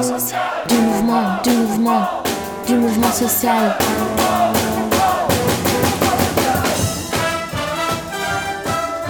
du 0.00 0.74
mouvement, 0.76 1.42
du 1.42 1.50
mouvement, 1.50 2.02
du 2.68 2.74
mouvement 2.74 3.10
social. 3.10 3.76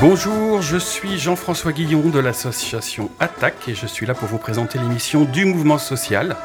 Bonjour, 0.01 0.63
je 0.63 0.79
suis 0.79 1.19
Jean-François 1.19 1.73
Guillon 1.73 2.09
de 2.09 2.19
l'association 2.19 3.11
Attaque 3.21 3.69
et 3.69 3.75
je 3.75 3.87
suis 3.87 4.07
là 4.07 4.15
pour 4.15 4.29
vous 4.29 4.39
présenter 4.39 4.79
l'émission 4.79 5.25
du 5.25 5.45
mouvement 5.45 5.77
social. 5.77 6.37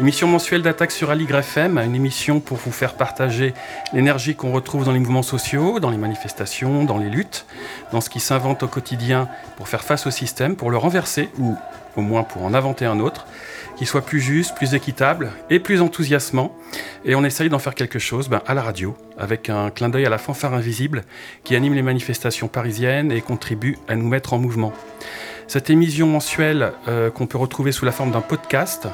Émission 0.00 0.26
mensuelle 0.26 0.62
d'Attaque 0.62 0.90
sur 0.90 1.10
Aligre 1.10 1.36
FM, 1.36 1.76
une 1.76 1.94
émission 1.94 2.40
pour 2.40 2.56
vous 2.56 2.72
faire 2.72 2.94
partager 2.94 3.52
l'énergie 3.92 4.34
qu'on 4.34 4.52
retrouve 4.52 4.86
dans 4.86 4.92
les 4.92 5.00
mouvements 5.00 5.22
sociaux, 5.22 5.80
dans 5.80 5.90
les 5.90 5.98
manifestations, 5.98 6.84
dans 6.84 6.96
les 6.96 7.10
luttes, 7.10 7.44
dans 7.92 8.00
ce 8.00 8.08
qui 8.08 8.20
s'invente 8.20 8.62
au 8.62 8.68
quotidien 8.68 9.28
pour 9.58 9.68
faire 9.68 9.84
face 9.84 10.06
au 10.06 10.10
système, 10.10 10.56
pour 10.56 10.70
le 10.70 10.78
renverser 10.78 11.28
ou 11.38 11.56
au 11.94 12.00
moins 12.00 12.22
pour 12.22 12.42
en 12.42 12.54
inventer 12.54 12.86
un 12.86 13.00
autre 13.00 13.26
qui 13.82 13.86
soit 13.86 14.02
plus 14.02 14.20
juste, 14.20 14.54
plus 14.54 14.74
équitable 14.74 15.32
et 15.50 15.58
plus 15.58 15.80
enthousiasmant. 15.80 16.56
Et 17.04 17.16
on 17.16 17.24
essaye 17.24 17.48
d'en 17.48 17.58
faire 17.58 17.74
quelque 17.74 17.98
chose 17.98 18.28
ben, 18.28 18.40
à 18.46 18.54
la 18.54 18.62
radio, 18.62 18.96
avec 19.18 19.50
un 19.50 19.70
clin 19.70 19.88
d'œil 19.88 20.06
à 20.06 20.08
la 20.08 20.18
fanfare 20.18 20.54
invisible 20.54 21.02
qui 21.42 21.56
anime 21.56 21.74
les 21.74 21.82
manifestations 21.82 22.46
parisiennes 22.46 23.10
et 23.10 23.20
contribue 23.20 23.76
à 23.88 23.96
nous 23.96 24.06
mettre 24.06 24.34
en 24.34 24.38
mouvement. 24.38 24.72
Cette 25.48 25.68
émission 25.68 26.06
mensuelle 26.06 26.74
euh, 26.86 27.10
qu'on 27.10 27.26
peut 27.26 27.38
retrouver 27.38 27.72
sous 27.72 27.84
la 27.84 27.90
forme 27.90 28.12
d'un 28.12 28.20
podcast 28.20 28.86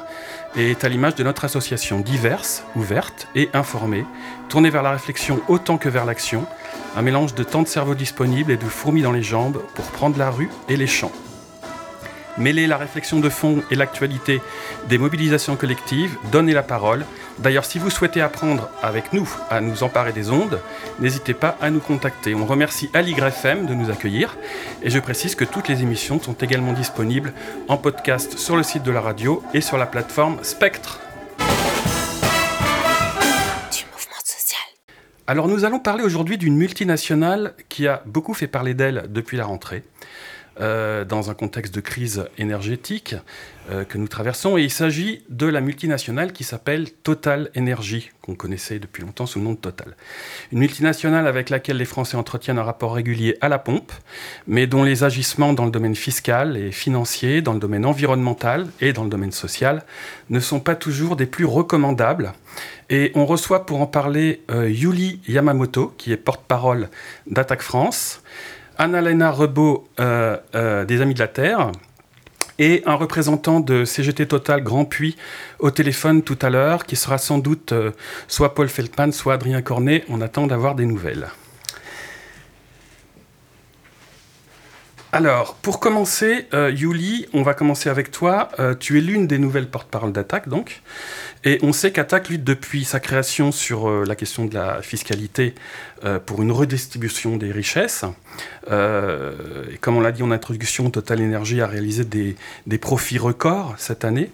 est 0.57 0.83
à 0.83 0.89
l'image 0.89 1.13
de 1.13 1.23
notre 1.23 1.45
association 1.45 1.99
diverse, 1.99 2.63
ouverte 2.75 3.27
et 3.35 3.47
informée, 3.53 4.05
tournée 4.49 4.71
vers 4.71 4.81
la 4.81 4.93
réflexion 4.93 5.39
autant 5.49 5.77
que 5.77 5.87
vers 5.87 6.05
l'action, 6.05 6.47
un 6.95 7.03
mélange 7.03 7.35
de 7.35 7.43
temps 7.43 7.61
de 7.61 7.67
cerveau 7.67 7.93
disponible 7.93 8.51
et 8.51 8.57
de 8.57 8.65
fourmis 8.65 9.03
dans 9.03 9.11
les 9.11 9.21
jambes 9.21 9.61
pour 9.75 9.85
prendre 9.91 10.17
la 10.17 10.31
rue 10.31 10.49
et 10.67 10.77
les 10.77 10.87
champs. 10.87 11.11
Mêler 12.39 12.67
la 12.67 12.77
réflexion 12.77 13.19
de 13.19 13.29
fond 13.29 13.61
et 13.69 13.75
l'actualité 13.75 14.41
des 14.87 14.97
mobilisations 14.97 15.55
collectives, 15.55 16.17
donner 16.31 16.53
la 16.53 16.63
parole. 16.63 17.05
D'ailleurs, 17.37 17.65
si 17.65 17.79
vous 17.79 17.89
souhaitez 17.89 18.21
apprendre 18.21 18.69
avec 18.81 19.13
nous 19.13 19.29
à 19.49 19.61
nous 19.61 19.83
emparer 19.83 20.13
des 20.13 20.29
ondes, 20.29 20.59
n'hésitez 20.99 21.33
pas 21.33 21.57
à 21.61 21.69
nous 21.69 21.79
contacter. 21.79 22.33
On 22.33 22.45
remercie 22.45 22.89
FM 22.93 23.65
de 23.65 23.73
nous 23.73 23.89
accueillir 23.89 24.37
et 24.81 24.89
je 24.89 24.99
précise 24.99 25.35
que 25.35 25.45
toutes 25.45 25.67
les 25.67 25.81
émissions 25.81 26.19
sont 26.19 26.33
également 26.33 26.73
disponibles 26.73 27.33
en 27.67 27.77
podcast 27.77 28.37
sur 28.37 28.55
le 28.55 28.63
site 28.63 28.83
de 28.83 28.91
la 28.91 29.01
radio 29.01 29.43
et 29.53 29.61
sur 29.61 29.77
la 29.77 29.85
plateforme 29.85 30.37
Spectre. 30.41 30.99
Alors 35.29 35.47
nous 35.47 35.63
allons 35.63 35.77
parler 35.77 36.03
aujourd'hui 36.03 36.39
d'une 36.39 36.55
multinationale 36.55 37.53
qui 37.69 37.87
a 37.87 38.01
beaucoup 38.07 38.33
fait 38.33 38.47
parler 38.47 38.73
d'elle 38.73 39.05
depuis 39.09 39.37
la 39.37 39.45
rentrée. 39.45 39.83
Euh, 40.61 41.05
dans 41.05 41.29
un 41.29 41.35
contexte 41.35 41.73
de 41.73 41.79
crise 41.79 42.25
énergétique 42.37 43.15
euh, 43.71 43.85
que 43.85 43.97
nous 43.97 44.09
traversons. 44.09 44.57
Et 44.57 44.63
il 44.63 44.69
s'agit 44.69 45.23
de 45.29 45.45
la 45.45 45.61
multinationale 45.61 46.33
qui 46.33 46.43
s'appelle 46.43 46.91
Total 46.91 47.49
Energy, 47.57 48.11
qu'on 48.21 48.35
connaissait 48.35 48.77
depuis 48.77 49.03
longtemps 49.03 49.25
sous 49.25 49.39
le 49.39 49.45
nom 49.45 49.53
de 49.53 49.57
Total. 49.57 49.95
Une 50.51 50.59
multinationale 50.59 51.27
avec 51.27 51.49
laquelle 51.49 51.77
les 51.77 51.85
Français 51.85 52.17
entretiennent 52.17 52.57
un 52.57 52.63
rapport 52.63 52.93
régulier 52.93 53.37
à 53.39 53.47
la 53.47 53.57
pompe, 53.57 53.93
mais 54.47 54.67
dont 54.67 54.83
les 54.83 55.05
agissements 55.05 55.53
dans 55.53 55.63
le 55.63 55.71
domaine 55.71 55.95
fiscal 55.95 56.57
et 56.57 56.73
financier, 56.73 57.41
dans 57.41 57.53
le 57.53 57.59
domaine 57.59 57.85
environnemental 57.85 58.67
et 58.81 58.91
dans 58.91 59.05
le 59.05 59.09
domaine 59.09 59.31
social 59.31 59.85
ne 60.29 60.41
sont 60.41 60.59
pas 60.59 60.75
toujours 60.75 61.15
des 61.15 61.25
plus 61.25 61.45
recommandables. 61.45 62.33
Et 62.89 63.13
on 63.15 63.25
reçoit 63.25 63.65
pour 63.65 63.79
en 63.79 63.87
parler 63.87 64.41
euh, 64.51 64.69
Yuli 64.69 65.21
Yamamoto, 65.25 65.93
qui 65.97 66.11
est 66.11 66.17
porte-parole 66.17 66.89
d'Attaque 67.27 67.61
France. 67.61 68.21
Annalena 68.79 69.29
Rebaud 69.29 69.89
euh, 69.99 70.37
euh, 70.55 70.85
des 70.85 71.01
Amis 71.01 71.13
de 71.13 71.19
la 71.19 71.27
Terre 71.27 71.73
et 72.59 72.81
un 72.85 72.95
représentant 72.95 73.59
de 73.59 73.83
CGT 73.83 74.25
Total 74.25 74.63
Grand 74.63 74.85
Puy 74.85 75.17
au 75.59 75.69
téléphone 75.69 76.23
tout 76.23 76.39
à 76.41 76.49
l'heure, 76.49 76.85
qui 76.85 76.95
sera 76.95 77.17
sans 77.17 77.39
doute 77.39 77.73
euh, 77.73 77.91
soit 78.29 78.55
Paul 78.55 78.69
Feldman, 78.69 79.11
soit 79.11 79.33
Adrien 79.33 79.61
Cornet. 79.61 80.05
On 80.07 80.21
attend 80.21 80.47
d'avoir 80.47 80.75
des 80.75 80.85
nouvelles. 80.85 81.27
Alors, 85.11 85.55
pour 85.55 85.79
commencer, 85.79 86.47
Yuli, 86.53 87.25
on 87.33 87.41
va 87.41 87.55
commencer 87.55 87.89
avec 87.89 88.11
toi. 88.11 88.49
tu 88.79 88.99
es 88.99 89.01
l'une 89.01 89.25
des 89.25 89.39
nouvelles 89.39 89.67
porte-parole 89.67 90.11
d'Attaque, 90.11 90.47
donc. 90.47 90.83
Et 91.43 91.57
on 91.63 91.73
sait 91.73 91.91
qu'Attaque 91.91 92.29
lutte 92.29 92.43
depuis 92.43 92.85
sa 92.85 92.99
création 92.99 93.51
sur 93.51 93.89
la 94.05 94.15
question 94.15 94.45
de 94.45 94.53
la 94.53 94.83
fiscalité 94.83 95.55
pour 96.27 96.43
une 96.43 96.51
redistribution 96.51 97.37
des 97.37 97.51
richesses. 97.51 98.05
Euh, 98.69 99.65
comme 99.81 99.97
on 99.97 100.01
l'a 100.01 100.11
dit 100.11 100.23
en 100.23 100.31
introduction, 100.31 100.89
Total 100.89 101.21
Energy 101.21 101.61
a 101.61 101.67
réalisé 101.67 102.03
des, 102.05 102.77
profits 102.77 103.17
records 103.17 103.75
cette 103.77 104.05
année. 104.05 104.31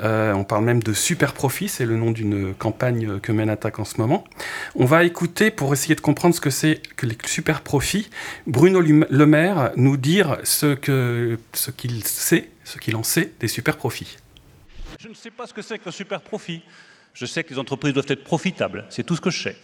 on 0.00 0.44
parle 0.44 0.64
même 0.64 0.82
de 0.82 0.92
super 0.92 1.32
profits, 1.32 1.68
c'est 1.68 1.86
le 1.86 1.96
nom 1.96 2.10
d'une 2.10 2.54
campagne 2.54 3.18
que 3.20 3.32
mène 3.32 3.50
Attaque 3.50 3.78
en 3.78 3.84
ce 3.84 3.98
moment. 3.98 4.24
On 4.74 4.84
va 4.84 5.04
écouter, 5.04 5.50
pour 5.50 5.72
essayer 5.72 5.94
de 5.94 6.00
comprendre 6.00 6.34
ce 6.34 6.40
que 6.40 6.50
c'est 6.50 6.80
que 6.96 7.06
les 7.06 7.16
super 7.26 7.62
profits, 7.62 8.10
Bruno 8.46 8.80
Le 8.80 9.26
Maire 9.26 9.72
nous 9.76 9.96
dire 9.96 10.38
ce 10.44 10.74
qu'il 10.74 11.38
ce 11.52 11.70
qu'il 11.70 12.04
sait, 12.04 12.48
ce 12.64 12.78
qu'il 12.78 12.96
en 12.96 13.02
sait 13.02 13.32
des 13.40 13.48
super 13.48 13.76
profits. 13.76 14.18
Je 14.98 15.08
ne 15.08 15.14
sais 15.14 15.30
pas 15.30 15.46
ce 15.46 15.54
que 15.54 15.62
c'est 15.62 15.78
qu'un 15.78 15.90
super 15.90 16.20
profit. 16.20 16.62
Je 17.14 17.26
sais 17.26 17.44
que 17.44 17.52
les 17.52 17.58
entreprises 17.58 17.92
doivent 17.92 18.06
être 18.08 18.24
profitables. 18.24 18.84
C'est 18.90 19.04
tout 19.04 19.16
ce 19.16 19.20
que 19.20 19.30
je 19.30 19.42
sais. 19.42 19.56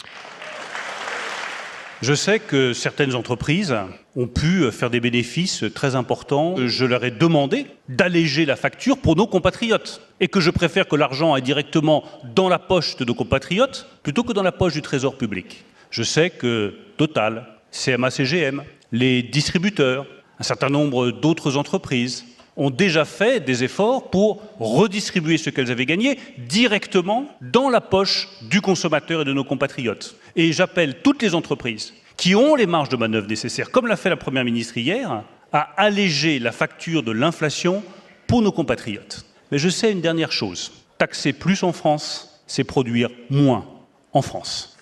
Je 2.07 2.13
sais 2.13 2.39
que 2.39 2.75
certaines 2.75 3.15
entreprises 3.15 3.75
ont 4.15 4.27
pu 4.27 4.71
faire 4.73 4.91
des 4.91 5.01
bénéfices 5.01 5.65
très 5.75 5.97
importants. 5.97 6.55
Je 6.59 6.85
leur 6.85 7.03
ai 7.03 7.11
demandé 7.11 7.65
d'alléger 7.89 8.45
la 8.45 8.57
facture 8.57 8.99
pour 8.99 9.17
nos 9.17 9.27
compatriotes 9.27 10.03
et 10.21 10.29
que 10.29 10.39
je 10.39 10.51
préfère 10.51 10.87
que 10.87 10.97
l'argent 10.97 11.33
aille 11.33 11.41
directement 11.41 12.05
dans 12.35 12.51
la 12.51 12.59
poche 12.59 12.97
de 12.97 13.07
nos 13.07 13.15
compatriotes 13.15 13.87
plutôt 14.03 14.23
que 14.23 14.35
dans 14.35 14.43
la 14.43 14.53
poche 14.53 14.75
du 14.75 14.83
Trésor 14.83 15.17
public. 15.17 15.65
Je 15.89 16.03
sais 16.03 16.29
que 16.29 16.75
Total, 16.99 17.47
CMA-CGM, 17.73 18.65
les 18.93 19.23
distributeurs, 19.23 20.05
un 20.39 20.45
certain 20.45 20.69
nombre 20.69 21.11
d'autres 21.11 21.57
entreprises 21.57 22.27
ont 22.57 22.71
déjà 22.71 23.05
fait 23.05 23.41
des 23.41 23.65
efforts 23.65 24.11
pour 24.11 24.43
redistribuer 24.59 25.39
ce 25.39 25.51
qu'elles 25.51 25.71
avaient 25.71 25.87
gagné 25.87 26.19
directement 26.39 27.27
dans 27.41 27.69
la 27.69 27.81
poche 27.81 28.29
du 28.43 28.61
consommateur 28.61 29.23
et 29.23 29.25
de 29.25 29.33
nos 29.33 29.45
compatriotes. 29.45 30.17
Et 30.37 30.53
j'appelle 30.53 31.03
toutes 31.03 31.23
les 31.23 31.35
entreprises 31.35 31.95
qui 32.17 32.35
ont 32.35 32.55
les 32.55 32.67
marges 32.67 32.89
de 32.89 32.97
manœuvre 32.97 33.27
nécessaires, 33.27 33.71
comme 33.71 33.87
l'a 33.87 33.97
fait 33.97 34.11
la 34.11 34.17
Première 34.17 34.45
ministre 34.45 34.77
hier, 34.79 35.25
à 35.53 35.61
alléger 35.77 36.39
la 36.39 36.53
facture 36.53 37.03
de 37.03 37.13
l'inflation 37.13 37.83
pour 38.27 38.43
nos 38.43 38.53
compatriotes. 38.53 39.25
Mais 39.51 39.59
je 39.59 39.69
sais 39.69 39.93
une 39.93 40.01
dernière 40.01 40.33
chose, 40.33 40.73
taxer 40.99 41.33
plus 41.33 41.63
en 41.63 41.73
France, 41.73 42.43
c'est 42.47 42.65
produire 42.65 43.11
moins 43.31 43.67
en 44.13 44.23
France. 44.23 44.77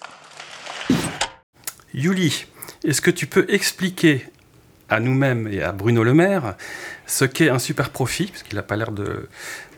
Yuli, 1.94 2.46
est-ce 2.84 3.00
que 3.00 3.10
tu 3.10 3.26
peux 3.26 3.46
expliquer 3.48 4.26
à 4.92 5.00
nous-mêmes 5.00 5.48
et 5.50 5.62
à 5.62 5.72
Bruno 5.72 6.04
Le 6.04 6.14
Maire 6.14 6.54
ce 7.06 7.25
qu'est 7.25 7.48
un 7.48 7.58
super 7.58 7.91
profit, 7.91 8.26
puisqu'il 8.26 8.54
n'a 8.54 8.62
pas 8.62 8.76
l'air 8.76 8.92
de, 8.92 9.28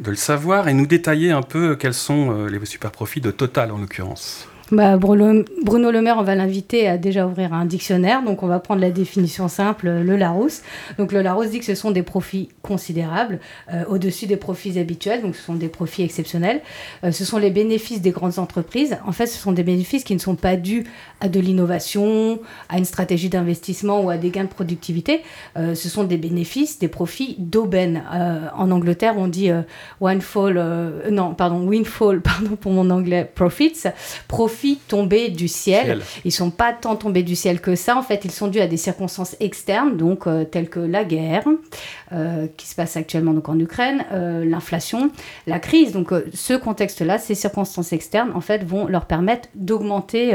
de, 0.01 0.11
le 0.11 0.17
savoir, 0.17 0.69
et 0.69 0.75
nous 0.75 0.87
détailler 0.87 1.31
un 1.31 1.43
peu 1.43 1.75
quels 1.75 1.95
sont 1.95 2.31
euh, 2.31 2.49
les 2.49 2.65
super 2.65 2.91
profits 2.91 3.21
de 3.21 3.31
Total 3.31 3.71
en 3.73 3.79
l'occurrence. 3.79 4.49
Bah, 4.73 4.97
Bruno, 4.97 5.45
Le 5.67 6.01
Maire, 6.01 6.17
on 6.19 6.23
va 6.23 6.35
l'inviter 6.35 6.89
à 6.89 6.97
déjà 6.97 7.27
ouvrir 7.27 7.53
un 7.53 7.67
dictionnaire. 7.67 8.23
Donc, 8.23 8.43
on 8.43 8.47
va 8.47 8.61
prendre 8.61 8.81
la 8.81 8.91
définition 8.91 9.49
simple, 9.49 9.91
le 9.91 10.17
Larousse. 10.17 10.63
Donc, 10.97 11.13
le 11.13 11.21
Larousse 11.21 11.51
dit 11.51 11.59
que 11.59 11.67
ce 11.67 11.75
sont 11.75 11.91
des 11.91 12.03
profits 12.03 12.49
considérables, 12.63 13.41
euh, 13.71 13.85
au-dessus 13.89 14.27
des 14.27 14.39
profits 14.39 14.79
habituels. 14.79 15.21
Donc, 15.21 15.37
ce 15.37 15.43
sont 15.43 15.55
des 15.55 15.69
profits 15.69 16.03
exceptionnels. 16.03 16.63
Euh, 17.05 17.13
ce 17.13 17.27
sont 17.27 17.37
les 17.37 17.51
bénéfices 17.51 18.01
des 18.01 18.11
grandes 18.11 18.39
entreprises. 18.39 18.97
En 19.07 19.13
fait, 19.13 19.27
ce 19.27 19.39
sont 19.39 19.53
des 19.53 19.65
bénéfices 19.65 20.03
qui 20.03 20.15
ne 20.15 20.19
sont 20.19 20.35
pas 20.35 20.57
dus 20.57 20.85
à 21.21 21.29
de 21.29 21.41
l'innovation, 21.41 22.41
à 22.71 22.79
une 22.79 22.87
stratégie 22.87 23.29
d'investissement 23.29 24.01
ou 24.01 24.09
à 24.09 24.17
des 24.17 24.31
gains 24.31 24.45
de 24.45 24.49
productivité. 24.49 25.21
Euh, 25.59 25.75
ce 25.75 25.91
sont 25.91 26.05
des 26.05 26.17
bénéfices, 26.17 26.79
des 26.79 26.89
profits 26.89 27.37
d'aubaine. 27.39 28.03
en 28.57 28.71
Angleterre, 28.71 29.15
on 29.19 29.29
dit 29.29 29.51
one 30.01 30.21
fall, 30.21 30.55
non, 31.11 31.35
pardon, 31.35 31.67
windfall, 31.67 32.21
pardon 32.23 32.57
pour 32.57 32.73
mon 32.73 32.89
anglais, 32.89 33.31
profits. 33.35 33.83
Profits 34.27 34.54
profits 34.55 34.79
tombés 34.89 35.31
du 35.31 35.49
ciel. 35.49 36.01
Ils 36.25 36.31
sont 36.31 36.51
pas 36.51 36.73
tant 36.73 36.95
tombés 36.95 37.25
du 37.25 37.35
ciel 37.35 37.61
que 37.61 37.75
ça. 37.75 37.97
En 37.97 38.03
fait, 38.03 38.25
ils 38.25 38.31
sont 38.31 38.47
dus 38.47 38.61
à 38.61 38.69
des 38.69 38.77
circonstances 38.77 39.35
externes, 39.41 39.97
donc 39.97 40.27
euh, 40.27 40.45
telles 40.45 40.69
que 40.69 40.79
la 40.79 41.03
guerre 41.03 41.45
euh, 42.13 42.47
qui 42.57 42.69
se 42.69 42.77
passe 42.77 42.97
actuellement 42.97 43.33
donc 43.33 43.49
en 43.49 43.59
Ukraine, 43.59 44.05
euh, 44.13 44.45
l'inflation, 44.45 45.11
la 45.49 45.59
crise. 45.59 45.91
Donc, 45.93 46.13
ce 46.33 46.55
contexte-là, 46.55 47.19
ces 47.19 47.35
circonstances 47.35 47.93
externes, 47.93 48.31
en 48.35 48.41
fait, 48.41 48.63
vont 48.63 48.87
leur 48.87 49.07
permettre 49.07 49.49
d'augmenter 49.57 50.33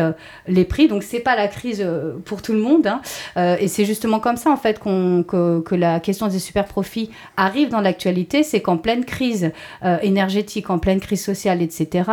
les 0.47 0.65
prix. 0.65 0.87
Donc, 0.89 1.03
c'est 1.03 1.19
pas 1.19 1.35
la 1.35 1.47
crise 1.47 1.85
pour 2.25 2.41
tout 2.41 2.53
le 2.53 2.59
monde. 2.59 2.87
Hein. 2.87 3.55
et 3.59 3.67
c'est 3.67 3.85
justement 3.85 4.19
comme 4.19 4.37
ça, 4.37 4.49
en 4.49 4.57
fait, 4.57 4.79
que, 4.79 5.61
que, 5.61 5.75
la 5.75 5.99
question 5.99 6.27
des 6.27 6.39
super 6.39 6.65
profits 6.65 7.09
arrive 7.37 7.69
dans 7.69 7.81
l'actualité. 7.81 8.43
C'est 8.43 8.61
qu'en 8.61 8.77
pleine 8.77 9.05
crise 9.05 9.51
énergétique, 10.01 10.69
en 10.69 10.79
pleine 10.79 10.99
crise 10.99 11.23
sociale, 11.23 11.61
etc., 11.61 12.09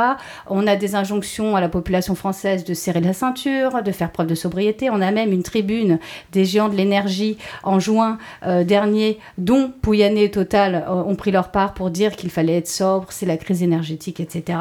on 0.48 0.66
a 0.66 0.76
des 0.76 0.94
injonctions 0.94 1.56
à 1.56 1.60
la 1.60 1.68
population 1.68 1.95
française 2.00 2.64
de 2.64 2.74
serrer 2.74 3.00
la 3.00 3.12
ceinture, 3.12 3.82
de 3.82 3.92
faire 3.92 4.10
preuve 4.10 4.26
de 4.26 4.34
sobriété. 4.34 4.90
On 4.90 5.00
a 5.00 5.10
même 5.10 5.32
une 5.32 5.42
tribune 5.42 5.98
des 6.32 6.44
géants 6.44 6.68
de 6.68 6.76
l'énergie 6.76 7.38
en 7.62 7.78
juin 7.80 8.18
euh, 8.44 8.64
dernier, 8.64 9.18
dont 9.38 9.72
Pouyanné 9.82 10.24
et 10.24 10.30
Total 10.30 10.84
euh, 10.88 10.92
ont 10.92 11.16
pris 11.16 11.30
leur 11.30 11.50
part 11.50 11.74
pour 11.74 11.90
dire 11.90 12.16
qu'il 12.16 12.30
fallait 12.30 12.58
être 12.58 12.68
sobre, 12.68 13.08
c'est 13.10 13.26
la 13.26 13.36
crise 13.36 13.62
énergétique, 13.62 14.20
etc. 14.20 14.58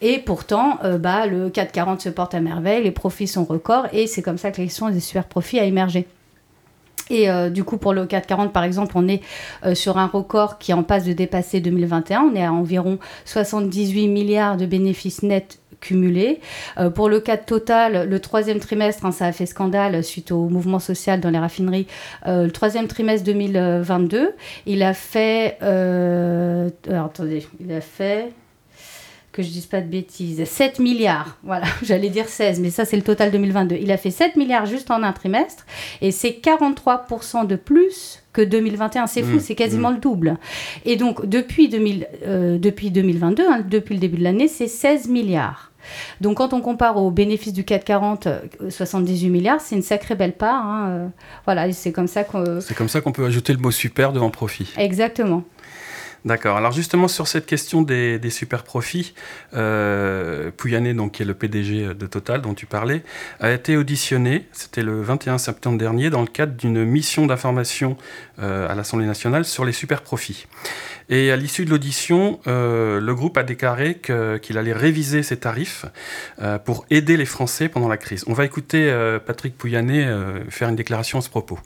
Et 0.00 0.18
pourtant, 0.18 0.78
bah, 0.98 1.26
le 1.26 1.50
440 1.50 2.00
se 2.00 2.08
porte 2.08 2.34
à 2.34 2.40
merveille, 2.40 2.84
les 2.84 2.90
profits 2.90 3.26
sont 3.26 3.44
records, 3.44 3.86
et 3.92 4.06
c'est 4.06 4.22
comme 4.22 4.38
ça 4.38 4.50
que 4.50 4.60
la 4.60 4.66
question 4.66 4.90
des 4.90 5.00
super 5.00 5.24
profits 5.24 5.58
a 5.58 5.64
émergé. 5.64 6.06
Et 7.10 7.30
euh, 7.30 7.50
du 7.50 7.64
coup, 7.64 7.76
pour 7.76 7.92
le 7.92 8.06
440, 8.06 8.52
par 8.52 8.64
exemple, 8.64 8.92
on 8.96 9.06
est 9.08 9.22
euh, 9.64 9.74
sur 9.74 9.98
un 9.98 10.06
record 10.06 10.58
qui 10.58 10.72
en 10.72 10.82
passe 10.82 11.04
de 11.04 11.12
dépasser 11.12 11.60
2021. 11.60 12.22
On 12.32 12.34
est 12.34 12.44
à 12.44 12.52
environ 12.52 12.98
78 13.24 14.08
milliards 14.08 14.56
de 14.56 14.66
bénéfices 14.66 15.22
nets 15.22 15.58
cumulés. 15.80 16.40
Euh, 16.78 16.90
pour 16.90 17.08
le 17.08 17.20
4 17.20 17.46
total, 17.46 18.08
le 18.08 18.20
troisième 18.20 18.58
trimestre, 18.58 19.04
hein, 19.04 19.12
ça 19.12 19.26
a 19.26 19.32
fait 19.32 19.46
scandale 19.46 20.02
suite 20.02 20.32
au 20.32 20.48
mouvement 20.48 20.78
social 20.78 21.20
dans 21.20 21.30
les 21.30 21.38
raffineries. 21.38 21.86
le 22.26 22.48
troisième 22.50 22.88
trimestre 22.88 23.24
2022, 23.26 24.32
il 24.66 24.82
a 24.82 24.94
fait... 24.94 25.58
Alors, 25.60 27.06
attendez, 27.06 27.46
il 27.60 27.72
a 27.72 27.80
fait 27.80 28.32
que 29.36 29.42
je 29.42 29.48
dise 29.48 29.66
pas 29.66 29.82
de 29.82 29.86
bêtises, 29.86 30.42
7 30.42 30.78
milliards. 30.78 31.36
Voilà, 31.42 31.66
j'allais 31.82 32.08
dire 32.08 32.26
16, 32.26 32.58
mais 32.60 32.70
ça 32.70 32.84
c'est 32.84 32.96
le 32.96 33.02
total 33.02 33.30
2022. 33.30 33.76
Il 33.76 33.92
a 33.92 33.98
fait 33.98 34.10
7 34.10 34.36
milliards 34.36 34.66
juste 34.66 34.90
en 34.90 35.02
un 35.02 35.12
trimestre 35.12 35.66
et 36.00 36.10
c'est 36.10 36.40
43% 36.42 37.46
de 37.46 37.56
plus 37.56 38.22
que 38.36 38.42
2021. 38.42 39.06
C'est 39.06 39.22
fou, 39.22 39.36
mmh, 39.36 39.40
c'est 39.40 39.54
quasiment 39.54 39.90
mmh. 39.90 39.94
le 39.94 40.00
double. 40.00 40.36
Et 40.84 40.96
donc 40.96 41.24
depuis, 41.24 41.68
2000, 41.68 42.06
euh, 42.26 42.58
depuis 42.58 42.90
2022, 42.90 43.42
hein, 43.48 43.64
depuis 43.68 43.94
le 43.94 44.00
début 44.00 44.18
de 44.18 44.24
l'année, 44.24 44.48
c'est 44.48 44.68
16 44.68 45.08
milliards. 45.08 45.72
Donc 46.20 46.38
quand 46.38 46.52
on 46.52 46.60
compare 46.60 46.96
aux 46.96 47.10
bénéfices 47.10 47.52
du 47.52 47.64
440, 47.64 48.28
78 48.68 49.26
euh, 49.26 49.30
milliards, 49.30 49.60
c'est 49.60 49.76
une 49.76 49.82
sacrée 49.82 50.16
belle 50.16 50.34
part. 50.34 50.66
Hein, 50.66 50.88
euh, 50.88 51.08
voilà, 51.44 51.70
c'est 51.72 51.92
comme 51.92 52.08
ça 52.08 52.24
qu'on... 52.24 52.60
C'est 52.60 52.74
comme 52.74 52.88
ça 52.88 53.00
qu'on 53.00 53.12
peut 53.12 53.24
ajouter 53.24 53.52
le 53.52 53.58
mot 53.58 53.70
super 53.70 54.12
devant 54.12 54.30
profit. 54.30 54.68
Exactement. 54.76 55.44
D'accord. 56.26 56.56
Alors 56.56 56.72
justement 56.72 57.06
sur 57.06 57.28
cette 57.28 57.46
question 57.46 57.82
des, 57.82 58.18
super 58.30 58.64
profits, 58.64 59.14
euh, 59.54 60.50
Pouyanné, 60.50 60.92
donc 60.92 61.12
qui 61.12 61.22
est 61.22 61.24
le 61.24 61.34
PDG 61.34 61.94
de 61.94 62.06
Total 62.06 62.42
dont 62.42 62.52
tu 62.52 62.66
parlais, 62.66 63.04
a 63.38 63.52
été 63.52 63.76
auditionné. 63.76 64.48
C'était 64.50 64.82
le 64.82 65.00
21 65.02 65.38
septembre 65.38 65.78
dernier 65.78 66.10
dans 66.10 66.22
le 66.22 66.26
cadre 66.26 66.54
d'une 66.54 66.84
mission 66.84 67.26
d'information 67.26 67.96
euh, 68.40 68.68
à 68.68 68.74
l'Assemblée 68.74 69.06
nationale 69.06 69.44
sur 69.44 69.64
les 69.64 69.70
super 69.70 70.02
profits. 70.02 70.48
Et 71.10 71.30
à 71.30 71.36
l'issue 71.36 71.64
de 71.64 71.70
l'audition, 71.70 72.40
euh, 72.48 72.98
le 72.98 73.14
groupe 73.14 73.38
a 73.38 73.44
déclaré 73.44 74.00
qu'il 74.42 74.58
allait 74.58 74.72
réviser 74.72 75.22
ses 75.22 75.36
tarifs 75.36 75.86
pour 76.64 76.86
aider 76.90 77.16
les 77.16 77.24
Français 77.24 77.68
pendant 77.68 77.88
la 77.88 77.98
crise. 77.98 78.24
On 78.26 78.32
va 78.32 78.44
écouter 78.44 78.92
Patrick 79.24 79.56
Pouyanné 79.56 80.12
faire 80.48 80.68
une 80.68 80.76
déclaration 80.76 81.20
à 81.20 81.22
ce 81.22 81.30
propos. 81.30 81.60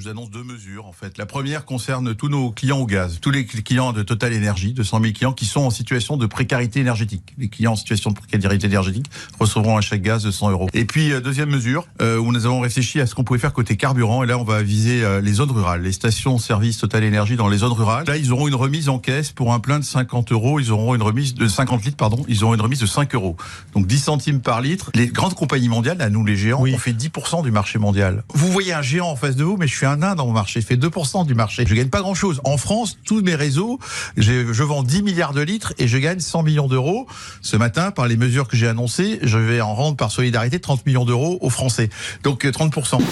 Je 0.00 0.06
vous 0.06 0.10
annonce 0.10 0.30
deux 0.30 0.44
mesures 0.44 0.86
en 0.86 0.92
fait. 0.92 1.18
La 1.18 1.26
première 1.26 1.66
concerne 1.66 2.14
tous 2.14 2.30
nos 2.30 2.52
clients 2.52 2.78
au 2.78 2.86
gaz, 2.86 3.18
tous 3.20 3.30
les 3.30 3.44
clients 3.44 3.92
de 3.92 4.02
Total 4.02 4.32
Énergie, 4.32 4.72
200 4.72 4.98
000 5.02 5.12
clients 5.12 5.32
qui 5.34 5.44
sont 5.44 5.60
en 5.60 5.68
situation 5.68 6.16
de 6.16 6.24
précarité 6.24 6.80
énergétique. 6.80 7.34
Les 7.36 7.50
clients 7.50 7.72
en 7.72 7.76
situation 7.76 8.10
de 8.10 8.16
précarité 8.16 8.66
énergétique 8.66 9.04
recevront 9.38 9.76
un 9.76 9.82
chèque 9.82 10.00
gaz 10.00 10.22
de 10.22 10.30
100 10.30 10.52
euros. 10.52 10.68
Et 10.72 10.86
puis 10.86 11.12
euh, 11.12 11.20
deuxième 11.20 11.50
mesure 11.50 11.86
euh, 12.00 12.16
où 12.16 12.32
nous 12.32 12.46
avons 12.46 12.60
réfléchi 12.60 12.98
à 12.98 13.06
ce 13.06 13.14
qu'on 13.14 13.24
pouvait 13.24 13.38
faire 13.38 13.52
côté 13.52 13.76
carburant 13.76 14.22
et 14.22 14.26
là 14.26 14.38
on 14.38 14.42
va 14.42 14.62
viser 14.62 15.04
euh, 15.04 15.20
les 15.20 15.34
zones 15.34 15.50
rurales, 15.50 15.82
les 15.82 15.92
stations 15.92 16.38
service 16.38 16.78
Total 16.78 17.04
Énergie 17.04 17.36
dans 17.36 17.48
les 17.48 17.58
zones 17.58 17.72
rurales. 17.72 18.06
Là 18.06 18.16
ils 18.16 18.32
auront 18.32 18.48
une 18.48 18.54
remise 18.54 18.88
en 18.88 18.98
caisse 18.98 19.32
pour 19.32 19.52
un 19.52 19.60
plein 19.60 19.78
de 19.78 19.84
50 19.84 20.32
euros, 20.32 20.60
ils 20.60 20.72
auront 20.72 20.94
une 20.94 21.02
remise 21.02 21.34
de 21.34 21.46
50 21.46 21.84
litres 21.84 21.98
pardon, 21.98 22.24
ils 22.26 22.42
auront 22.42 22.54
une 22.54 22.62
remise 22.62 22.80
de 22.80 22.86
5 22.86 23.14
euros. 23.14 23.36
Donc 23.74 23.86
10 23.86 23.98
centimes 23.98 24.40
par 24.40 24.62
litre. 24.62 24.90
Les 24.94 25.08
grandes 25.08 25.34
compagnies 25.34 25.68
mondiales, 25.68 26.00
à 26.00 26.08
nous 26.08 26.24
les 26.24 26.36
géants, 26.36 26.62
on 26.62 26.78
fait 26.78 26.94
10% 26.94 27.42
du 27.42 27.50
marché 27.50 27.78
mondial. 27.78 28.24
Vous 28.32 28.50
voyez 28.50 28.72
un 28.72 28.80
géant 28.80 29.08
en 29.08 29.16
face 29.16 29.36
de 29.36 29.44
vous, 29.44 29.58
mais 29.58 29.66
je 29.66 29.76
suis 29.76 29.89
un 29.89 29.89
nain 29.96 30.14
dans 30.14 30.26
mon 30.26 30.32
marché, 30.32 30.60
je 30.60 30.66
fais 30.66 30.76
2% 30.76 31.26
du 31.26 31.34
marché. 31.34 31.64
Je 31.66 31.74
gagne 31.74 31.88
pas 31.88 32.00
grand 32.00 32.14
chose. 32.14 32.40
En 32.44 32.56
France, 32.56 32.98
tous 33.04 33.22
mes 33.22 33.34
réseaux, 33.34 33.78
je 34.16 34.62
vends 34.62 34.82
10 34.82 35.02
milliards 35.02 35.32
de 35.32 35.42
litres 35.42 35.74
et 35.78 35.88
je 35.88 35.98
gagne 35.98 36.20
100 36.20 36.42
millions 36.42 36.68
d'euros. 36.68 37.06
Ce 37.42 37.56
matin, 37.56 37.90
par 37.90 38.08
les 38.08 38.16
mesures 38.16 38.48
que 38.48 38.56
j'ai 38.56 38.68
annoncées, 38.68 39.18
je 39.22 39.38
vais 39.38 39.60
en 39.60 39.74
rendre 39.74 39.96
par 39.96 40.10
solidarité 40.10 40.60
30 40.60 40.86
millions 40.86 41.04
d'euros 41.04 41.38
aux 41.40 41.50
Français. 41.50 41.90
Donc 42.22 42.44
30%. 42.44 43.00
Euh, 43.00 43.04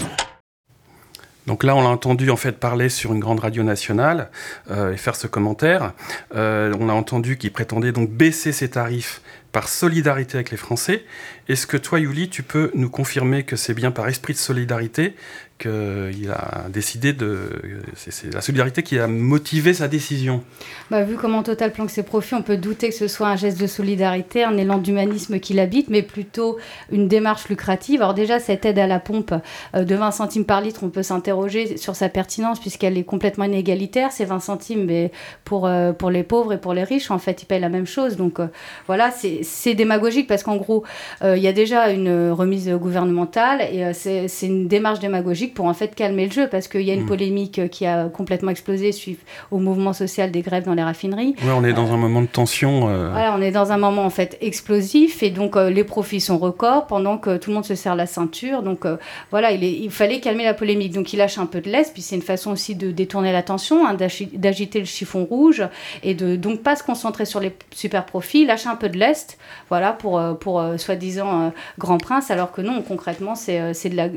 donc 1.49 1.65
là, 1.65 1.75
on 1.75 1.81
l'a 1.81 1.89
entendu 1.89 2.29
en 2.29 2.37
fait 2.37 2.61
parler 2.61 2.91
sur 2.91 3.15
une 3.15 3.21
grande 3.21 3.41
radio 3.41 3.63
nationale 3.63 4.31
euh, 4.71 4.93
et 4.93 4.99
faire 4.99 5.17
ce 5.17 5.27
commentaire. 5.27 5.95
Euh, 6.35 6.77
on 6.79 6.91
a 6.91 6.93
entendu 6.93 7.39
qu'il 7.39 7.51
prétendait 7.53 7.91
donc 7.91 8.11
baisser 8.11 8.53
ses 8.53 8.69
tarifs 8.69 9.23
par 9.51 9.67
solidarité 9.67 10.37
avec 10.37 10.51
les 10.51 10.59
Français. 10.59 11.07
Est-ce 11.49 11.67
que 11.67 11.79
toi, 11.79 12.01
Yuli, 12.01 12.29
tu 12.29 12.43
peux 12.43 12.71
nous 12.75 12.91
confirmer 12.91 13.45
que 13.45 13.57
c'est 13.57 13.73
bien 13.73 13.91
par 13.91 14.07
esprit 14.09 14.35
de 14.35 14.39
solidarité 14.39 15.17
qu'il 15.59 16.31
a 16.31 16.69
décidé 16.69 17.13
de. 17.13 17.51
C'est 17.95 18.33
la 18.33 18.41
solidarité 18.41 18.83
qui 18.83 18.99
a 18.99 19.07
motivé 19.07 19.75
sa 19.75 19.89
décision. 19.89 20.43
Bah, 20.91 21.03
vu 21.03 21.17
comment 21.17 21.43
Total 21.43 21.73
planque 21.73 21.91
ses 21.91 22.03
profits, 22.03 22.35
on 22.35 22.43
peut 22.43 22.57
douter 22.57 22.89
que 22.89 22.95
ce 22.95 23.09
soit 23.09 23.29
un 23.29 23.37
geste 23.37 23.61
de 23.61 23.67
solidarité, 23.67 24.45
un 24.45 24.57
élan 24.57 24.79
d'humanisme 24.79 25.41
qui 25.41 25.55
l'habite, 25.55 25.89
mais 25.89 26.03
plutôt 26.03 26.59
une 26.93 27.09
démarche 27.09 27.49
lucrative. 27.49 28.03
Alors, 28.03 28.15
déjà, 28.15 28.39
cette 28.39 28.65
aide 28.65 28.79
à 28.79 28.87
la 28.87 29.01
pompe 29.01 29.35
euh, 29.75 29.85
de 29.85 29.95
20 29.95 30.11
centimes 30.13 30.45
par 30.45 30.61
litre, 30.61 30.81
on 30.85 30.91
peut 30.91 31.03
s'interroger 31.03 31.77
sur 31.77 31.97
sa 31.97 32.09
pertinence 32.09 32.61
puisqu'elle 32.61 32.97
est 32.97 33.05
complètement 33.05 33.45
inégalitaire. 33.45 34.13
C'est 34.13 34.25
20 34.25 34.41
centimes, 34.41 34.85
mais 34.85 35.11
pour, 35.45 35.67
euh, 35.67 35.93
pour 35.93 36.11
les 36.11 36.23
pauvres 36.23 36.53
et 36.53 36.59
pour 36.59 36.75
les 36.75 36.85
riches, 36.85 37.11
en 37.11 37.19
fait, 37.19 37.43
ils 37.43 37.47
payent 37.47 37.61
la 37.61 37.69
même 37.69 37.87
chose. 37.87 38.17
Donc, 38.17 38.41
euh, 38.41 38.47
voilà, 38.87 39.11
c'est 39.11 39.75
démagogique 39.75 40.27
parce 40.29 40.43
qu'en 40.43 40.57
gros, 40.57 40.85
il 41.23 41.39
y 41.39 41.49
a 41.49 41.53
déjà 41.53 41.91
une 41.91 42.31
remise 42.31 42.69
gouvernementale 42.71 43.63
et 43.63 43.93
c'est 43.93 44.47
une 44.47 44.69
démarche 44.69 45.01
démagogique 45.01 45.48
pour 45.55 45.67
en 45.67 45.75
fait 45.75 45.95
calmer 45.95 46.27
le 46.27 46.33
jeu 46.33 46.49
parce 46.49 46.69
qu'il 46.69 46.83
y 46.83 46.91
a 46.91 46.95
une 46.95 47.05
mm. 47.05 47.07
polémique 47.07 47.71
qui 47.71 47.87
a 47.87 48.09
complètement 48.09 48.51
explosé 48.51 48.93
suite 48.93 49.21
au 49.51 49.59
mouvement 49.59 49.93
social 49.93 50.31
des 50.31 50.43
grèves 50.43 50.65
dans 50.65 50.75
les 50.75 50.83
raffineries. 50.83 51.35
Oui, 51.43 51.51
on 51.55 51.65
est 51.65 51.73
dans 51.73 51.93
un 51.93 51.97
moment 51.97 52.23
de 52.23 52.27
tension. 52.27 52.89
Euh. 52.89 53.11
Voilà, 53.11 53.35
on 53.37 53.43
est 53.43 53.51
dans 53.51 53.73
un 53.73 53.79
moment 53.79 54.05
en 54.05 54.11
fait 54.11 54.39
explosif 54.41 55.23
et 55.23 55.31
donc 55.31 55.57
euh, 55.57 55.71
les 55.71 55.85
profits 55.85 56.21
sont 56.21 56.39
records 56.39 56.87
pendant 56.87 57.19
que 57.19 57.37
tout 57.37 57.51
le 57.51 57.55
monde 57.55 57.65
se 57.65 57.75
serre 57.75 57.97
la 57.97 58.07
ceinture. 58.07 58.63
Donc 58.63 58.85
euh, 58.85 58.97
voilà, 59.31 59.53
il, 59.53 59.65
est, 59.65 59.73
il, 59.73 59.91
fallait 59.91 60.21
calmer 60.21 60.45
la 60.45 60.55
polémique. 60.55 60.93
Donc 60.93 61.13
il 61.13 61.17
lâche 61.17 61.39
un 61.39 61.47
peu 61.47 61.61
de 61.61 61.71
l'est, 61.71 61.93
puis 61.93 62.03
c'est 62.03 62.17
une 62.17 62.23
façon 62.23 62.53
aussi 62.53 62.75
de 62.75 62.91
détourner 62.91 63.33
l'attention, 63.33 63.87
hein, 63.87 63.97
d'agiter 64.33 64.79
le 64.79 64.85
chiffon 64.85 65.25
rouge 65.25 65.63
et 66.03 66.15
de 66.15 66.37
donc 66.37 66.63
pas 66.63 66.77
se 66.77 66.83
concentrer 66.83 67.25
sur 67.25 67.41
les 67.41 67.53
super 67.75 68.07
profits, 68.07 68.45
lâcher 68.45 68.69
un 68.69 68.77
peu 68.77 68.89
de 68.89 68.99
l'est, 68.99 69.39
voilà 69.69 69.93
pour 69.93 70.21
pour 70.41 70.63
soi-disant 70.77 71.53
grand 71.79 71.99
prince, 71.99 72.31
alors 72.31 72.53
que 72.53 72.61
non, 72.61 72.83
concrètement 72.83 73.35
c'est 73.35 73.89
de 73.89 73.97
la 73.97 74.09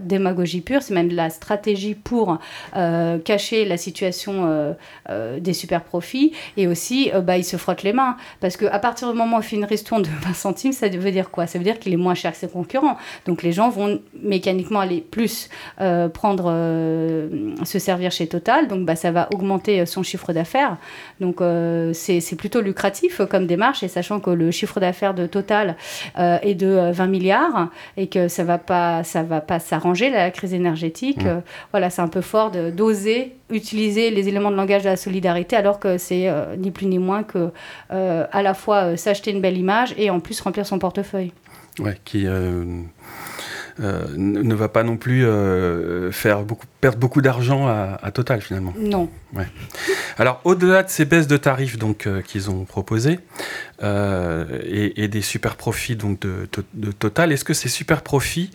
démagogie 0.00 0.60
pure 0.60 0.75
c'est 0.82 0.94
même 0.94 1.08
de 1.08 1.14
la 1.16 1.30
stratégie 1.30 1.94
pour 1.94 2.38
euh, 2.76 3.18
cacher 3.18 3.64
la 3.64 3.76
situation 3.76 4.44
euh, 4.46 4.72
euh, 5.10 5.40
des 5.40 5.52
super 5.52 5.82
profits. 5.82 6.32
Et 6.56 6.66
aussi, 6.66 7.10
bah, 7.22 7.36
il 7.38 7.44
se 7.44 7.56
frotte 7.56 7.82
les 7.82 7.92
mains. 7.92 8.16
Parce 8.40 8.56
qu'à 8.56 8.78
partir 8.78 9.10
du 9.10 9.16
moment 9.16 9.36
où 9.36 9.40
il 9.40 9.44
fait 9.44 9.56
une 9.56 9.64
ristourne 9.64 10.02
de 10.02 10.08
20 10.08 10.34
centimes, 10.34 10.72
ça 10.72 10.88
veut 10.88 11.10
dire 11.10 11.30
quoi? 11.30 11.46
Ça 11.46 11.58
veut 11.58 11.64
dire 11.64 11.78
qu'il 11.78 11.92
est 11.92 11.98
moins 11.98 12.14
cher 12.14 12.32
que 12.32 12.38
ses 12.38 12.48
concurrents. 12.48 12.96
Donc 13.26 13.42
les 13.42 13.52
gens 13.52 13.68
vont 13.68 14.00
mécaniquement 14.22 14.80
aller 14.80 15.00
plus 15.00 15.48
prendre, 16.12 16.44
se 17.64 17.78
servir 17.78 18.10
chez 18.10 18.26
Total. 18.26 18.68
Donc 18.68 18.84
bah, 18.84 18.96
ça 18.96 19.10
va 19.10 19.28
augmenter 19.32 19.84
son 19.86 20.02
chiffre 20.02 20.32
d'affaires. 20.32 20.76
Donc 21.20 21.36
c'est 21.92 22.36
plutôt 22.36 22.60
lucratif 22.60 23.20
comme 23.30 23.46
démarche. 23.46 23.82
Et 23.82 23.88
sachant 23.88 24.20
que 24.20 24.30
le 24.30 24.50
chiffre 24.50 24.80
d'affaires 24.80 25.14
de 25.14 25.26
Total 25.26 25.76
est 26.16 26.54
de 26.54 26.90
20 26.92 27.06
milliards 27.06 27.70
et 27.96 28.08
que 28.08 28.28
ça 28.28 28.44
va 28.44 28.58
pas, 28.58 29.02
va 29.02 29.40
pas 29.40 29.58
s'arranger 29.58 30.10
la 30.10 30.30
crise 30.30 30.54
énergétique 30.54 30.65
énergétique. 30.66 31.22
Mm. 31.22 31.28
Euh, 31.28 31.40
voilà, 31.70 31.90
c'est 31.90 32.02
un 32.02 32.08
peu 32.08 32.20
fort 32.20 32.50
d'oser 32.50 33.36
utiliser 33.48 34.10
les 34.10 34.28
éléments 34.28 34.50
de 34.50 34.56
langage 34.56 34.82
de 34.82 34.88
la 34.88 34.96
solidarité 34.96 35.54
alors 35.54 35.78
que 35.78 35.98
c'est 35.98 36.28
euh, 36.28 36.56
ni 36.56 36.72
plus 36.72 36.86
ni 36.86 36.98
moins 36.98 37.22
que 37.22 37.52
euh, 37.92 38.26
à 38.32 38.42
la 38.42 38.54
fois 38.54 38.96
s'acheter 38.96 39.30
une 39.30 39.40
belle 39.40 39.56
image 39.56 39.94
et 39.96 40.10
en 40.10 40.18
plus 40.18 40.40
remplir 40.40 40.66
son 40.66 40.80
portefeuille. 40.80 41.32
Ouais, 41.78 41.96
qui 42.04 42.24
ne 42.24 42.84
va 44.54 44.68
pas 44.68 44.82
non 44.82 44.96
plus 44.96 45.26
faire 46.10 46.42
beaucoup, 46.42 46.66
perdre 46.80 46.98
beaucoup 46.98 47.20
d'argent 47.20 47.68
à, 47.68 48.10
Total 48.12 48.40
finalement. 48.40 48.72
Non. 48.78 49.10
Ouais. 49.34 49.46
Alors 50.16 50.40
au-delà 50.44 50.82
de 50.82 50.88
ces 50.88 51.04
baisses 51.04 51.26
de 51.26 51.36
tarifs 51.36 51.78
donc 51.78 52.08
qu'ils 52.26 52.50
ont 52.50 52.64
proposées 52.64 53.18
et, 53.82 55.08
des 55.08 55.20
super 55.20 55.56
profits 55.56 55.96
donc 55.96 56.18
de, 56.20 56.48
de 56.72 56.92
Total, 56.92 57.30
est-ce 57.30 57.44
que 57.44 57.52
ces 57.52 57.68
super 57.68 58.00
profits 58.00 58.50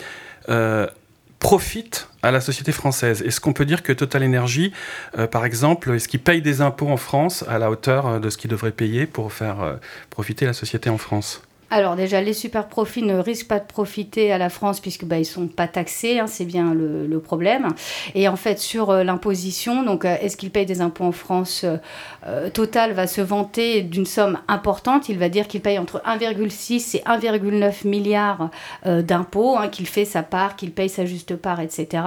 profite 1.42 2.08
à 2.22 2.32
la 2.32 2.40
société 2.40 2.72
française. 2.72 3.24
Est-ce 3.24 3.42
qu'on 3.42 3.52
peut 3.52 3.66
dire 3.66 3.82
que 3.82 3.92
Total 3.92 4.24
Energy, 4.24 4.72
euh, 5.18 5.28
par 5.28 5.44
exemple, 5.44 5.92
est-ce 5.92 6.08
qu'il 6.08 6.22
paye 6.22 6.42
des 6.42 6.62
impôts 6.62 6.88
en 6.88 6.98
France 6.98 7.44
à 7.50 7.58
la 7.58 7.70
hauteur 7.72 8.06
euh, 8.06 8.20
de 8.20 8.30
ce 8.30 8.38
qu'il 8.38 8.50
devrait 8.50 8.72
payer 8.72 9.08
pour 9.08 9.34
faire 9.34 9.62
euh, 9.62 9.76
profiter 10.12 10.46
la 10.46 10.54
société 10.54 10.90
en 10.90 11.00
France? 11.00 11.42
Alors 11.72 11.96
déjà, 11.96 12.20
les 12.20 12.34
super 12.34 12.68
profits 12.68 13.02
ne 13.02 13.18
risquent 13.18 13.48
pas 13.48 13.60
de 13.60 13.66
profiter 13.66 14.34
à 14.34 14.38
la 14.38 14.50
France 14.50 14.82
puisque 14.82 15.06
bah, 15.06 15.18
ils 15.18 15.26
sont 15.26 15.48
pas 15.48 15.70
taxés, 15.70 16.20
hein, 16.20 16.28
c'est 16.28 16.44
bien 16.44 16.74
le, 16.74 17.20
problème. 17.22 17.70
Et 18.14 18.28
en 18.28 18.36
fait, 18.36 18.60
sur 18.60 18.90
euh, 18.90 19.04
l'imposition, 19.04 19.84
donc 19.84 20.04
euh, 20.04 20.18
est-ce 20.22 20.36
qu'ils 20.36 20.50
payent 20.52 20.66
des 20.66 20.82
impôts 20.82 21.06
en 21.06 21.12
France 21.14 21.66
euh, 22.28 22.50
Total 22.50 22.92
va 22.92 23.08
se 23.08 23.22
vanter 23.22 23.84
d'une 23.84 24.06
somme 24.06 24.40
importante. 24.50 25.08
Il 25.08 25.18
va 25.18 25.30
dire 25.30 25.48
qu'il 25.48 25.62
paye 25.62 25.80
entre 25.80 26.02
1,6 26.06 26.98
et 26.98 27.00
1,9 27.00 27.88
milliards 27.88 28.50
d'impôts, 28.86 29.58
hein, 29.58 29.70
qu'il 29.70 29.88
fait 29.88 30.04
sa 30.04 30.24
part, 30.24 30.58
qu'il 30.58 30.72
paye 30.72 30.90
sa 30.90 31.06
juste 31.06 31.36
part, 31.36 31.62
etc. 31.62 32.04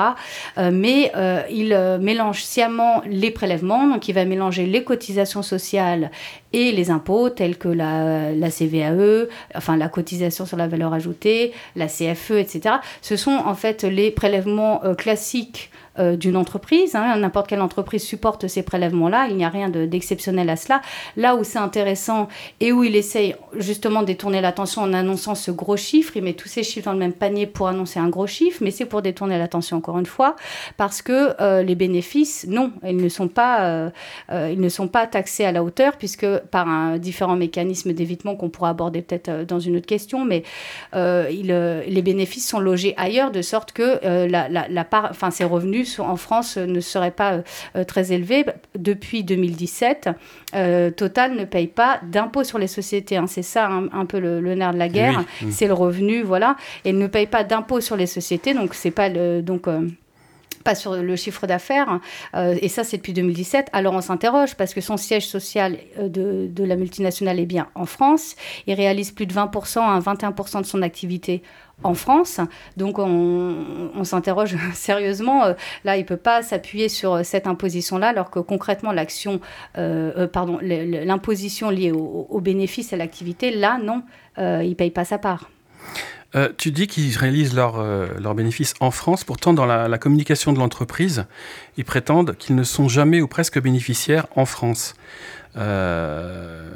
mais 0.57 1.13
il 1.51 1.99
mélange 2.01 2.43
sciemment 2.43 3.03
les 3.07 3.31
prélèvements, 3.31 3.87
donc 3.87 4.09
il 4.09 4.15
va 4.15 4.25
mélanger 4.25 4.67
les 4.67 4.85
cotisations 4.85 5.43
sociales 5.43 6.11
et 6.55 6.71
les 6.71 6.91
impôts 6.91 7.31
tels 7.31 7.59
que 7.59 7.69
la, 7.69 8.31
CVAE, 8.49 9.27
enfin 9.57 9.77
la 9.77 9.89
cotisation 9.89 10.47
sur 10.47 10.57
la 10.57 10.69
valeur 10.69 10.95
ajoutée, 10.95 11.53
la 11.75 11.89
CFE, 11.89 12.39
etc. 12.39 12.77
Ce 13.03 13.17
sont 13.17 13.43
en 13.45 13.55
fait 13.55 13.83
les 13.83 14.13
prélèvements 14.13 14.83
euh, 14.85 14.95
classiques 14.95 15.71
euh, 16.01 16.17
d'une 16.17 16.37
entreprise. 16.37 16.97
Hein. 16.97 17.17
N'importe 17.19 17.47
quelle 17.47 17.61
entreprise 17.61 18.03
supporte 18.03 18.49
ces 18.49 18.65
prélèvements-là. 18.65 19.29
Il 19.31 19.37
n'y 19.37 19.45
a 19.45 19.49
rien 19.49 19.69
d'exceptionnel 19.69 20.51
à 20.51 20.57
cela. 20.57 20.83
Là 21.17 21.37
où 21.37 21.45
c'est 21.45 21.59
intéressant 21.59 22.27
et 22.59 22.73
où 22.73 22.83
il 22.83 22.97
essaye 22.97 23.37
justement 23.57 24.01
de 24.01 24.07
détourner 24.07 24.41
l'attention 24.41 24.83
en 24.83 24.93
annonçant 24.93 25.37
ce 25.37 25.53
gros 25.53 25.77
chiffre, 25.77 26.17
il 26.17 26.25
met 26.25 26.33
tous 26.33 26.49
ces 26.49 26.65
chiffres 26.65 26.87
dans 26.87 26.95
le 26.95 26.99
même 26.99 27.13
panier 27.13 27.47
pour 27.47 27.69
annoncer 27.69 28.01
un 28.01 28.09
gros 28.09 28.27
chiffre, 28.27 28.59
mais 28.61 28.73
c'est 28.73 28.87
pour 28.87 29.03
détourner 29.03 29.39
l'attention 29.39 29.77
encore 29.77 29.99
une 29.99 30.07
fois, 30.07 30.35
parce 30.77 31.01
que 31.01 31.41
euh, 31.41 31.63
les 31.63 31.77
bénéfices, 31.77 32.45
non, 32.49 32.73
ils 32.85 32.97
ne 32.97 33.09
sont 33.09 33.29
pas, 33.29 33.65
euh, 33.65 33.91
ils 34.51 34.61
ne 34.61 34.69
sont 34.69 34.89
pas 34.89 35.07
taxés 35.07 35.45
à 35.45 35.53
la 35.53 35.63
hauteur, 35.63 35.97
puisque 35.97 36.27
par 36.51 36.69
un 36.69 36.99
différent 36.99 37.37
mécanisme 37.37 37.93
d'évitement 37.93 38.35
qu'on 38.35 38.49
pourra 38.49 38.71
aborder 38.71 39.01
peut-être 39.01 39.45
dans 39.47 39.61
une 39.61 39.77
autre 39.77 39.87
question, 39.87 40.25
mais 40.25 40.43
les 40.93 42.03
bénéfices 42.03 42.49
sont 42.49 42.59
logés 42.59 42.95
ailleurs, 42.97 43.31
de 43.31 43.43
sorte 43.43 43.71
que 43.71 44.01
la, 44.27 44.49
la, 44.49 44.85
part, 44.85 45.13
ces 45.31 45.45
revenus 45.45 45.84
en 45.99 46.17
France 46.17 46.57
ne 46.57 46.81
serait 46.81 47.11
pas 47.11 47.43
euh, 47.77 47.85
très 47.85 48.13
élevé. 48.13 48.45
Depuis 48.77 49.25
2017, 49.25 50.11
euh, 50.55 50.91
Total 50.91 51.35
ne 51.35 51.45
paye 51.45 51.67
pas 51.67 52.01
d'impôt 52.03 52.45
sur 52.45 52.59
les 52.59 52.67
sociétés. 52.67 53.17
Hein. 53.17 53.27
C'est 53.27 53.43
ça 53.43 53.69
un, 53.69 54.07
peu 54.07 54.19
le, 54.19 54.41
nerf 54.55 54.73
de 54.73 54.79
la 54.79 54.89
guerre. 54.89 55.25
C'est 55.51 55.67
le 55.67 55.75
revenu, 55.75 56.23
voilà. 56.23 56.57
Et 56.85 56.93
ne 56.93 57.07
paye 57.07 57.27
pas 57.27 57.45
d'impôt 57.45 57.81
sur 57.81 57.97
les 57.97 58.07
sociétés. 58.07 58.55
Donc, 58.55 58.75
c'est 58.75 58.91
pas 58.91 59.09
le. 59.09 59.43
Donc, 59.43 59.69
euh, 59.69 59.89
pas 60.65 60.75
sur 60.75 60.97
le 60.97 61.17
chiffre 61.17 61.47
d'affaires, 61.47 62.01
et 62.35 62.69
ça 62.69 62.85
c'est 62.85 62.97
depuis 62.97 63.13
2017, 63.13 63.69
alors 63.73 63.95
on 63.95 64.01
s'interroge 64.01 64.55
parce 64.55 64.75
que 64.75 64.81
son 64.81 64.97
siège 64.97 65.27
social 65.27 65.79
de, 65.99 66.49
de, 66.49 66.65
la 66.65 66.77
multinationale 66.77 67.39
est 67.39 67.47
bien 67.47 67.69
en 67.75 67.87
France, 67.87 68.35
il 68.67 68.75
réalise 68.75 69.13
plus 69.13 69.27
de 69.27 69.35
20% 69.35 69.81
à 69.81 70.01
21% 70.01 70.61
de 70.61 70.67
son 70.67 70.83
activité 70.83 71.43
en 71.83 71.95
France. 71.95 72.41
Donc 72.77 72.99
on, 72.99 74.05
s'interroge 74.05 74.57
sérieusement. 74.75 75.45
Euh, 75.45 75.55
là, 75.85 75.97
il 75.97 76.01
ne 76.01 76.07
peut 76.07 76.17
pas 76.17 76.43
s'appuyer 76.43 76.89
sur 76.89 77.15
euh, 77.15 77.23
cette 77.23 77.47
imposition-là, 77.47 78.09
alors 78.09 78.31
que 78.31 78.39
concrètement, 78.39 78.93
l'action, 78.93 79.41
euh, 79.79 80.27
pardon, 80.29 80.59
l'imposition 80.63 81.71
liée 81.71 81.93
au, 81.93 82.41
bénéfice 82.41 82.93
et 82.93 82.97
à 82.97 82.99
l'activité, 82.99 83.51
là, 83.51 83.79
non, 83.83 84.03
il 84.37 84.69
ne 84.69 84.75
paye 84.75 84.91
pas 84.91 85.05
sa 85.05 85.19
part. 85.19 85.51
Tu 86.57 86.71
dis 86.71 86.87
qu'ils 86.87 87.17
réalisent 87.17 87.55
leurs 87.55 87.83
leur 88.21 88.35
bénéfices 88.35 88.75
en 88.81 88.91
France, 88.91 89.25
pourtant 89.25 89.53
dans 89.53 89.67
la, 89.67 89.89
la 89.89 89.99
communication 89.99 90.53
de 90.53 90.59
l'entreprise, 90.59 91.27
ils 91.77 91.85
prétendent 91.85 92.37
qu'ils 92.37 92.57
ne 92.57 92.65
sont 92.65 92.89
jamais 92.89 93.21
ou 93.21 93.29
presque 93.29 93.61
bénéficiaires 93.61 94.27
en 94.35 94.45
France. 94.45 94.95
Euh, 95.57 96.69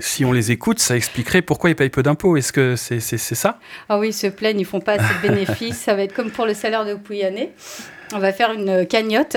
si 0.00 0.24
on 0.24 0.32
les 0.32 0.50
écoute, 0.50 0.78
ça 0.78 0.96
expliquerait 0.96 1.42
pourquoi 1.42 1.70
ils 1.70 1.76
payent 1.76 1.88
peu 1.88 2.02
d'impôts. 2.02 2.36
Est-ce 2.36 2.52
que 2.52 2.76
c'est 2.76 3.18
ça? 3.18 3.58
Ah 3.88 3.98
oui, 3.98 4.08
ils 4.08 4.12
se 4.12 4.26
plaignent, 4.26 4.60
ils 4.60 4.66
font 4.66 4.80
pas 4.80 4.94
assez 4.94 5.14
de 5.22 5.28
bénéfices. 5.34 5.78
ça 5.78 5.94
va 5.94 6.02
être 6.02 6.14
comme 6.14 6.30
pour 6.30 6.46
le 6.46 6.54
salaire 6.54 6.84
de 6.84 6.94
Pouyanné. 6.94 7.52
On 8.14 8.18
va 8.18 8.32
faire 8.32 8.52
une 8.52 8.86
cagnotte. 8.86 9.36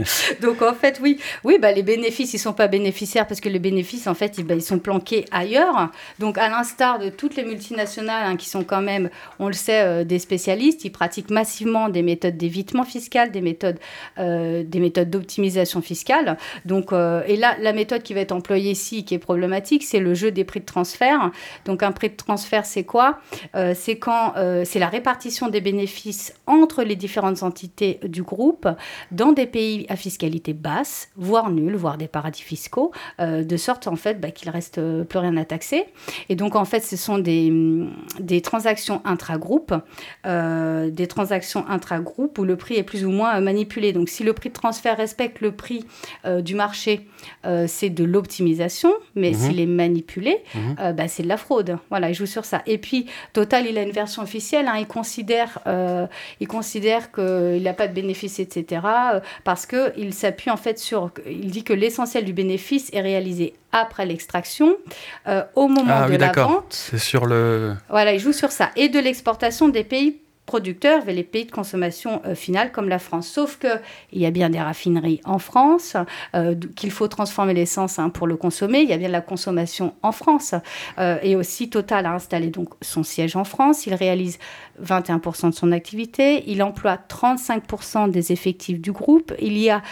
Donc 0.40 0.62
en 0.62 0.74
fait, 0.74 0.98
oui, 1.02 1.18
oui 1.44 1.58
bah, 1.60 1.72
les 1.72 1.82
bénéfices, 1.82 2.32
ils 2.32 2.36
ne 2.36 2.42
sont 2.42 2.52
pas 2.52 2.68
bénéficiaires 2.68 3.26
parce 3.26 3.40
que 3.40 3.48
les 3.48 3.58
bénéfices, 3.58 4.06
en 4.06 4.14
fait, 4.14 4.38
ils, 4.38 4.44
bah, 4.44 4.54
ils 4.54 4.62
sont 4.62 4.78
planqués 4.78 5.24
ailleurs. 5.30 5.90
Donc 6.18 6.38
à 6.38 6.48
l'instar 6.48 6.98
de 6.98 7.08
toutes 7.08 7.36
les 7.36 7.44
multinationales 7.44 8.26
hein, 8.26 8.36
qui 8.36 8.48
sont 8.48 8.64
quand 8.64 8.82
même, 8.82 9.10
on 9.38 9.46
le 9.46 9.52
sait, 9.52 9.82
euh, 9.82 10.04
des 10.04 10.18
spécialistes, 10.18 10.84
ils 10.84 10.90
pratiquent 10.90 11.30
massivement 11.30 11.88
des 11.88 12.02
méthodes 12.02 12.36
d'évitement 12.36 12.84
fiscal, 12.84 13.30
des 13.30 13.40
méthodes, 13.40 13.78
euh, 14.18 14.62
des 14.64 14.80
méthodes 14.80 15.10
d'optimisation 15.10 15.82
fiscale. 15.82 16.36
Donc, 16.64 16.92
euh, 16.92 17.22
et 17.26 17.36
là, 17.36 17.56
la 17.60 17.72
méthode 17.72 18.02
qui 18.02 18.14
va 18.14 18.20
être 18.20 18.32
employée 18.32 18.72
ici, 18.72 19.04
qui 19.04 19.14
est 19.14 19.18
problématique, 19.18 19.84
c'est 19.84 20.00
le 20.00 20.14
jeu 20.14 20.30
des 20.30 20.44
prix 20.44 20.60
de 20.60 20.64
transfert. 20.64 21.30
Donc 21.64 21.82
un 21.82 21.92
prix 21.92 22.10
de 22.10 22.16
transfert, 22.16 22.66
c'est 22.66 22.84
quoi? 22.84 23.18
C'est 23.74 23.96
quand 23.98 24.34
c'est 24.64 24.78
la 24.78 24.88
répartition 24.88 25.48
des 25.48 25.60
bénéfices 25.60 26.34
entre 26.46 26.82
les 26.82 26.96
différentes 26.96 27.42
entités 27.42 28.00
du 28.04 28.22
groupe 28.22 28.68
dans 29.10 29.32
des 29.32 29.46
pays 29.46 29.85
à 29.88 29.96
fiscalité 29.96 30.52
basse, 30.52 31.08
voire 31.16 31.50
nulle, 31.50 31.76
voire 31.76 31.98
des 31.98 32.08
paradis 32.08 32.42
fiscaux, 32.42 32.92
euh, 33.20 33.44
de 33.44 33.56
sorte 33.56 33.86
en 33.86 33.96
fait 33.96 34.20
bah, 34.20 34.30
qu'il 34.30 34.50
reste 34.50 34.78
euh, 34.78 35.04
plus 35.04 35.18
rien 35.18 35.36
à 35.36 35.44
taxer. 35.44 35.84
Et 36.28 36.36
donc 36.36 36.56
en 36.56 36.64
fait, 36.64 36.80
ce 36.80 36.96
sont 36.96 37.18
des, 37.18 37.50
mm, 37.50 37.90
des 38.20 38.40
transactions 38.40 39.02
intra-groupes, 39.04 39.74
euh, 40.26 40.90
des 40.90 41.06
transactions 41.06 41.66
intra-groupes 41.68 42.38
où 42.38 42.44
le 42.44 42.56
prix 42.56 42.76
est 42.76 42.82
plus 42.82 43.04
ou 43.04 43.10
moins 43.10 43.40
manipulé. 43.40 43.92
Donc 43.92 44.08
si 44.08 44.24
le 44.24 44.32
prix 44.32 44.48
de 44.48 44.54
transfert 44.54 44.96
respecte 44.96 45.40
le 45.40 45.52
prix 45.52 45.84
du 46.40 46.54
marché, 46.54 47.06
c'est 47.66 47.90
de 47.90 48.04
l'optimisation, 48.04 48.92
mais 49.14 49.30
mhm. 49.30 49.36
s'il 49.36 49.60
est 49.60 49.66
manipulé, 49.66 50.38
mhm. 50.54 50.92
bah, 50.92 51.08
c'est 51.08 51.22
de 51.22 51.28
la 51.28 51.36
fraude. 51.36 51.78
Voilà, 51.90 52.10
il 52.10 52.14
joue 52.14 52.26
sur 52.26 52.44
ça. 52.44 52.62
Et 52.66 52.78
puis 52.78 53.06
Total, 53.32 53.66
il 53.66 53.78
a 53.78 53.82
une 53.82 53.92
version 53.92 54.22
officielle. 54.22 54.66
Hein, 54.68 54.76
il 54.78 54.86
considère, 54.86 55.58
il 56.40 56.48
considère 56.48 57.12
qu'il 57.12 57.62
n'a 57.62 57.74
pas 57.74 57.88
de 57.88 57.94
bénéfice, 57.94 58.38
etc. 58.38 58.80
parce 59.44 59.66
que 59.66 59.75
il 59.96 60.14
s'appuie 60.14 60.50
en 60.50 60.56
fait 60.56 60.78
sur. 60.78 61.10
Il 61.26 61.50
dit 61.50 61.64
que 61.64 61.72
l'essentiel 61.72 62.24
du 62.24 62.32
bénéfice 62.32 62.90
est 62.92 63.00
réalisé 63.00 63.54
après 63.72 64.06
l'extraction, 64.06 64.76
euh, 65.26 65.42
au 65.54 65.68
moment 65.68 66.02
ah 66.04 66.08
de 66.08 66.16
la 66.16 66.32
vente. 66.32 66.66
C'est 66.70 66.98
sur 66.98 67.26
le. 67.26 67.74
Voilà, 67.88 68.12
il 68.12 68.20
joue 68.20 68.32
sur 68.32 68.52
ça. 68.52 68.70
Et 68.76 68.88
de 68.88 68.98
l'exportation 68.98 69.68
des 69.68 69.84
pays 69.84 70.20
producteurs 70.46 71.04
vers 71.04 71.14
les 71.14 71.24
pays 71.24 71.44
de 71.44 71.50
consommation 71.50 72.22
euh, 72.24 72.34
finale 72.34 72.70
comme 72.72 72.88
la 72.88 73.00
France. 73.00 73.26
Sauf 73.26 73.58
qu'il 73.58 73.80
y 74.12 74.24
a 74.24 74.30
bien 74.30 74.48
des 74.48 74.60
raffineries 74.60 75.20
en 75.24 75.38
France, 75.38 75.96
euh, 76.34 76.54
qu'il 76.76 76.92
faut 76.92 77.08
transformer 77.08 77.52
l'essence 77.52 77.98
hein, 77.98 78.08
pour 78.10 78.28
le 78.28 78.36
consommer. 78.36 78.80
Il 78.80 78.88
y 78.88 78.92
a 78.92 78.96
bien 78.96 79.08
de 79.08 79.12
la 79.12 79.20
consommation 79.20 79.94
en 80.02 80.12
France. 80.12 80.54
Euh, 80.98 81.18
et 81.22 81.34
aussi, 81.34 81.68
Total 81.68 82.06
a 82.06 82.12
installé 82.12 82.48
donc 82.48 82.68
son 82.80 83.02
siège 83.02 83.34
en 83.34 83.44
France. 83.44 83.86
Il 83.86 83.94
réalise 83.94 84.38
21% 84.82 85.50
de 85.50 85.54
son 85.54 85.72
activité. 85.72 86.44
Il 86.46 86.62
emploie 86.62 86.96
35% 87.08 88.10
des 88.10 88.30
effectifs 88.32 88.80
du 88.80 88.92
groupe. 88.92 89.34
Il 89.40 89.58
y, 89.58 89.68
a, 89.68 89.82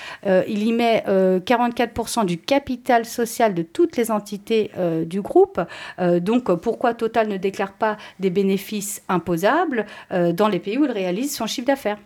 il 0.46 0.62
y 0.62 0.72
met 0.72 1.02
44% 1.06 2.26
du 2.26 2.38
capital 2.38 3.04
social 3.04 3.54
de 3.54 3.62
toutes 3.62 3.96
les 3.96 4.10
entités 4.10 4.70
du 5.06 5.20
groupe. 5.20 5.60
donc, 5.98 6.52
pourquoi 6.56 6.94
Total 6.94 7.28
ne 7.28 7.38
déclare 7.38 7.72
pas 7.72 7.96
des 8.20 8.30
bénéfices 8.30 9.02
imposables 9.08 9.86
dans 10.44 10.50
les 10.50 10.58
pays 10.58 10.76
où 10.76 10.84
il 10.84 10.90
réalise 10.90 11.34
son 11.34 11.46
chiffre 11.46 11.66
d'affaires. 11.66 11.96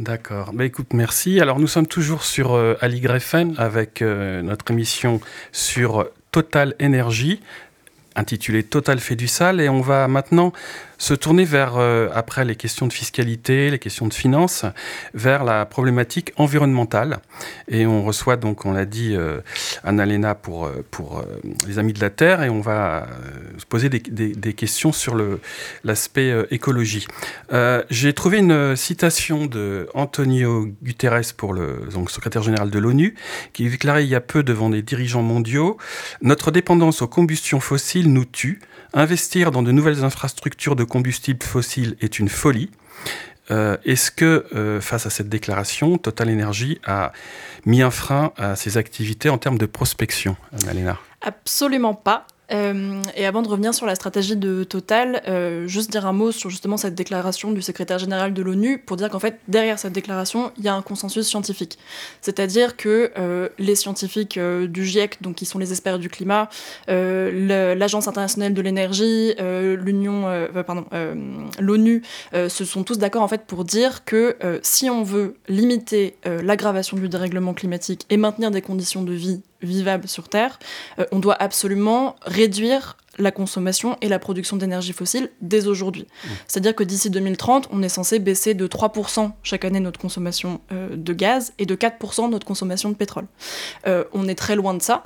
D'accord. 0.00 0.52
Bah, 0.52 0.64
écoute, 0.64 0.92
merci. 0.94 1.40
Alors, 1.40 1.60
nous 1.60 1.68
sommes 1.68 1.86
toujours 1.86 2.24
sur 2.24 2.54
euh, 2.54 2.74
FM 2.82 3.54
avec 3.56 4.02
euh, 4.02 4.42
notre 4.42 4.68
émission 4.72 5.20
sur 5.52 6.08
Total 6.32 6.74
Énergie, 6.80 7.40
intitulée 8.16 8.64
Total 8.64 8.98
fait 8.98 9.14
du 9.14 9.28
sale. 9.28 9.60
Et 9.60 9.68
on 9.68 9.80
va 9.80 10.08
maintenant 10.08 10.52
se 10.98 11.14
tourner 11.14 11.44
vers, 11.44 11.76
euh, 11.76 12.08
après 12.14 12.44
les 12.44 12.56
questions 12.56 12.86
de 12.86 12.92
fiscalité, 12.92 13.70
les 13.70 13.78
questions 13.78 14.06
de 14.06 14.14
finances, 14.14 14.64
vers 15.14 15.44
la 15.44 15.66
problématique 15.66 16.32
environnementale. 16.36 17.18
Et 17.68 17.86
on 17.86 18.02
reçoit 18.02 18.36
donc, 18.36 18.64
on 18.66 18.72
l'a 18.72 18.84
dit, 18.84 19.14
euh, 19.14 19.40
pour, 20.42 20.66
euh, 20.66 20.84
pour 20.90 21.24
les 21.66 21.78
Amis 21.78 21.92
de 21.92 22.00
la 22.00 22.10
Terre, 22.10 22.42
et 22.42 22.50
on 22.50 22.60
va 22.60 23.06
se 23.58 23.64
poser 23.64 23.88
des, 23.88 24.00
des, 24.00 24.52
questions 24.52 24.92
sur 24.92 25.16
l'aspect 25.84 26.34
écologie. 26.50 27.06
J'ai 27.90 28.12
trouvé 28.12 28.38
une 28.38 28.76
citation 28.76 29.46
de 29.46 29.88
Antonio 29.94 30.68
Guterres, 30.82 31.34
pour 31.36 31.52
le 31.52 31.88
donc, 31.92 32.10
secrétaire 32.10 32.42
général 32.42 32.70
de 32.70 32.78
l'ONU, 32.78 33.14
qui 33.52 33.68
déclarait 33.68 34.04
il 34.04 34.10
y 34.10 34.14
a 34.14 34.20
peu 34.20 34.42
devant 34.42 34.70
des 34.70 34.82
dirigeants 34.82 35.22
mondiaux 35.22 35.76
Notre 36.22 36.50
dépendance 36.50 37.02
aux 37.02 37.08
combustions 37.08 37.60
fossiles 37.60 38.12
nous 38.12 38.24
tue. 38.24 38.60
Investir 38.94 39.50
dans 39.50 39.62
de 39.62 39.72
nouvelles 39.72 40.04
infrastructures 40.04 40.76
de 40.76 40.84
combustibles 40.84 41.44
fossiles 41.44 41.96
est 42.00 42.18
une 42.18 42.28
folie. 42.28 42.70
Euh, 43.50 43.76
est-ce 43.84 44.10
que, 44.10 44.46
euh, 44.54 44.80
face 44.80 45.06
à 45.06 45.10
cette 45.10 45.28
déclaration, 45.28 45.98
Total 45.98 46.28
Energy 46.28 46.80
a 46.84 47.12
mis 47.64 47.82
un 47.82 47.90
frein 47.90 48.32
à 48.36 48.56
ses 48.56 48.76
activités 48.76 49.28
en 49.28 49.38
termes 49.38 49.58
de 49.58 49.66
prospection, 49.66 50.36
Annalena 50.52 50.98
Absolument 51.22 51.94
pas. 51.94 52.26
Euh, 52.52 53.02
et 53.16 53.26
avant 53.26 53.42
de 53.42 53.48
revenir 53.48 53.74
sur 53.74 53.86
la 53.86 53.94
stratégie 53.94 54.36
de 54.36 54.64
Total, 54.64 55.22
euh, 55.26 55.66
juste 55.66 55.90
dire 55.90 56.06
un 56.06 56.12
mot 56.12 56.32
sur 56.32 56.50
justement 56.50 56.76
cette 56.76 56.94
déclaration 56.94 57.50
du 57.52 57.62
secrétaire 57.62 57.98
général 57.98 58.34
de 58.34 58.42
l'ONU 58.42 58.78
pour 58.78 58.96
dire 58.96 59.10
qu'en 59.10 59.18
fait, 59.18 59.40
derrière 59.48 59.78
cette 59.78 59.92
déclaration, 59.92 60.52
il 60.56 60.64
y 60.64 60.68
a 60.68 60.74
un 60.74 60.82
consensus 60.82 61.26
scientifique. 61.26 61.78
C'est-à-dire 62.20 62.76
que 62.76 63.10
euh, 63.18 63.48
les 63.58 63.74
scientifiques 63.74 64.38
du 64.38 64.84
GIEC, 64.84 65.22
donc 65.22 65.36
qui 65.36 65.46
sont 65.46 65.58
les 65.58 65.72
experts 65.72 65.98
du 65.98 66.08
climat, 66.08 66.48
l'Agence 66.88 68.08
internationale 68.08 68.54
de 68.54 68.62
l'énergie, 68.62 69.34
l'ONU, 71.58 72.02
se 72.32 72.64
sont 72.64 72.84
tous 72.84 72.98
d'accord 72.98 73.22
en 73.22 73.28
fait 73.28 73.42
pour 73.46 73.64
dire 73.64 74.04
que 74.04 74.36
si 74.62 74.90
on 74.90 75.02
veut 75.02 75.36
limiter 75.48 76.16
l'aggravation 76.24 76.96
du 76.96 77.08
dérèglement 77.08 77.54
climatique 77.54 78.06
et 78.10 78.16
maintenir 78.16 78.50
des 78.50 78.62
conditions 78.62 79.02
de 79.02 79.12
vie 79.12 79.42
vivable 79.66 80.08
sur 80.08 80.28
Terre, 80.28 80.58
euh, 80.98 81.04
on 81.12 81.18
doit 81.18 81.36
absolument 81.40 82.16
réduire 82.22 82.96
la 83.18 83.30
consommation 83.30 83.96
et 84.02 84.08
la 84.08 84.18
production 84.18 84.56
d'énergie 84.56 84.92
fossile 84.92 85.30
dès 85.40 85.66
aujourd'hui. 85.66 86.02
Mmh. 86.02 86.28
C'est-à-dire 86.46 86.74
que 86.74 86.84
d'ici 86.84 87.08
2030, 87.10 87.68
on 87.72 87.82
est 87.82 87.88
censé 87.88 88.18
baisser 88.18 88.54
de 88.54 88.66
3% 88.66 89.32
chaque 89.42 89.64
année 89.64 89.80
notre 89.80 89.98
consommation 89.98 90.60
euh, 90.72 90.94
de 90.94 91.12
gaz 91.12 91.52
et 91.58 91.66
de 91.66 91.74
4% 91.74 92.30
notre 92.30 92.46
consommation 92.46 92.90
de 92.90 92.94
pétrole. 92.94 93.26
Euh, 93.86 94.04
on 94.12 94.28
est 94.28 94.34
très 94.34 94.54
loin 94.54 94.74
de 94.74 94.82
ça. 94.82 95.04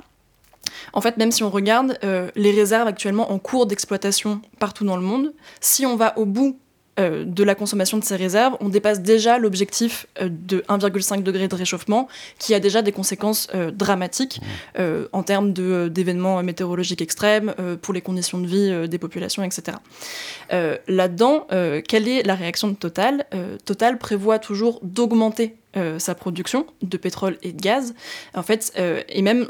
En 0.93 1.01
fait, 1.01 1.17
même 1.17 1.31
si 1.31 1.43
on 1.43 1.49
regarde 1.49 1.97
les 2.35 2.51
réserves 2.51 2.87
actuellement 2.87 3.31
en 3.31 3.39
cours 3.39 3.65
d'exploitation 3.65 4.41
partout 4.59 4.85
dans 4.85 4.95
le 4.95 5.01
monde, 5.01 5.33
si 5.59 5.85
on 5.85 5.95
va 5.95 6.17
au 6.17 6.25
bout 6.25 6.59
euh, 7.01 7.25
de 7.25 7.43
la 7.43 7.55
consommation 7.55 7.97
de 7.97 8.03
ces 8.03 8.15
réserves, 8.15 8.55
on 8.59 8.69
dépasse 8.69 9.01
déjà 9.01 9.37
l'objectif 9.37 10.07
euh, 10.21 10.29
de 10.29 10.59
1,5 10.69 11.23
degré 11.23 11.47
de 11.47 11.55
réchauffement, 11.55 12.07
qui 12.37 12.53
a 12.53 12.59
déjà 12.59 12.81
des 12.81 12.91
conséquences 12.91 13.47
euh, 13.53 13.71
dramatiques 13.71 14.39
mmh. 14.77 14.83
en 15.11 15.23
termes 15.23 15.53
d'événements 15.53 16.41
météorologiques 16.43 17.01
extrêmes, 17.01 17.53
pour 17.81 17.93
les 17.93 18.01
conditions 18.01 18.39
de 18.39 18.47
vie 18.47 18.87
des 18.87 18.97
populations, 18.97 19.43
etc. 19.43 19.77
Là-dedans, 20.87 21.47
quelle 21.87 22.07
est 22.07 22.23
la 22.23 22.35
réaction 22.35 22.67
de 22.69 22.75
Total? 22.75 23.25
Total 23.65 23.97
prévoit 23.97 24.39
toujours 24.39 24.79
d'augmenter 24.83 25.55
sa 25.97 26.15
production 26.15 26.65
de 26.81 26.97
pétrole 26.97 27.37
et 27.41 27.51
de 27.51 27.61
gaz, 27.61 27.93
en 28.33 28.43
fait, 28.43 28.73
et 29.09 29.21
même 29.21 29.47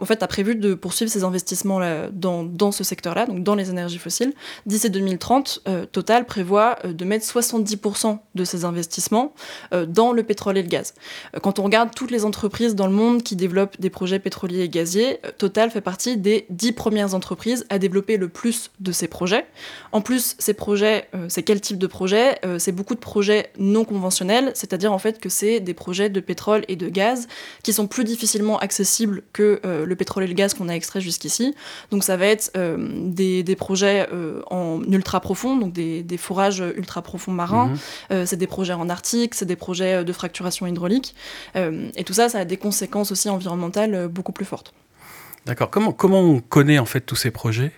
en 0.00 0.04
fait, 0.04 0.22
a 0.22 0.26
prévu 0.26 0.54
de 0.54 0.74
poursuivre 0.74 1.10
ses 1.10 1.24
investissements 1.24 1.78
là, 1.78 2.08
dans, 2.10 2.44
dans, 2.44 2.72
ce 2.72 2.84
secteur-là, 2.84 3.26
donc 3.26 3.42
dans 3.42 3.54
les 3.54 3.70
énergies 3.70 3.98
fossiles. 3.98 4.32
D'ici 4.66 4.90
2030, 4.90 5.62
euh, 5.68 5.86
Total 5.86 6.24
prévoit 6.26 6.78
euh, 6.84 6.92
de 6.92 7.04
mettre 7.04 7.24
70% 7.24 8.18
de 8.34 8.44
ses 8.44 8.64
investissements 8.64 9.34
euh, 9.72 9.86
dans 9.86 10.12
le 10.12 10.22
pétrole 10.22 10.58
et 10.58 10.62
le 10.62 10.68
gaz. 10.68 10.94
quand 11.42 11.58
on 11.58 11.62
regarde 11.62 11.90
toutes 11.94 12.10
les 12.10 12.24
entreprises 12.24 12.74
dans 12.74 12.86
le 12.86 12.92
monde 12.92 13.22
qui 13.22 13.36
développent 13.36 13.80
des 13.80 13.90
projets 13.90 14.18
pétroliers 14.18 14.62
et 14.62 14.68
gaziers, 14.68 15.20
Total 15.38 15.70
fait 15.70 15.80
partie 15.80 16.16
des 16.16 16.46
10 16.50 16.72
premières 16.72 17.14
entreprises 17.14 17.66
à 17.68 17.78
développer 17.78 18.16
le 18.16 18.28
plus 18.28 18.70
de 18.80 18.92
ces 18.92 19.08
projets. 19.08 19.46
En 19.92 20.00
plus, 20.00 20.36
ces 20.38 20.54
projets, 20.54 21.08
c'est 21.28 21.42
quel 21.42 21.60
type 21.60 21.78
de 21.78 21.86
projet 21.86 22.38
C'est 22.58 22.72
beaucoup 22.72 22.94
de 22.94 23.00
projets 23.00 23.50
non 23.58 23.84
conventionnels, 23.84 24.52
c'est-à-dire 24.54 24.92
en 24.92 24.98
fait 24.98 25.20
que 25.20 25.28
c'est 25.28 25.60
des 25.60 25.74
projets 25.74 26.08
de 26.08 26.20
pétrole 26.20 26.64
et 26.68 26.76
de 26.76 26.88
gaz 26.88 27.28
qui 27.62 27.72
sont 27.72 27.86
plus 27.86 28.04
difficilement 28.04 28.58
accessibles 28.58 29.22
que 29.32 29.60
le 29.66 29.96
pétrole 29.96 30.24
et 30.24 30.26
le 30.26 30.34
gaz 30.34 30.54
qu'on 30.54 30.68
a 30.68 30.72
extrait 30.72 31.00
jusqu'ici. 31.00 31.54
Donc 31.90 32.04
ça 32.04 32.16
va 32.16 32.26
être 32.26 32.50
euh, 32.56 32.76
des, 32.78 33.56
projets 33.56 34.08
euh, 34.12 34.42
en 34.50 34.82
ultra 34.84 35.20
profond, 35.20 35.56
donc 35.56 35.72
des, 35.72 36.16
forages 36.16 36.62
ultra 36.76 37.02
profonds 37.02 37.32
marins. 37.32 37.72
Mhm. 38.10 38.26
c'est 38.26 38.36
des 38.36 38.46
projets 38.46 38.72
en 38.72 38.88
Arctique, 38.88 39.34
c'est 39.34 39.44
des 39.44 39.56
projets 39.56 40.04
de 40.04 40.12
fracturation 40.12 40.66
hydraulique. 40.66 41.14
et 41.54 42.04
tout 42.04 42.14
ça, 42.14 42.28
ça 42.28 42.40
a 42.40 42.44
des 42.44 42.56
conséquences 42.56 43.12
aussi 43.12 43.28
environnementales 43.28 44.08
beaucoup 44.08 44.32
plus 44.32 44.44
fortes. 44.44 44.72
D'accord. 45.44 45.70
Comment, 45.70 45.92
comment 45.92 46.20
on 46.20 46.40
connaît 46.40 46.78
en 46.78 46.86
fait 46.86 47.00
tous 47.00 47.16
ces 47.16 47.30
projets? 47.30 47.72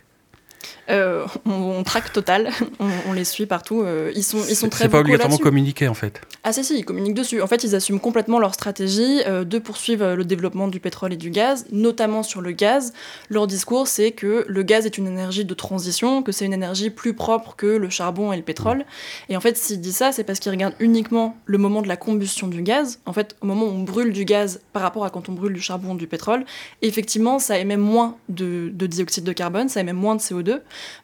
Euh, 0.90 1.26
on, 1.44 1.82
traque 1.82 2.12
total, 2.12 2.50
on, 3.08 3.12
les 3.12 3.24
suit 3.24 3.46
partout. 3.46 3.82
Euh, 3.82 4.10
ils 4.14 4.24
sont, 4.24 4.38
ils 4.48 4.56
sont 4.56 4.68
très. 4.68 4.84
C'est 4.84 4.90
pas 4.90 5.00
obligatoirement 5.00 5.36
communiqué 5.36 5.86
en 5.86 5.94
fait. 5.94 6.20
Ah 6.44 6.52
si 6.52 6.64
si, 6.64 6.78
ils 6.78 6.84
communiquent 6.84 7.14
dessus. 7.14 7.42
En 7.42 7.46
fait, 7.46 7.62
ils 7.64 7.74
assument 7.74 8.00
complètement 8.00 8.38
leur 8.38 8.54
stratégie 8.54 9.20
euh, 9.26 9.44
de 9.44 9.58
poursuivre 9.58 10.14
le 10.14 10.24
développement 10.24 10.68
du 10.68 10.80
pétrole 10.80 11.12
et 11.12 11.16
du 11.16 11.30
gaz, 11.30 11.66
notamment 11.72 12.22
sur 12.22 12.40
le 12.40 12.52
gaz. 12.52 12.94
Leur 13.28 13.46
discours, 13.46 13.86
c'est 13.86 14.12
que 14.12 14.44
le 14.48 14.62
gaz 14.62 14.86
est 14.86 14.96
une 14.96 15.06
énergie 15.06 15.44
de 15.44 15.54
transition, 15.54 16.22
que 16.22 16.32
c'est 16.32 16.46
une 16.46 16.54
énergie 16.54 16.90
plus 16.90 17.12
propre 17.12 17.54
que 17.56 17.66
le 17.66 17.90
charbon 17.90 18.32
et 18.32 18.36
le 18.36 18.42
pétrole. 18.42 18.86
Et 19.28 19.36
en 19.36 19.40
fait, 19.40 19.56
s'ils 19.58 19.80
disent 19.80 19.96
ça, 19.96 20.12
c'est 20.12 20.24
parce 20.24 20.38
qu'ils 20.38 20.52
regardent 20.52 20.76
uniquement 20.80 21.36
le 21.44 21.58
moment 21.58 21.82
de 21.82 21.88
la 21.88 21.96
combustion 21.96 22.48
du 22.48 22.62
gaz. 22.62 23.00
En 23.04 23.12
fait, 23.12 23.36
au 23.42 23.46
moment 23.46 23.66
où 23.66 23.70
on 23.70 23.82
brûle 23.82 24.12
du 24.12 24.24
gaz 24.24 24.60
par 24.72 24.82
rapport 24.82 25.04
à 25.04 25.10
quand 25.10 25.28
on 25.28 25.32
brûle 25.32 25.52
du 25.52 25.60
charbon 25.60 25.92
ou 25.92 25.96
du 25.98 26.06
pétrole, 26.06 26.46
effectivement, 26.80 27.38
ça 27.38 27.58
émet 27.58 27.76
moins 27.76 28.16
de, 28.30 28.70
de 28.72 28.86
dioxyde 28.86 29.24
de 29.24 29.32
carbone, 29.32 29.68
ça 29.68 29.80
émet 29.80 29.92
moins 29.92 30.16
de 30.16 30.20
CO2. 30.20 30.47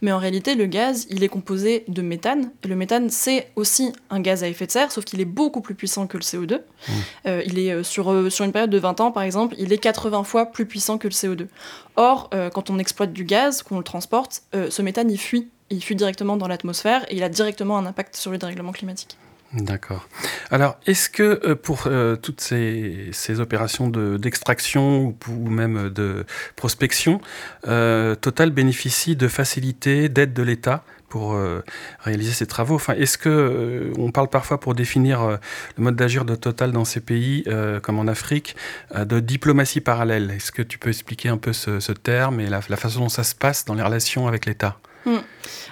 Mais 0.03 0.13
en 0.13 0.19
réalité, 0.19 0.55
le 0.55 0.67
gaz, 0.67 1.07
il 1.11 1.23
est 1.23 1.29
composé 1.29 1.85
de 1.89 2.03
méthane. 2.03 2.51
Et 2.65 2.69
le 2.69 2.77
méthane, 2.77 3.11
c'est 3.11 3.51
aussi 3.57 3.93
un 4.11 4.21
gaz 4.21 4.43
à 4.43 4.49
effet 4.49 4.67
de 4.67 4.71
serre, 4.71 4.93
sauf 4.93 5.05
qu'il 5.05 5.21
est 5.21 5.27
beaucoup 5.27 5.61
plus 5.61 5.75
puissant 5.75 6.07
que 6.07 6.17
le 6.17 6.23
CO2. 6.23 6.57
Mmh. 6.57 6.93
Euh, 7.27 7.43
il 7.47 7.59
est 7.59 7.73
euh, 7.73 7.83
sur, 7.83 8.13
euh, 8.13 8.31
sur 8.31 8.45
une 8.45 8.53
période 8.53 8.71
de 8.71 8.79
20 8.79 9.01
ans, 9.01 9.13
par 9.13 9.23
exemple, 9.23 9.55
il 9.59 9.73
est 9.73 9.79
80 9.79 10.25
fois 10.25 10.47
plus 10.47 10.67
puissant 10.67 10.99
que 10.99 11.09
le 11.09 11.13
CO2. 11.13 11.47
Or, 11.97 12.29
quand 12.53 12.71
on 12.71 12.79
exploite 12.81 13.12
du 13.12 13.25
gaz, 13.25 13.62
qu'on 13.62 13.79
le 13.79 13.85
transporte, 13.85 14.42
ce 14.53 14.83
méthane, 14.83 15.11
il 15.12 15.18
fuit. 15.18 15.49
Il 15.71 15.83
fuit 15.83 15.95
directement 15.95 16.37
dans 16.37 16.49
l'atmosphère 16.49 17.05
et 17.09 17.16
il 17.16 17.23
a 17.23 17.29
directement 17.29 17.79
un 17.79 17.87
impact 17.87 18.16
sur 18.16 18.33
le 18.33 18.38
dérèglement 18.38 18.73
climatique. 18.73 19.16
D'accord. 19.55 20.09
Alors, 20.51 20.79
est-ce 20.87 21.09
que 21.09 21.40
euh, 21.45 21.55
pour 21.55 21.85
euh, 21.87 22.17
toutes 22.17 22.40
ces, 22.40 23.12
opérations 23.38 23.88
d'extraction 23.88 25.17
ou, 25.29 25.49
même 25.49 25.90
de 25.90 26.25
prospection, 26.57 27.21
euh, 27.69 28.14
Total 28.17 28.51
bénéficie 28.51 29.17
de 29.17 29.29
facilités, 29.29 30.09
d'aides 30.09 30.33
de 30.33 30.43
l'État 30.43 30.85
pour 31.09 31.38
réaliser 32.01 32.33
ces 32.33 32.47
travaux? 32.47 32.75
Enfin, 32.75 32.95
est-ce 32.95 33.17
que 33.17 33.93
on 33.99 34.11
parle 34.11 34.29
parfois 34.29 34.59
pour 34.59 34.75
définir 34.75 35.38
le 35.77 35.83
mode 35.85 35.95
d'agir 35.95 36.25
de 36.25 36.35
Total 36.35 36.73
dans 36.73 36.85
ces 36.85 37.01
pays, 37.01 37.45
comme 37.83 38.01
en 38.01 38.09
Afrique, 38.09 38.57
de 38.97 39.21
diplomatie 39.21 39.81
parallèle? 39.81 40.33
Est-ce 40.33 40.51
que 40.51 40.62
tu 40.62 40.79
peux 40.79 40.90
expliquer 40.90 41.29
un 41.29 41.37
peu 41.37 41.53
ce, 41.53 41.93
terme 41.93 42.40
et 42.40 42.49
la, 42.49 42.61
façon 42.61 43.01
dont 43.01 43.09
ça 43.09 43.23
se 43.23 43.37
passe 43.37 43.64
dans 43.64 43.75
les 43.75 43.83
relations 43.83 44.27
avec 44.27 44.47
l'État? 44.47 44.79
Hmm. 45.07 45.19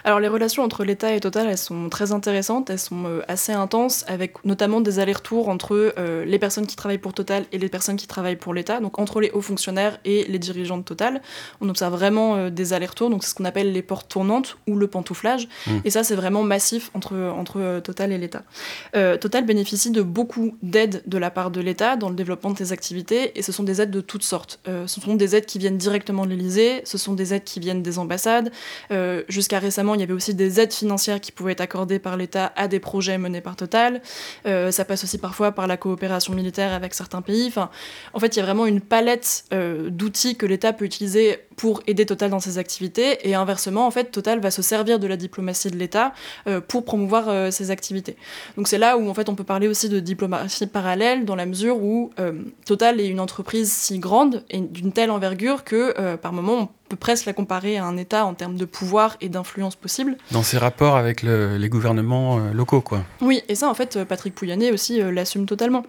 Alors 0.04 0.20
les 0.20 0.28
relations 0.28 0.62
entre 0.62 0.84
l'État 0.84 1.14
et 1.14 1.20
Total, 1.20 1.46
elles 1.48 1.58
sont 1.58 1.88
très 1.88 2.12
intéressantes, 2.12 2.70
elles 2.70 2.78
sont 2.78 3.04
euh, 3.06 3.20
assez 3.28 3.52
intenses, 3.52 4.04
avec 4.08 4.44
notamment 4.44 4.80
des 4.80 4.98
allers-retours 4.98 5.48
entre 5.48 5.94
euh, 5.98 6.24
les 6.24 6.38
personnes 6.38 6.66
qui 6.66 6.76
travaillent 6.76 6.98
pour 6.98 7.12
Total 7.12 7.44
et 7.52 7.58
les 7.58 7.68
personnes 7.68 7.96
qui 7.96 8.06
travaillent 8.06 8.36
pour 8.36 8.54
l'État, 8.54 8.80
donc 8.80 8.98
entre 8.98 9.20
les 9.20 9.30
hauts 9.30 9.40
fonctionnaires 9.40 9.98
et 10.04 10.24
les 10.24 10.38
dirigeants 10.38 10.78
de 10.78 10.82
Total. 10.82 11.22
On 11.60 11.68
observe 11.68 11.92
vraiment 11.92 12.36
euh, 12.36 12.50
des 12.50 12.72
allers-retours, 12.72 13.10
donc 13.10 13.22
c'est 13.22 13.30
ce 13.30 13.34
qu'on 13.34 13.44
appelle 13.44 13.72
les 13.72 13.82
portes 13.82 14.08
tournantes 14.08 14.58
ou 14.66 14.76
le 14.76 14.86
pantouflage, 14.86 15.48
mmh. 15.66 15.70
et 15.84 15.90
ça 15.90 16.02
c'est 16.02 16.14
vraiment 16.14 16.42
massif 16.42 16.90
entre, 16.94 17.14
entre 17.16 17.80
Total 17.80 18.12
et 18.12 18.18
l'État. 18.18 18.42
Total 18.92 19.44
bénéficie 19.44 19.90
de 19.90 20.02
beaucoup 20.02 20.56
d'aides 20.62 21.02
de 21.06 21.18
la 21.18 21.30
part 21.30 21.50
de 21.50 21.60
l'État 21.60 21.96
dans 21.96 22.08
le 22.08 22.14
développement 22.14 22.50
de 22.50 22.58
ses 22.58 22.72
activités, 22.72 23.38
et 23.38 23.42
ce 23.42 23.52
sont 23.52 23.62
des 23.62 23.80
aides 23.80 23.90
de 23.90 24.00
toutes 24.00 24.22
sortes. 24.22 24.60
ce 24.66 25.00
sont 25.00 25.14
des 25.14 25.36
aides 25.36 25.46
qui 25.46 25.58
viennent 25.58 25.78
directement 25.78 26.24
de 26.24 26.30
l'Élysée, 26.30 26.82
ce 26.84 26.98
sont 26.98 27.14
des 27.14 27.34
aides 27.34 27.44
qui 27.44 27.60
viennent 27.60 27.82
des 27.82 27.98
ambassades. 27.98 28.50
Jusqu'à 29.28 29.58
récemment, 29.62 29.94
il 29.94 30.00
y 30.00 30.02
avait 30.02 30.12
aussi 30.12 30.34
des 30.34 30.60
aides 30.60 30.72
financières 30.72 31.20
qui 31.20 31.32
pouvaient 31.32 31.52
être 31.52 31.60
accordées 31.60 31.98
par 31.98 32.16
l'État 32.16 32.52
à 32.56 32.68
des 32.68 32.80
projets 32.80 33.18
menés 33.18 33.40
par 33.40 33.56
Total. 33.56 34.02
Euh, 34.46 34.70
ça 34.70 34.84
passe 34.84 35.04
aussi 35.04 35.18
parfois 35.18 35.52
par 35.52 35.66
la 35.66 35.76
coopération 35.76 36.34
militaire 36.34 36.72
avec 36.72 36.94
certains 36.94 37.22
pays. 37.22 37.46
Enfin, 37.48 37.70
en 38.12 38.20
fait, 38.20 38.36
il 38.36 38.40
y 38.40 38.42
a 38.42 38.44
vraiment 38.44 38.66
une 38.66 38.80
palette 38.80 39.44
euh, 39.52 39.88
d'outils 39.90 40.36
que 40.36 40.46
l'État 40.46 40.72
peut 40.72 40.84
utiliser 40.84 41.38
pour 41.56 41.82
aider 41.86 42.04
Total 42.06 42.30
dans 42.30 42.40
ses 42.40 42.58
activités. 42.58 43.28
Et 43.28 43.34
inversement, 43.34 43.86
en 43.86 43.90
fait, 43.90 44.10
Total 44.10 44.40
va 44.40 44.50
se 44.50 44.62
servir 44.62 44.98
de 44.98 45.06
la 45.06 45.16
diplomatie 45.16 45.70
de 45.70 45.76
l'État 45.76 46.12
euh, 46.46 46.60
pour 46.60 46.84
promouvoir 46.84 47.52
ses 47.52 47.70
activités. 47.70 48.16
Donc 48.56 48.68
c'est 48.68 48.78
là 48.78 48.96
où 48.96 49.08
en 49.08 49.14
fait 49.14 49.28
on 49.28 49.34
peut 49.34 49.44
parler 49.44 49.68
aussi 49.68 49.88
de 49.88 50.00
diplomatie 50.00 50.66
parallèle 50.66 51.24
dans 51.24 51.36
la 51.36 51.46
mesure 51.46 51.82
où 51.82 52.10
Total 52.64 53.00
est 53.00 53.06
une 53.06 53.20
entreprise 53.20 53.72
si 53.72 53.98
grande 53.98 54.44
et 54.50 54.60
d'une 54.60 54.92
telle 54.92 55.10
envergure 55.10 55.64
que 55.64 56.16
par 56.16 56.32
moment 56.32 56.58
on 56.58 56.68
peut 56.92 56.96
presque 56.96 57.24
la 57.24 57.32
comparer 57.32 57.78
à 57.78 57.86
un 57.86 57.96
État 57.96 58.26
en 58.26 58.34
termes 58.34 58.56
de 58.56 58.66
pouvoir 58.66 59.16
et 59.22 59.30
d'influence 59.30 59.76
possible. 59.76 60.18
Dans 60.30 60.42
ses 60.42 60.58
rapports 60.58 60.96
avec 60.96 61.22
les 61.22 61.68
gouvernements 61.70 62.38
euh, 62.38 62.52
locaux, 62.52 62.82
quoi. 62.82 63.02
Oui, 63.22 63.40
et 63.48 63.54
ça, 63.54 63.70
en 63.70 63.74
fait, 63.74 63.96
euh, 63.96 64.04
Patrick 64.04 64.34
Pouyanné 64.34 64.70
aussi 64.70 65.00
euh, 65.00 65.10
l'assume 65.10 65.46
totalement. 65.46 65.86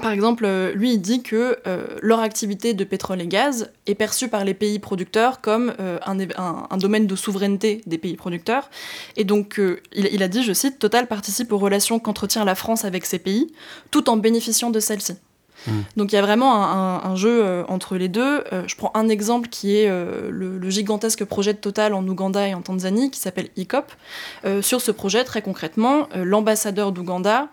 Par 0.00 0.12
exemple, 0.12 0.46
lui, 0.76 0.92
il 0.92 1.00
dit 1.00 1.24
que 1.24 1.58
leur 2.00 2.20
activité 2.20 2.74
de 2.74 2.84
pétrole 2.84 3.20
et 3.20 3.26
gaz 3.26 3.72
est 3.88 3.96
perçue 3.96 4.28
par 4.28 4.44
les 4.44 4.54
pays 4.54 4.78
producteurs 4.78 5.40
comme 5.40 5.74
un, 5.80 6.76
domaine 6.76 7.08
de 7.08 7.16
souveraineté 7.16 7.80
des 7.86 7.98
pays 7.98 8.14
producteurs. 8.14 8.70
Et 9.16 9.24
donc, 9.24 9.60
il, 9.92 10.06
il, 10.12 10.22
a 10.22 10.28
dit, 10.28 10.44
je 10.44 10.52
cite, 10.52 10.78
Total 10.78 11.08
participe 11.08 11.52
aux 11.52 11.58
relations 11.58 11.98
qu'entretient 11.98 12.44
la 12.44 12.54
France 12.54 12.84
avec 12.84 13.04
ces 13.04 13.18
pays, 13.18 13.52
tout 13.90 14.08
en 14.08 14.16
bénéficiant 14.16 14.70
de 14.70 14.78
celles-ci. 14.78 15.14
Mmh. 15.66 15.70
Donc 15.96 16.12
il 16.12 16.16
y 16.16 16.18
a 16.18 16.22
vraiment 16.22 16.64
un, 16.64 17.16
jeu 17.16 17.42
euh, 17.44 17.64
entre 17.68 17.96
les 17.96 18.08
deux. 18.08 18.44
Euh, 18.52 18.62
je 18.66 18.76
prends 18.76 18.90
un 18.94 19.08
exemple 19.08 19.48
qui 19.48 19.76
est 19.76 19.88
euh, 19.88 20.30
le, 20.30 20.70
gigantesque 20.70 21.24
projet 21.24 21.52
de 21.52 21.58
Total 21.58 21.94
en 21.94 22.06
Ouganda 22.06 22.46
et 22.46 22.54
en 22.54 22.62
Tanzanie 22.62 23.10
qui 23.10 23.18
s'appelle 23.18 23.48
ICOP. 23.56 23.92
sur 24.62 24.80
ce 24.80 24.92
projet, 24.92 25.24
très 25.24 25.42
concrètement, 25.42 26.08
l'ambassadeur 26.14 26.92
d'Ouganda 26.92 27.48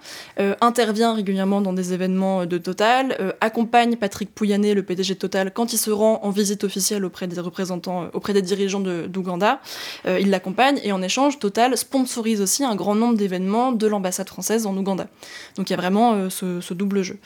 intervient 0.61 1.15
régulièrement 1.15 1.61
dans 1.61 1.73
des 1.73 1.93
événements 1.93 2.45
de 2.45 2.57
Total, 2.59 3.35
accompagne 3.41 3.95
Patrick 3.95 4.33
Pouyanné, 4.35 4.75
le 4.75 4.83
PDG 4.83 5.15
de 5.15 5.19
Total, 5.19 5.51
quand 5.51 5.73
il 5.73 5.77
se 5.77 5.89
rend 5.89 6.19
en 6.21 6.29
visite 6.29 6.63
officielle 6.63 7.05
auprès 7.05 7.25
des 7.25 7.39
représentants, 7.39 8.05
auprès 8.13 8.33
des 8.33 8.43
dirigeants 8.43 8.81
d'Ouganda. 8.81 9.61
il 10.05 10.29
l'accompagne 10.29 10.79
et 10.83 10.91
en 10.91 11.01
échange, 11.01 11.39
Total 11.39 11.75
sponsorise 11.75 12.41
aussi 12.41 12.63
un 12.63 12.75
grand 12.75 12.93
nombre 12.93 13.17
d'événements 13.17 13.71
de 13.71 13.87
l'ambassade 13.87 14.29
française 14.29 14.67
en 14.67 14.77
Ouganda. 14.77 15.07
Donc 15.55 15.69
il 15.69 15.73
y 15.73 15.75
a 15.75 15.77
vraiment 15.77 16.29
ce 16.29 16.73
double 16.73 17.01
jeu. 17.01 17.19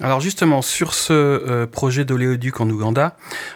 Alors 0.00 0.18
justement, 0.18 0.60
sur 0.60 0.92
ce 0.92 1.12
euh, 1.12 1.66
projet 1.68 2.04
d'oléoduc 2.04 2.60
en 2.60 2.68
Ouganda, 2.68 3.14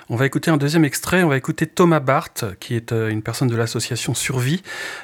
on 0.09 0.14
va 0.14 0.24
écouter 0.24 0.53
un 0.53 0.57
deuxième 0.57 0.85
extrait. 0.85 1.24
On 1.24 1.29
va 1.29 1.37
écouter 1.37 1.66
Thomas 1.66 1.98
Barth, 1.98 2.44
qui 2.61 2.77
est 2.77 2.92
euh, 2.92 3.09
une 3.09 3.22
personne 3.22 3.48
de 3.48 3.57
l'association 3.57 4.14
Survie, 4.14 4.62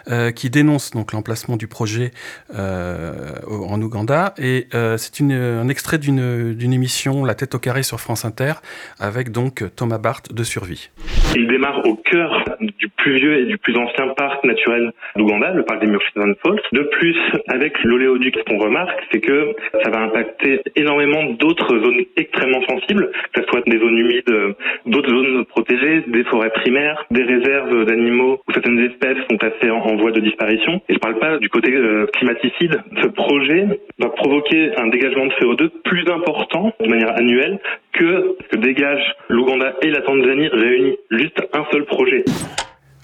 euh, 0.08 0.30
qui 0.30 0.48
dénonce 0.48 0.92
donc 0.92 1.12
l'emplacement 1.12 1.56
du 1.56 1.66
projet 1.66 2.12
en 2.56 3.82
Ouganda. 3.82 4.34
Et 4.38 4.68
c'est 4.96 5.20
un 5.20 5.68
extrait 5.68 5.98
d'une 5.98 6.72
émission 6.72 7.24
La 7.24 7.34
tête 7.34 7.54
au 7.54 7.58
carré 7.58 7.82
sur 7.82 8.00
France 8.00 8.24
Inter, 8.24 8.54
avec 9.00 9.32
donc 9.32 9.64
Thomas 9.74 9.98
Barth 9.98 10.32
de 10.32 10.44
Survie. 10.44 10.90
Il 11.34 11.48
démarre 11.48 11.84
au 11.84 11.96
cœur 11.96 12.30
du 12.78 12.88
plus 12.88 13.14
vieux 13.14 13.38
et 13.38 13.44
du 13.44 13.58
plus 13.58 13.76
ancien 13.76 14.08
parc 14.08 14.44
naturel 14.44 14.92
d'Ouganda, 15.16 15.52
le 15.52 15.64
parc 15.64 15.80
des 15.80 15.86
Murchison 15.86 16.34
Falls. 16.42 16.60
De 16.72 16.82
plus, 16.82 17.16
avec 17.48 17.82
l'oléoduc, 17.84 18.36
ce 18.36 18.44
qu'on 18.44 18.58
remarque, 18.58 18.98
c'est 19.12 19.20
que 19.20 19.54
ça 19.82 19.90
va 19.90 20.00
impacter 20.00 20.60
énormément 20.76 21.24
d'autres 21.38 21.78
zones 21.78 22.02
extrêmement 22.16 22.62
sensibles, 22.68 23.10
que 23.32 23.42
ce 23.42 23.46
soit 23.48 23.62
des 23.66 23.78
zones 23.78 23.98
humides, 23.98 24.30
euh, 24.30 24.52
d'autres 24.86 25.10
zones 25.10 25.44
protégées, 25.46 26.04
des 26.06 26.24
forêts 26.24 26.50
primaires, 26.50 27.04
des 27.10 27.22
réserves 27.22 27.84
d'animaux 27.84 28.40
où 28.46 28.52
certaines 28.52 28.78
espèces 28.80 29.18
sont 29.30 29.36
passées 29.36 29.70
en, 29.70 29.94
voie 29.96 30.10
de 30.10 30.20
disparition. 30.20 30.80
Et 30.88 30.94
je 30.94 30.98
parle 30.98 31.18
pas 31.18 31.38
du 31.38 31.48
côté 31.48 31.72
euh, 31.72 32.06
climaticide. 32.14 32.82
Ce 33.00 33.06
projet 33.06 33.66
va 33.98 34.08
provoquer 34.08 34.76
un 34.76 34.88
dégagement 34.88 35.26
de 35.26 35.32
CO2 35.32 35.70
plus 35.84 36.08
important 36.10 36.72
de 36.80 36.88
manière 36.88 37.16
annuelle 37.16 37.60
que 37.94 38.36
ce 38.42 38.48
que 38.48 38.56
dégage 38.56 39.14
l'Ouganda 39.28 39.74
et 39.82 39.90
la 39.90 40.02
Tanzanie 40.02 40.48
réunis. 40.48 40.96
Juste 41.10 41.40
un 41.52 41.64
seul 41.72 41.84
projet. 41.86 42.24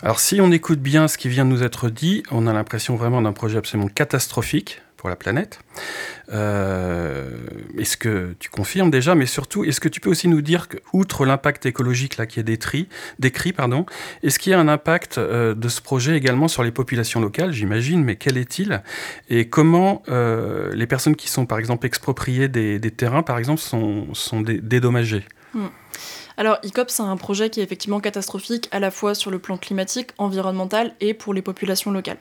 Alors 0.03 0.18
si 0.18 0.40
on 0.40 0.50
écoute 0.50 0.81
bien 0.81 1.09
ce 1.09 1.18
qui 1.18 1.29
vient 1.29 1.44
de 1.44 1.50
nous 1.50 1.62
être 1.62 1.90
dit, 1.90 2.22
on 2.31 2.46
a 2.46 2.53
l'impression 2.53 2.96
vraiment 2.96 3.20
d'un 3.20 3.33
projet 3.33 3.59
absolument 3.59 3.88
catastrophique 3.88 4.81
pour 5.00 5.08
la 5.08 5.16
planète. 5.16 5.60
Euh, 6.30 7.30
est-ce 7.78 7.96
que 7.96 8.36
tu 8.38 8.50
confirmes 8.50 8.90
déjà, 8.90 9.14
mais 9.14 9.24
surtout, 9.24 9.64
est-ce 9.64 9.80
que 9.80 9.88
tu 9.88 9.98
peux 9.98 10.10
aussi 10.10 10.28
nous 10.28 10.42
dire 10.42 10.68
que, 10.68 10.76
outre 10.92 11.24
l'impact 11.24 11.64
écologique 11.64 12.18
là 12.18 12.26
qui 12.26 12.38
est 12.38 12.42
décrit, 12.42 12.86
décrit 13.18 13.54
pardon, 13.54 13.86
est-ce 14.22 14.38
qu'il 14.38 14.52
y 14.52 14.54
a 14.54 14.60
un 14.60 14.68
impact 14.68 15.16
euh, 15.16 15.54
de 15.54 15.68
ce 15.68 15.80
projet 15.80 16.18
également 16.18 16.48
sur 16.48 16.62
les 16.62 16.70
populations 16.70 17.18
locales, 17.18 17.52
j'imagine, 17.52 18.04
mais 18.04 18.16
quel 18.16 18.36
est-il? 18.36 18.82
Et 19.30 19.48
comment 19.48 20.02
euh, 20.10 20.70
les 20.74 20.86
personnes 20.86 21.16
qui 21.16 21.30
sont 21.30 21.46
par 21.46 21.58
exemple 21.58 21.86
expropriées 21.86 22.48
des, 22.48 22.78
terrains, 22.90 23.22
par 23.22 23.38
exemple, 23.38 23.60
sont, 23.60 24.12
sont 24.12 24.42
dédommagées? 24.42 25.24
Hmm. 25.54 25.68
Alors, 26.40 26.57
ICOP, 26.62 26.88
c'est 26.88 27.03
un 27.03 27.18
projet 27.18 27.50
qui 27.50 27.61
est 27.61 27.62
effectivement 27.62 28.00
catastrophique 28.00 28.66
à 28.70 28.81
la 28.81 28.90
fois 28.90 29.14
sur 29.14 29.31
le 29.31 29.38
plan 29.38 29.59
climatique, 29.59 30.12
environnemental 30.16 30.94
et 30.98 31.12
pour 31.12 31.35
les 31.35 31.42
populations 31.42 31.90
locales. 31.90 32.16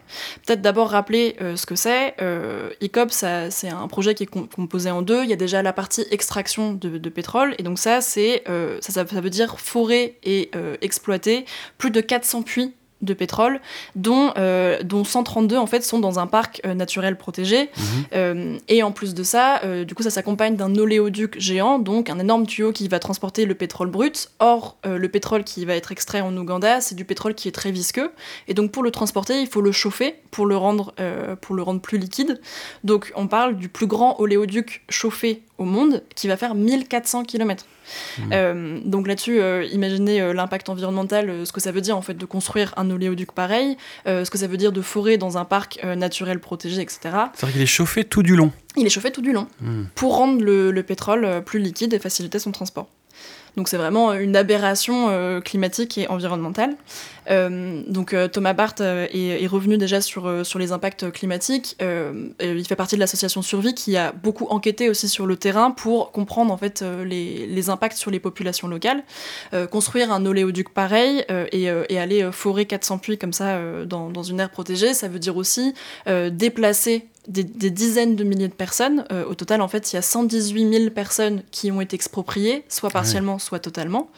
Peut-être 0.45 0.61
d'abord 0.61 0.89
rappeler 0.89 1.37
euh, 1.39 1.55
ce 1.55 1.65
que 1.65 1.75
c'est. 1.75 2.15
Euh, 2.21 2.69
ICOP, 2.81 3.11
c'est 3.11 3.69
un 3.69 3.87
projet 3.87 4.15
qui 4.15 4.23
est 4.23 4.25
composé 4.25 4.91
en 4.91 5.03
deux. 5.03 5.23
Il 5.23 5.29
y 5.29 5.33
a 5.33 5.37
déjà 5.37 5.63
la 5.63 5.71
partie 5.71 6.05
extraction 6.11 6.73
de, 6.73 7.07
pétrole, 7.07 7.55
et 7.59 7.63
donc 7.63 7.79
ça, 7.79 7.99
euh, 8.17 8.77
ça, 8.81 8.91
ça, 8.91 9.03
veut 9.05 9.29
dire 9.29 9.57
forer 9.57 10.19
et 10.23 10.51
exploiter 10.81 11.45
plus 11.77 11.89
de 11.89 12.01
400 12.01 12.41
puits 12.41 12.73
de 13.01 13.13
pétrole, 13.13 13.61
dont, 13.95 14.31
euh, 14.37 14.83
dont 14.83 15.03
132 15.03 15.57
en 15.57 15.65
fait 15.65 15.83
sont 15.83 15.99
dans 15.99 16.19
un 16.19 16.27
parc 16.27 16.61
euh, 16.65 16.73
naturel 16.73 17.17
protégé. 17.17 17.69
Mhm. 17.77 17.85
Euh, 18.13 18.57
et 18.67 18.83
en 18.83 18.91
plus 18.91 19.13
de 19.13 19.23
ça, 19.23 19.61
du 19.85 19.95
coup, 19.95 20.03
ça 20.03 20.09
s'accompagne 20.09 20.55
d'un 20.55 20.75
oléoduc 20.75 21.39
géant, 21.39 21.79
donc 21.79 22.09
un 22.09 22.19
énorme 22.19 22.45
tuyau 22.45 22.71
qui 22.71 22.87
va 22.87 22.99
transporter 22.99 23.45
le 23.45 23.55
pétrole 23.55 23.89
brut. 23.89 24.29
Or, 24.39 24.77
le 24.85 25.07
pétrole 25.07 25.43
qui 25.43 25.65
va 25.65 25.75
être 25.75 25.91
extrait 25.91 26.21
en 26.21 26.35
Ouganda, 26.35 26.81
c'est 26.81 26.95
du 26.95 27.05
pétrole 27.05 27.35
qui 27.35 27.47
est 27.47 27.51
très 27.51 27.71
visqueux, 27.71 28.11
et 28.47 28.53
donc 28.53 28.71
pour 28.71 28.83
le 28.83 28.91
transporter, 28.91 29.41
il 29.41 29.47
faut 29.47 29.61
le 29.61 29.71
chauffer 29.71 30.15
pour 30.31 30.45
le 30.45 30.57
rendre, 30.57 30.93
pour 31.41 31.55
le 31.55 31.61
rendre 31.61 31.81
plus 31.81 31.97
liquide. 31.97 32.39
Donc, 32.83 33.11
on 33.15 33.27
parle 33.27 33.55
du 33.55 33.69
plus 33.69 33.87
grand 33.87 34.19
oléoduc 34.19 34.83
chauffé 34.89 35.43
au 35.59 35.65
monde, 35.65 36.01
qui 36.15 36.27
va 36.27 36.37
faire 36.37 36.55
1400 36.55 37.25
km. 37.25 37.65
Mmh. 38.17 38.21
Euh, 38.33 38.79
donc 38.85 39.07
là-dessus, 39.07 39.39
euh, 39.39 39.65
imaginez 39.71 40.21
euh, 40.21 40.33
l'impact 40.33 40.69
environnemental, 40.69 41.45
ce 41.45 41.51
que 41.51 41.59
ça 41.59 41.71
veut 41.71 41.81
dire 41.81 41.97
en 41.97 42.01
fait 42.01 42.13
de 42.13 42.25
construire 42.25 42.73
un 42.77 42.89
oléoduc 42.89 43.31
pareil, 43.31 43.77
ce 44.05 44.29
que 44.29 44.37
ça 44.37 44.47
veut 44.47 44.57
dire 44.57 44.71
de 44.71 44.81
forer 44.81 45.17
dans 45.17 45.37
un 45.37 45.45
parc 45.45 45.83
naturel 45.83 46.39
protégé, 46.39 46.81
etc. 46.81 46.99
C'est-à-dire 47.03 47.53
qu'il 47.53 47.61
est 47.61 47.65
chauffé 47.65 48.03
tout 48.03 48.23
du 48.23 48.35
long. 48.35 48.51
Il 48.77 48.85
est 48.85 48.89
chauffé 48.89 49.11
tout 49.11 49.21
du 49.21 49.33
long 49.33 49.47
mmh. 49.61 49.83
pour 49.95 50.15
rendre 50.15 50.41
le, 50.41 50.83
pétrole 50.83 51.43
plus 51.45 51.59
liquide 51.59 51.93
et 51.93 51.99
faciliter 51.99 52.39
son 52.39 52.51
transport. 52.51 52.87
Donc 53.55 53.67
c'est 53.67 53.77
vraiment 53.77 54.13
une 54.13 54.35
aberration 54.35 55.41
climatique 55.41 55.97
et 55.97 56.07
environnementale. 56.07 56.75
Euh, 57.29 57.81
donc 57.87 58.13
euh, 58.13 58.27
Thomas 58.27 58.53
Barth 58.53 58.81
euh, 58.81 59.07
est, 59.11 59.47
revenu 59.47 59.77
déjà 59.77 60.01
sur, 60.01 60.29
les 60.57 60.71
impacts 60.71 61.11
climatiques. 61.11 61.77
il 61.79 62.65
fait 62.67 62.75
partie 62.75 62.95
de 62.95 62.99
l'association 62.99 63.41
Survie 63.41 63.73
qui 63.73 63.97
a 63.97 64.11
beaucoup 64.11 64.47
enquêté 64.49 64.89
aussi 64.89 65.07
sur 65.07 65.25
le 65.25 65.37
terrain 65.37 65.71
pour 65.71 66.11
comprendre 66.11 66.51
en 66.51 66.57
fait 66.57 66.83
les, 67.05 67.69
impacts 67.69 67.97
sur 67.97 68.11
les 68.11 68.19
populations 68.19 68.67
locales. 68.67 69.03
construire 69.71 70.11
un 70.11 70.25
oléoduc 70.25 70.69
pareil 70.69 71.25
et, 71.51 71.63
et, 71.89 71.99
aller 71.99 72.29
forer 72.31 72.65
400 72.65 72.97
puits 72.99 73.17
comme 73.17 73.33
ça 73.33 73.59
dans, 73.85 74.23
une 74.23 74.39
aire 74.39 74.49
protégée, 74.49 74.93
ça 74.93 75.07
veut 75.07 75.19
dire 75.19 75.37
aussi 75.37 75.73
déplacer 76.31 77.07
des, 77.29 77.43
des, 77.43 77.69
dizaines 77.69 78.15
de 78.15 78.23
milliers 78.23 78.47
de 78.47 78.53
personnes. 78.53 79.05
au 79.29 79.35
total, 79.35 79.61
en 79.61 79.67
fait, 79.67 79.91
il 79.91 79.95
y 79.95 79.99
a 79.99 80.01
118 80.01 80.73
000 80.73 80.89
personnes 80.89 81.43
qui 81.51 81.71
ont 81.71 81.81
été 81.81 81.95
expropriées, 81.95 82.63
soit 82.67 82.89
partiellement, 82.89 83.39
soit 83.39 83.59
totalement. 83.59 84.09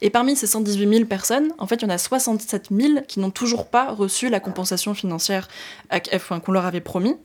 Et 0.00 0.10
parmi 0.10 0.36
ces 0.36 0.46
118 0.46 0.88
000 0.88 1.04
personnes, 1.04 1.52
en 1.58 1.66
fait, 1.66 1.76
il 1.76 1.82
y 1.82 1.86
en 1.86 1.90
a 1.90 1.98
67 1.98 2.68
000 2.70 3.00
qui 3.06 3.20
n'ont 3.20 3.30
toujours 3.30 3.66
pas 3.66 3.90
reçu 3.92 4.28
la 4.28 4.40
compensation 4.40 4.94
financière 4.94 5.48
qu'on 6.44 6.52
leur 6.52 6.66
avait 6.66 6.80
promis. 6.80 7.16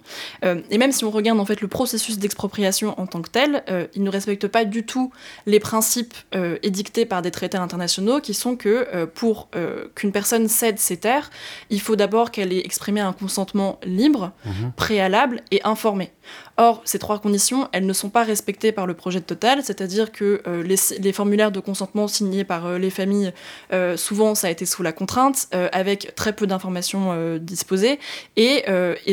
Euh, 0.43 0.61
et 0.69 0.77
même 0.77 0.91
si 0.91 1.05
on 1.05 1.11
regarde 1.11 1.39
en 1.39 1.45
fait 1.45 1.61
le 1.61 1.67
processus 1.67 2.17
d'expropriation 2.19 2.99
en 2.99 3.07
tant 3.07 3.21
que 3.21 3.29
tel, 3.29 3.63
euh, 3.69 3.87
il 3.93 4.03
ne 4.03 4.09
respecte 4.09 4.47
pas 4.47 4.65
du 4.65 4.85
tout 4.85 5.11
les 5.45 5.59
principes 5.59 6.13
euh, 6.33 6.57
édictés 6.63 7.05
par 7.05 7.21
des 7.21 7.31
traités 7.31 7.57
internationaux 7.57 8.19
qui 8.19 8.33
sont 8.33 8.55
que 8.55 9.05
pour 9.13 9.49
qu'une 9.95 10.11
personne 10.11 10.47
cède 10.47 10.79
ses 10.79 10.97
terres, 10.97 11.29
il 11.69 11.81
faut 11.81 11.95
d'abord 11.95 12.31
qu'elle 12.31 12.53
ait 12.53 12.59
exprimé 12.59 12.99
un 12.99 13.13
consentement 13.13 13.79
libre, 13.83 14.31
mhm. 14.45 14.71
préalable 14.75 15.34
et 15.51 15.61
informé. 15.63 16.11
Or, 16.57 16.81
ces 16.85 16.99
trois 16.99 17.19
conditions, 17.19 17.67
elles 17.73 17.85
ne 17.85 17.91
sont 17.91 18.09
pas 18.09 18.23
respectées 18.23 18.71
par 18.71 18.87
le 18.87 18.93
projet 18.93 19.19
de 19.19 19.25
Total, 19.25 19.61
c'est-à-dire 19.61 20.13
que 20.13 20.41
euh, 20.47 20.63
les, 20.63 21.11
formulaires 21.11 21.51
de 21.51 21.59
consentement 21.59 22.07
signés 22.07 22.45
par 22.45 22.65
euh, 22.65 22.77
les 22.77 22.89
familles, 22.89 23.33
euh, 23.73 23.97
souvent 23.97 24.35
ça 24.35 24.47
a 24.47 24.49
été 24.49 24.65
sous 24.65 24.81
la 24.81 24.93
contrainte, 24.93 25.47
avec 25.71 26.15
très 26.15 26.33
peu 26.33 26.47
d'informations 26.47 27.37
disposées, 27.37 27.99
et, 28.37 28.63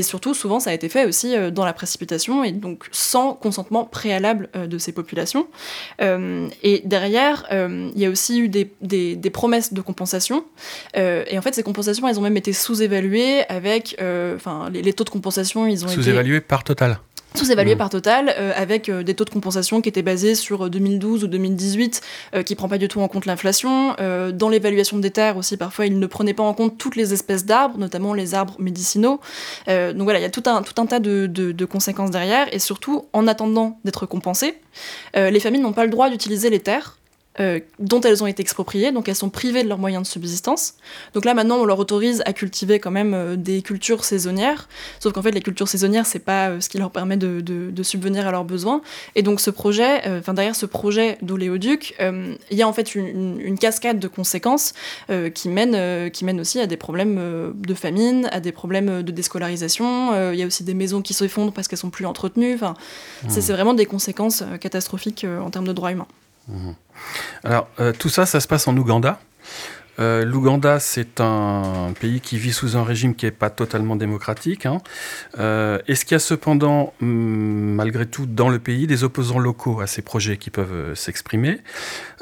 surtout 0.02 0.34
souvent 0.34 0.60
ça 0.60 0.70
a 0.70 0.72
été 0.72 0.88
fait 0.88 1.06
aussi 1.06 1.34
dans 1.50 1.64
la 1.64 1.72
précipitation, 1.72 2.44
et 2.44 2.52
donc 2.52 2.86
sans 2.92 3.34
consentement 3.34 3.84
préalable 3.84 4.48
de 4.54 4.78
ces 4.78 4.92
populations. 4.92 5.46
et 6.00 6.82
derrière, 6.84 7.46
il 7.50 7.98
y 8.00 8.06
a 8.06 8.10
aussi 8.10 8.40
eu 8.40 8.48
des, 8.48 9.30
promesses 9.32 9.72
de 9.72 9.80
compensation, 9.80 10.44
et 10.94 11.38
en 11.38 11.42
fait 11.42 11.54
ces 11.54 11.62
compensations, 11.62 12.06
elles 12.08 12.18
ont 12.18 12.22
même 12.22 12.36
été 12.36 12.52
sous-évaluées 12.52 13.44
avec, 13.48 13.96
enfin 14.00 14.68
les, 14.70 14.82
les, 14.82 14.92
taux 14.92 15.04
de 15.04 15.10
compensation, 15.10 15.66
ils 15.66 15.84
ont 15.84 15.88
été... 15.88 15.96
Sous-évaluées 15.96 16.40
par 16.40 16.64
Total 16.64 16.98
sous-évalué 17.34 17.74
mmh. 17.74 17.78
par 17.78 17.90
Total, 17.90 18.34
euh, 18.38 18.52
avec 18.56 18.88
euh, 18.88 19.02
des 19.02 19.14
taux 19.14 19.24
de 19.24 19.30
compensation 19.30 19.80
qui 19.80 19.88
étaient 19.88 20.02
basés 20.02 20.34
sur 20.34 20.70
2012 20.70 21.22
euh, 21.22 21.26
ou 21.26 21.28
2018, 21.28 22.00
qui 22.44 22.52
ne 22.52 22.56
prend 22.56 22.68
pas 22.68 22.78
du 22.78 22.88
tout 22.88 23.00
en 23.00 23.08
compte 23.08 23.26
l'inflation. 23.26 23.94
dans 24.32 24.48
l'évaluation 24.48 24.98
des 24.98 25.10
terres 25.10 25.36
aussi, 25.36 25.56
parfois, 25.56 25.86
ils 25.86 25.98
ne 25.98 26.06
prenaient 26.06 26.34
pas 26.34 26.42
en 26.42 26.54
compte 26.54 26.78
toutes 26.78 26.96
les 26.96 27.12
espèces 27.12 27.44
d'arbres, 27.44 27.78
notamment 27.78 28.14
les 28.14 28.34
arbres 28.34 28.56
médicinaux. 28.58 29.20
donc 29.66 30.02
voilà, 30.02 30.18
il 30.18 30.22
y 30.22 30.26
a 30.26 30.30
tout 30.30 30.42
un, 30.46 30.62
tout 30.62 30.80
un 30.80 30.86
tas 30.86 31.00
de, 31.00 31.26
de, 31.26 31.64
conséquences 31.64 32.10
derrière, 32.10 32.52
et 32.52 32.58
surtout, 32.58 33.06
en 33.12 33.26
attendant 33.26 33.78
d'être 33.84 34.06
compensés, 34.06 34.58
les 35.14 35.40
familles 35.40 35.60
n'ont 35.60 35.72
pas 35.72 35.84
le 35.84 35.90
droit 35.90 36.10
d'utiliser 36.10 36.50
les 36.50 36.60
terres 36.60 36.96
euh, 37.40 37.60
dont 37.78 38.02
elles 38.02 38.22
ont 38.22 38.26
été 38.26 38.42
expropriées, 38.42 38.92
donc 38.92 39.08
elles 39.08 39.16
sont 39.16 39.30
privées 39.30 39.62
de 39.62 39.68
leurs 39.68 39.78
moyens 39.78 40.02
de 40.02 40.06
subsistance. 40.06 40.74
Donc 41.14 41.24
là 41.24 41.32
maintenant 41.32 41.56
on 41.56 41.64
leur 41.64 41.78
autorise 41.78 42.22
à 42.26 42.34
cultiver 42.34 42.78
quand 42.78 42.90
même 42.90 43.14
euh, 43.14 43.36
des 43.36 43.62
cultures 43.62 44.04
saisonnières, 44.04 44.68
sauf 45.00 45.14
qu'en 45.14 45.22
fait 45.22 45.30
les 45.30 45.40
cultures 45.40 45.66
saisonnières 45.66 46.04
c'est 46.04 46.18
pas 46.18 46.50
euh, 46.50 46.60
ce 46.60 46.68
qui 46.68 46.76
leur 46.76 46.90
permet 46.90 47.16
de, 47.16 47.40
de, 47.40 47.70
de, 47.70 47.82
subvenir 47.82 48.26
à 48.26 48.32
leurs 48.32 48.44
besoins. 48.44 48.82
Et 49.14 49.22
donc 49.22 49.40
ce 49.40 49.48
projet, 49.48 50.02
enfin 50.18 50.34
derrière 50.34 50.54
ce 50.54 50.66
projet 50.66 51.16
d'oléoduc, 51.22 51.94
il 52.00 52.56
y 52.56 52.62
a 52.62 52.68
en 52.68 52.72
fait 52.74 52.94
une, 52.94 53.40
une, 53.40 53.58
cascade 53.58 53.98
de 53.98 54.08
conséquences 54.08 54.74
qui 55.34 55.48
mènent 55.48 56.10
qui 56.10 56.24
mène 56.24 56.40
aussi 56.40 56.60
à 56.60 56.66
des 56.66 56.76
problèmes 56.76 57.52
de 57.54 57.74
famine, 57.74 58.28
à 58.32 58.40
des 58.40 58.52
problèmes 58.52 59.02
de 59.02 59.12
déscolarisation. 59.12 60.32
Il 60.32 60.38
y 60.38 60.42
a 60.42 60.46
aussi 60.46 60.64
des 60.64 60.74
maisons 60.74 61.02
qui 61.02 61.14
s'effondrent 61.14 61.52
parce 61.52 61.68
qu'elles 61.68 61.78
sont 61.78 61.90
plus 61.90 62.06
entretenues. 62.06 62.54
Enfin, 62.54 62.74
mmh. 63.24 63.28
c'est 63.28 63.52
vraiment 63.52 63.74
des 63.74 63.86
conséquences 63.86 64.42
catastrophiques 64.60 65.24
en 65.24 65.50
termes 65.50 65.66
de 65.66 65.72
droits 65.72 65.92
humains. 65.92 66.08
Mmh. 66.48 66.72
Alors, 67.44 67.68
euh, 67.80 67.92
tout 67.92 68.08
ça, 68.08 68.26
ça 68.26 68.40
se 68.40 68.48
passe 68.48 68.68
en 68.68 68.76
Ouganda. 68.76 69.20
Euh, 69.98 70.24
L'Ouganda, 70.24 70.80
c'est 70.80 71.20
un 71.20 71.92
pays 72.00 72.20
qui 72.20 72.38
vit 72.38 72.52
sous 72.52 72.76
un 72.76 72.84
régime 72.84 73.14
qui 73.14 73.26
n'est 73.26 73.30
pas 73.30 73.50
totalement 73.50 73.96
démocratique. 73.96 74.64
Hein. 74.64 74.78
Euh, 75.38 75.78
Est-ce 75.86 76.04
qu'il 76.04 76.14
y 76.14 76.16
a 76.16 76.18
cependant, 76.18 76.94
mm, 77.00 77.74
malgré 77.74 78.06
tout, 78.06 78.26
dans 78.26 78.48
le 78.48 78.58
pays, 78.58 78.86
des 78.86 79.04
opposants 79.04 79.38
locaux 79.38 79.80
à 79.80 79.86
ces 79.86 80.02
projets 80.02 80.38
qui 80.38 80.50
peuvent 80.50 80.94
s'exprimer? 80.94 81.60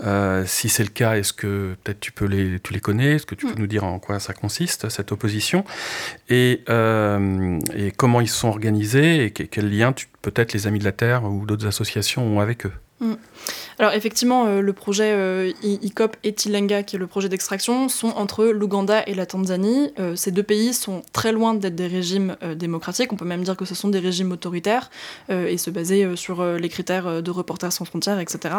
Euh, 0.05 0.45
Si 0.47 0.69
c'est 0.69 0.83
le 0.83 0.91
cas, 0.91 1.17
est-ce 1.17 1.33
que 1.33 1.77
peut-être 1.85 2.01
tu 2.01 2.13
peux 2.13 2.25
les, 2.25 2.59
tu 2.61 2.73
les 2.73 2.81
connais? 2.81 3.15
Est-ce 3.15 3.27
que 3.27 3.35
tu 3.35 3.47
peux 3.47 3.53
mm. 3.55 3.61
nous 3.61 3.67
dire 3.69 3.85
en 3.85 3.99
quoi 3.99 4.19
ça 4.19 4.33
consiste, 4.33 4.89
cette 4.89 5.13
opposition? 5.13 5.65
Et, 6.29 6.65
et, 7.75 7.93
comment 7.97 8.21
ils 8.21 8.29
sont 8.29 8.49
organisés? 8.49 9.25
Et 9.25 9.31
quels 9.31 9.71
liens 9.71 9.95
peut-être 10.23 10.53
les 10.53 10.67
Amis 10.67 10.81
de 10.81 10.85
la 10.85 10.93
Terre 10.93 11.25
ou 11.25 11.47
d'autres 11.47 11.67
associations 11.67 12.25
ont 12.25 12.41
avec 12.41 12.67
eux? 12.67 12.73
Mm. 13.01 13.17
Alors 13.81 13.95
effectivement, 13.95 14.45
euh, 14.45 14.61
le 14.61 14.75
projet 14.75 15.11
euh, 15.11 15.53
ICOP 15.63 16.15
et 16.23 16.35
Tilenga, 16.35 16.83
qui 16.83 16.97
est 16.97 16.99
le 16.99 17.07
projet 17.07 17.31
d'extraction, 17.31 17.89
sont 17.89 18.09
entre 18.09 18.45
l'Ouganda 18.45 19.03
et 19.07 19.15
la 19.15 19.25
Tanzanie. 19.25 19.95
Euh, 19.99 20.15
ces 20.17 20.33
deux 20.33 20.43
pays 20.43 20.75
sont 20.75 21.03
très 21.15 21.33
loin 21.33 21.55
d'être 21.55 21.77
des 21.77 21.87
régimes 21.87 22.37
démocratiques, 22.57 23.11
on 23.11 23.17
peut 23.17 23.25
même 23.25 23.43
dire 23.43 23.57
que 23.57 23.65
ce 23.65 23.75
sont 23.75 23.89
des 23.89 24.01
régimes 24.01 24.33
autoritaires, 24.33 24.91
et 25.31 25.57
se 25.57 25.71
baser 25.71 26.15
sur 26.17 26.45
les 26.45 26.69
critères 26.69 27.23
de 27.23 27.31
Reporters 27.31 27.73
sans 27.73 27.85
frontières, 27.85 28.19
etc. 28.19 28.55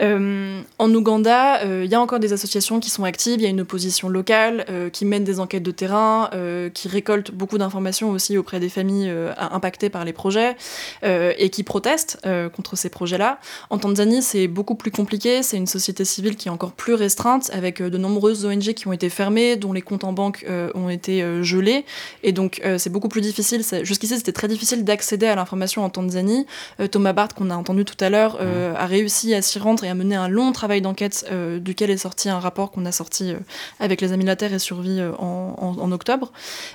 en 0.00 0.94
Ouganda, 0.94 1.64
il 1.64 1.90
y 1.90 1.94
a 1.94 2.00
encore 2.00 2.20
des 2.20 2.32
associations 2.32 2.80
qui 2.80 2.90
sont 2.90 3.04
actives, 3.04 3.40
il 3.40 3.42
y 3.42 3.46
a 3.46 3.50
une 3.50 3.60
opposition 3.60 4.08
locale 4.08 4.64
qui 4.92 5.04
mène 5.04 5.24
des 5.24 5.40
enquêtes 5.40 5.62
de 5.62 5.70
terrain, 5.70 6.30
qui 6.72 6.88
récolte 6.88 7.30
beaucoup 7.30 7.58
d'informations 7.58 8.10
aussi 8.10 8.38
auprès 8.38 8.60
des 8.60 8.68
familles 8.68 9.12
impactées 9.36 9.90
par 9.90 10.04
les 10.04 10.12
projets, 10.12 10.56
et 11.02 11.50
qui 11.50 11.62
protestent 11.62 12.18
contre 12.54 12.76
ces 12.76 12.88
projets-là. 12.88 13.38
En 13.70 13.78
Tanzanie, 13.78 14.22
c'est 14.22 14.48
beaucoup 14.48 14.74
plus 14.74 14.90
compliqué. 14.90 15.42
C'est 15.42 15.56
une 15.56 15.66
société 15.66 16.04
civile 16.04 16.36
qui 16.36 16.48
est 16.48 16.50
encore 16.50 16.72
plus 16.72 16.94
restreinte, 16.94 17.50
avec 17.52 17.80
euh, 17.80 17.90
de 17.90 17.98
nombreuses 17.98 18.44
ONG 18.44 18.74
qui 18.74 18.86
ont 18.88 18.92
été 18.92 19.08
fermées, 19.08 19.56
dont 19.56 19.72
les 19.72 19.82
comptes 19.82 20.04
en 20.04 20.12
banque 20.12 20.44
euh, 20.48 20.70
ont 20.74 20.88
été 20.88 21.22
euh, 21.22 21.42
gelés. 21.42 21.84
Et 22.22 22.32
donc, 22.32 22.60
c'est 22.78 22.90
beaucoup 22.90 23.08
plus 23.08 23.20
difficile. 23.20 23.62
Jusqu'ici, 23.82 24.16
c'était 24.16 24.32
très 24.32 24.48
difficile 24.48 24.84
d'accéder 24.84 25.26
à 25.26 25.34
l'information 25.34 25.84
en 25.84 25.90
Tanzanie. 25.90 26.46
Thomas 26.90 27.12
Barth, 27.12 27.32
qu'on 27.34 27.50
a 27.50 27.56
entendu 27.56 27.84
tout 27.84 27.96
à 28.00 28.10
l'heure, 28.10 28.34
mmh. 28.34 28.76
a 28.76 28.86
réussi 28.86 29.34
à 29.34 29.42
s'y 29.42 29.58
rendre 29.58 29.84
et 29.84 29.88
à 29.88 29.94
mener 29.94 30.16
un 30.16 30.28
long 30.28 30.52
travail 30.52 30.80
d'enquête, 30.80 31.30
duquel 31.60 31.90
est 31.90 31.96
sorti 31.96 32.28
un 32.28 32.38
rapport 32.38 32.70
qu'on 32.70 32.84
a 32.86 32.92
sorti 32.92 33.34
avec 33.80 34.00
les 34.00 34.12
Amis 34.12 34.24
de 34.24 34.28
la 34.28 34.36
Terre 34.36 34.52
et 34.52 34.58
Survie 34.58 35.00
en, 35.18 35.54
en, 35.58 35.78
en, 35.78 35.92
octobre. 35.92 36.32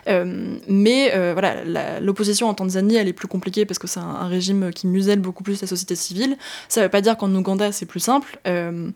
mais 0.07 1.11
voilà, 1.33 1.99
l'opposition 1.99 2.47
en 2.47 2.53
Tanzanie, 2.53 2.95
elle 2.95 3.07
est 3.07 3.13
plus 3.13 3.27
compliquée 3.27 3.65
parce 3.65 3.79
que 3.79 3.87
c'est 3.87 3.99
un, 3.99 4.03
un, 4.03 4.27
régime 4.27 4.71
qui 4.71 4.87
muselle 4.87 5.19
beaucoup 5.19 5.43
plus 5.43 5.61
la 5.61 5.67
société 5.67 5.95
civile. 5.95 6.37
Ça 6.69 6.80
ne 6.81 6.87
veut 6.87 6.91
pas 6.91 7.01
dire 7.01 7.17
qu'en 7.17 7.33
Ouganda, 7.33 7.71
c'est 7.71 7.85
plus 7.85 7.99
simple. 7.99 8.39
Euh, 8.47 8.89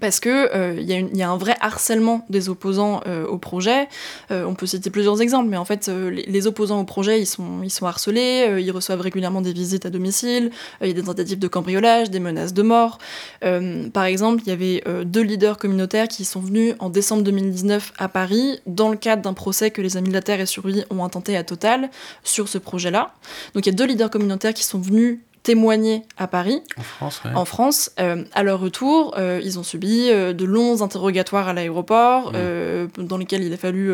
parce 0.00 0.18
que 0.18 0.50
il 0.76 0.90
euh, 0.90 1.08
y, 1.12 1.18
y, 1.18 1.22
a 1.22 1.30
un 1.30 1.36
vrai 1.36 1.54
harcèlement 1.60 2.26
des 2.28 2.48
opposants 2.48 3.00
euh, 3.06 3.24
au 3.26 3.38
projet. 3.38 3.88
On 4.30 4.54
peut 4.54 4.66
citer 4.66 4.90
plusieurs 4.90 5.22
exemples, 5.22 5.48
mais 5.48 5.56
en 5.56 5.64
fait, 5.64 5.88
les, 5.88 6.46
opposants 6.48 6.80
au 6.80 6.84
projet, 6.84 7.20
ils 7.20 7.26
sont, 7.26 7.62
ils 7.62 7.70
sont 7.70 7.86
harcelés, 7.86 8.60
ils 8.60 8.70
reçoivent 8.72 9.00
régulièrement 9.00 9.40
des 9.40 9.52
visites 9.52 9.86
à 9.86 9.90
domicile, 9.90 10.50
il 10.80 10.88
y 10.88 10.90
a 10.90 10.94
des 10.94 11.04
tentatives 11.04 11.38
de 11.38 11.46
cambriolage, 11.46 12.10
des 12.10 12.18
menaces 12.18 12.52
de 12.52 12.62
mort. 12.62 12.98
par 13.40 14.04
exemple, 14.04 14.42
il 14.44 14.48
y 14.48 14.52
avait 14.52 14.82
deux 15.04 15.22
leaders 15.22 15.58
communautaires 15.58 16.08
qui 16.08 16.24
sont 16.24 16.40
venus 16.40 16.74
en 16.80 16.90
décembre 16.90 17.22
2019 17.22 17.92
à 17.96 18.08
Paris 18.08 18.58
dans 18.66 18.88
le 18.88 18.96
cadre 18.96 19.22
d'un 19.22 19.34
procès 19.34 19.70
que 19.70 19.80
les 19.80 19.96
Amis 19.96 20.08
de 20.08 20.14
la 20.14 20.22
Terre 20.22 20.40
et 20.40 20.46
Survie 20.46 20.82
ont 20.90 21.04
intenté 21.04 21.36
à 21.36 21.44
Total 21.44 21.88
sur 22.24 22.48
ce 22.48 22.58
projet-là. 22.58 23.14
Donc 23.54 23.66
il 23.66 23.70
y 23.70 23.72
a 23.72 23.76
deux 23.76 23.86
leaders 23.86 24.10
communautaires 24.10 24.54
qui 24.54 24.64
sont 24.64 24.80
venus 24.80 25.20
témoigner 25.44 26.02
à 26.16 26.26
Paris, 26.26 26.62
en 26.78 26.82
France. 26.82 27.22
Ouais. 27.24 27.30
En 27.34 27.44
France 27.44 27.92
euh, 28.00 28.24
à 28.32 28.42
leur 28.42 28.60
retour, 28.60 29.14
euh, 29.18 29.40
ils 29.44 29.58
ont 29.58 29.62
subi 29.62 30.08
euh, 30.10 30.32
de 30.32 30.44
longs 30.46 30.80
interrogatoires 30.80 31.48
à 31.48 31.52
l'aéroport, 31.52 32.32
mmh. 32.32 33.04
dans 33.04 33.18
lesquels 33.18 33.44
il 33.44 33.52
a 33.52 33.56
fallu, 33.58 33.92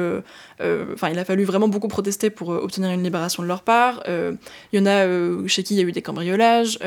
enfin, 0.95 1.09
il 1.11 1.19
a 1.19 1.25
fallu 1.25 1.45
vraiment 1.45 1.69
beaucoup 1.69 1.89
protester 1.89 2.31
pour 2.31 2.51
obtenir 2.51 2.91
une 2.91 3.03
libération 3.03 3.43
de 3.43 3.49
leur 3.49 3.63
part. 3.63 4.03
Il 4.07 4.79
y 4.79 4.83
en 4.83 4.87
a 4.87 5.07
chez 5.47 5.63
qui 5.63 5.75
il 5.75 5.81
y 5.81 5.81
a 5.81 5.85
eu 5.85 5.93
des 5.93 6.03
cambriolages. 6.03 6.79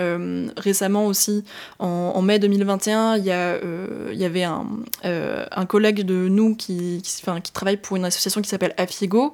récemment 0.58 1.06
aussi, 1.08 1.44
en, 1.80 2.22
mai 2.22 2.40
2021, 2.40 3.18
il 3.18 3.26
y, 3.26 3.32
avait 3.32 4.44
un, 4.44 5.66
collègue 5.68 6.02
de 6.02 6.28
nous 6.28 6.56
qui, 6.56 7.02
travaille 7.54 7.78
pour 7.78 7.98
une 7.98 8.06
association 8.06 8.42
qui 8.42 8.50
s'appelle 8.50 8.74
Afigo, 8.78 9.34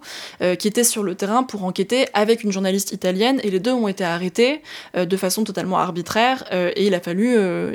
qui 0.58 0.68
était 0.68 0.84
sur 0.84 1.04
le 1.04 1.16
terrain 1.16 1.44
pour 1.44 1.64
enquêter 1.64 2.08
avec 2.14 2.44
une 2.44 2.52
journaliste 2.52 2.92
italienne, 2.92 3.40
et 3.44 3.52
les 3.52 3.60
deux 3.60 3.74
ont 3.74 3.88
été 3.88 4.04
arrêtés 4.04 4.62
de 4.96 5.18
façon 5.18 5.44
totalement 5.44 5.78
arbitraire 5.78 6.44
euh, 6.52 6.72
et 6.76 6.88
il 6.88 6.96
a 6.96 7.00
fallu, 7.00 7.36
euh, 7.38 7.74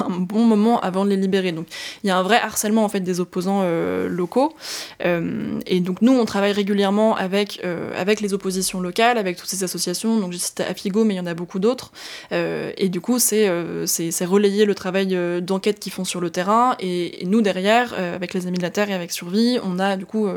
un, 0.00 0.20
bon 0.20 0.44
moment 0.44 0.80
avant 0.80 1.04
de 1.04 1.10
les 1.10 1.16
libérer. 1.16 1.52
Donc 1.52 1.66
il 2.02 2.08
y 2.08 2.10
a 2.10 2.16
un 2.16 2.22
vrai 2.22 2.36
harcèlement 2.36 2.84
en 2.84 2.88
fait 2.88 3.00
des 3.00 3.20
opposants 3.20 3.60
euh, 3.62 4.08
locaux 4.08 4.54
euh, 5.04 5.58
et 5.66 5.80
donc 5.80 5.95
nous 6.00 6.12
on 6.12 6.24
travaille 6.24 6.52
régulièrement 6.52 7.16
avec 7.16 7.60
euh, 7.64 7.92
avec 7.96 8.20
les 8.20 8.34
oppositions 8.34 8.80
locales, 8.80 9.18
avec 9.18 9.36
toutes 9.36 9.48
ces 9.48 9.64
associations. 9.64 10.18
Donc 10.18 10.32
j'ai 10.32 10.38
cité 10.38 10.64
Afigo, 10.64 11.04
mais 11.04 11.14
il 11.14 11.16
y 11.16 11.20
en 11.20 11.26
a 11.26 11.34
beaucoup 11.34 11.58
d'autres. 11.58 11.92
Et 12.30 12.88
du 12.88 13.00
coup 13.00 13.18
c'est 13.18 13.48
c'est 13.86 14.24
relayer 14.24 14.64
le 14.64 14.74
travail 14.74 15.16
d'enquête 15.42 15.78
qu'ils 15.78 15.92
font 15.92 16.04
sur 16.04 16.20
le 16.20 16.30
terrain. 16.30 16.76
Et, 16.80 17.24
nous 17.26 17.40
derrière 17.40 17.94
avec 17.94 18.34
les 18.34 18.46
Amis 18.46 18.58
de 18.58 18.62
la 18.62 18.70
Terre 18.70 18.90
et 18.90 18.94
avec 18.94 19.12
Survie, 19.12 19.58
on 19.62 19.78
a 19.78 19.96
du 19.96 20.06
coup 20.06 20.28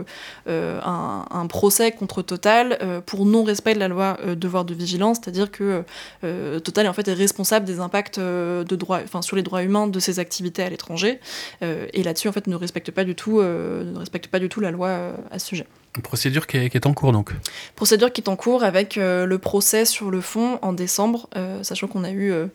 un, 0.47 1.47
procès 1.47 1.91
contre 1.91 2.21
Total 2.21 3.01
pour 3.05 3.25
non 3.25 3.43
respect 3.43 3.73
de 3.73 3.79
la 3.79 3.87
loi 3.87 4.17
devoir 4.35 4.65
de 4.65 4.73
vigilance, 4.73 5.17
c'est-à-dire 5.21 5.51
que 5.51 5.83
euh, 6.23 6.59
Total 6.59 6.87
en 6.87 6.93
fait 6.93 7.07
est 7.07 7.13
responsable 7.13 7.65
des 7.65 7.79
impacts 7.79 8.17
euh, 8.17 8.63
de 8.63 8.75
droit, 8.75 9.01
sur 9.21 9.35
les 9.35 9.43
droits 9.43 9.63
humains 9.63 9.87
de 9.87 9.99
ses 9.99 10.19
activités 10.19 10.63
à 10.63 10.69
l'étranger, 10.69 11.19
euh, 11.63 11.87
et 11.93 12.03
là-dessus 12.03 12.27
en 12.27 12.31
fait 12.31 12.47
ne 12.47 12.55
respecte 12.55 12.91
pas 12.91 13.03
du 13.03 13.15
tout, 13.15 13.41
ne 13.41 13.97
respecte 13.97 14.27
pas 14.27 14.39
du 14.39 14.49
tout 14.49 14.59
la 14.59 14.71
loi 14.71 15.13
à 15.31 15.39
sujet. 15.49 15.65
Une 15.95 16.03
procédure 16.03 16.45
qui 16.45 16.57
est, 16.57 16.69
qui 16.69 16.77
est, 16.77 16.85
en 16.85 16.93
cours 16.93 17.11
donc 17.11 17.31
Procédure 17.75 18.13
qui 18.13 18.21
est 18.21 18.29
en 18.29 18.35
cours 18.35 18.63
avec 18.63 18.97
euh, 18.97 19.25
le 19.25 19.37
procès 19.39 19.85
sur 19.85 20.11
le 20.11 20.21
fond 20.21 20.59
en 20.61 20.71
décembre, 20.71 21.27
euh, 21.35 21.63
sachant 21.63 21.87
qu'on 21.87 22.03
a 22.03 22.11
eu 22.11 22.31
euh, 22.31 22.45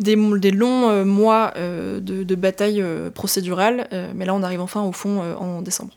des, 0.00 0.16
des, 0.16 0.50
longs 0.50 1.04
mois 1.04 1.52
de, 1.56 2.22
de, 2.22 2.34
bataille 2.34 2.82
procédurale, 3.14 3.88
mais 4.14 4.24
là 4.24 4.34
on 4.34 4.42
arrive 4.42 4.60
enfin 4.60 4.82
au 4.82 4.92
fond 4.92 5.20
en 5.38 5.62
décembre. 5.62 5.92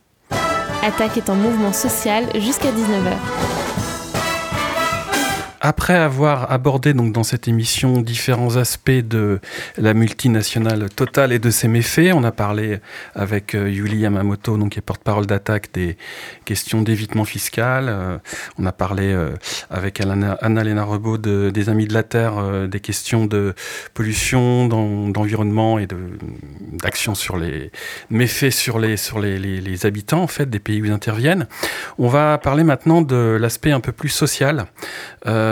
Attaque 0.83 1.17
est 1.17 1.29
en 1.29 1.35
mouvement 1.35 1.73
social 1.73 2.25
jusqu'à 2.39 2.71
19h. 2.71 3.84
Après 5.67 5.95
avoir 5.95 6.51
abordé 6.51 6.93
donc 6.93 7.11
dans 7.11 7.23
cette 7.23 7.47
émission 7.47 7.99
différents 8.01 8.55
aspects 8.55 8.91
de 8.91 9.39
la 9.77 9.95
multinationale 9.95 10.91
Total 10.91 11.31
et 11.31 11.39
de 11.39 11.49
ses 11.49 11.67
méfaits, 11.67 12.11
on 12.13 12.23
a 12.23 12.31
parlé 12.31 12.77
avec 13.15 13.55
euh, 13.55 13.67
Yuli 13.67 13.97
Yamamoto, 13.97 14.59
donc 14.59 14.73
qui 14.73 14.77
est 14.77 14.83
porte-parole 14.83 15.25
d'attaque 15.25 15.69
des 15.73 15.97
questions 16.45 16.83
d'évitement 16.83 17.25
fiscal. 17.25 17.85
Euh, 17.89 18.19
on 18.59 18.67
a 18.67 18.71
parlé 18.71 19.11
euh, 19.11 19.31
avec 19.71 20.01
Anna-Léna 20.01 20.83
Rebaud 20.83 21.17
de, 21.17 21.49
des 21.49 21.67
Amis 21.69 21.87
de 21.87 21.95
la 21.95 22.03
Terre 22.03 22.67
des 22.67 22.79
questions 22.79 23.25
de 23.25 23.55
pollution, 23.95 24.67
d'environnement 24.67 25.79
et 25.79 25.87
d'action 26.73 27.15
sur 27.15 27.37
les 27.37 27.71
méfaits 28.11 28.51
sur 28.51 28.77
les 28.77 28.97
sur 28.97 29.17
les, 29.17 29.39
les, 29.39 29.85
habitants 29.87 30.21
en 30.21 30.27
fait 30.27 30.47
des 30.47 30.59
pays 30.59 30.79
où 30.83 30.85
ils 30.85 30.91
interviennent. 30.91 31.47
On 31.97 32.07
va 32.07 32.37
parler 32.37 32.63
maintenant 32.63 33.01
de 33.01 33.35
l'aspect 33.41 33.71
un 33.71 33.79
peu 33.79 33.91
plus 33.91 34.09
social. 34.09 34.67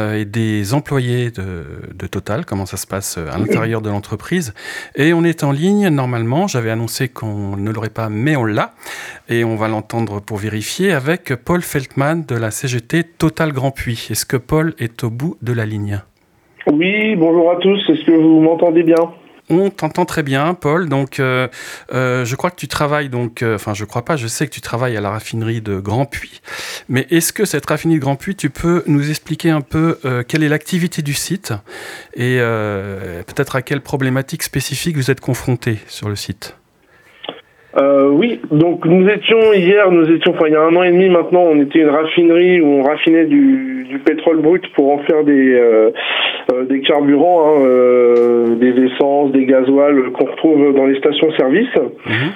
Euh, 0.04 0.20
et 0.20 0.26
des 0.26 0.74
employés 0.74 1.32
de, 1.32 1.63
de, 1.94 2.08
Total, 2.08 2.46
comment 2.46 2.66
ça 2.66 2.78
se 2.78 2.86
passe 2.86 3.18
euh, 3.18 3.32
à 3.32 3.38
l'intérieur 3.38 3.82
de 3.82 3.89
l'entreprise. 3.89 4.54
Et 4.96 5.13
on 5.13 5.24
est 5.24 5.44
en 5.44 5.52
ligne 5.52 5.88
normalement, 5.89 6.48
j'avais 6.48 6.70
annoncé 6.70 7.08
qu'on 7.08 7.58
ne 7.58 7.72
l'aurait 7.72 7.89
pas, 7.89 8.10
mais 8.10 8.36
on 8.36 8.46
l'a. 8.46 8.74
Et 9.30 9.44
on 9.44 9.56
va 9.56 9.68
l'entendre 9.68 10.20
pour 10.20 10.38
vérifier 10.38 10.92
avec 10.92 11.34
Paul 11.36 11.62
Feltman 11.62 12.26
de 12.28 12.36
la 12.36 12.52
CGT 12.52 13.04
Total 13.18 13.52
Grand 13.52 13.72
Puy. 13.72 14.08
Est-ce 14.12 14.26
que 14.26 14.38
Paul 14.38 14.74
est 14.78 15.04
au 15.04 15.10
bout 15.10 15.38
de 15.42 15.54
la 15.54 15.66
ligne? 15.66 16.02
Oui, 16.68 17.16
bonjour 17.16 17.52
à 17.52 17.56
tous, 17.58 17.80
est-ce 17.89 18.06
que 18.06 18.12
vous 18.12 18.42
m'entendez 18.42 18.84
bien? 18.84 19.13
On 19.50 19.70
t'entend 19.70 20.06
très 20.06 20.24
bien, 20.24 20.54
Paul. 20.54 20.88
Donc, 20.88 21.20
euh, 21.20 21.48
euh, 21.94 22.24
je 22.24 22.36
crois 22.36 22.50
que 22.50 22.56
tu 22.56 22.68
travailles, 22.68 23.10
donc, 23.10 23.42
euh, 23.42 23.56
enfin, 23.56 23.74
je 23.74 23.84
crois 23.84 24.06
pas, 24.06 24.16
je 24.16 24.28
sais 24.28 24.48
que 24.48 24.54
tu 24.54 24.62
travailles 24.62 24.96
à 24.96 25.02
la 25.02 25.10
raffinerie 25.10 25.62
de 25.62 25.80
Grand 25.80 26.06
Puy. 26.06 26.42
Mais 26.89 27.06
est-ce 27.10 27.34
que 27.34 27.46
cette 27.46 27.65
raffinerie 27.65 28.00
de 28.00 28.02
Grand 28.02 28.15
Puy, 28.15 28.36
tu 28.36 28.50
peux 28.50 28.84
nous 28.88 29.10
expliquer 29.10 29.50
un 29.50 29.62
peu 29.62 29.98
quelle 30.28 30.43
est 30.43 30.50
l'activité 30.50 31.02
du 31.02 31.13
site 31.13 31.54
et 32.15 32.39
peut-être 32.39 33.56
à 33.56 33.62
quelles 33.62 33.82
problématiques 33.82 34.43
spécifiques 34.43 34.96
vous 34.96 35.12
êtes 35.12 35.22
confrontés 35.22 35.78
sur 35.88 36.10
le 36.10 36.15
site? 36.15 36.58
Euh, 37.76 38.08
oui, 38.08 38.39
donc 38.52 38.86
nous 38.86 39.08
étions 39.10 39.52
hier, 39.54 39.89
nous 39.89 40.08
étions, 40.12 40.32
enfin 40.34 40.46
il 40.46 40.54
y 40.54 40.56
a 40.56 40.62
un 40.62 40.76
an 40.76 40.84
et 40.84 40.91
demi 40.91 41.10
maintenant, 41.10 41.41
on 41.41 41.60
était 41.60 41.80
une 41.80 41.89
raffinerie 41.89 42.62
où 42.62 42.67
on 42.67 42.84
raffinait 42.84 43.26
du, 43.26 43.83
du 43.88 44.00
pétrole 44.00 44.38
brut 44.38 44.63
pour 44.76 44.91
en 44.91 45.00
faire 45.00 45.24
des 45.24 45.54
euh, 45.54 45.91
euh 46.52 46.63
des 46.65 46.82
carburants, 46.82 47.46
hein, 47.46 47.65
euh, 47.65 48.56
des 48.56 48.86
essences, 48.86 49.32
des 49.32 49.46
gasoils 49.46 50.12
qu'on 50.12 50.26
retrouve 50.26 50.74
dans 50.76 50.86
les 50.86 50.98
stations-service. 50.98 51.76
Mhm. 52.06 52.32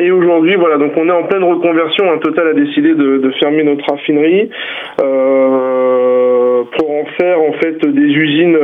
Et 0.00 0.10
aujourd'hui, 0.10 0.54
voilà, 0.54 0.78
donc 0.78 0.92
on 0.96 1.08
est 1.08 1.12
en 1.12 1.24
pleine 1.24 1.42
reconversion. 1.42 2.10
Un 2.12 2.18
Total 2.18 2.48
a 2.48 2.52
décidé 2.52 2.94
de, 2.94 3.18
de 3.18 3.30
fermer 3.40 3.64
notre 3.64 3.84
raffinerie 3.90 4.48
pour 4.96 6.90
en 6.90 7.04
faire 7.18 7.40
en 7.40 7.52
fait 7.52 7.84
des 7.84 8.06
usines 8.06 8.56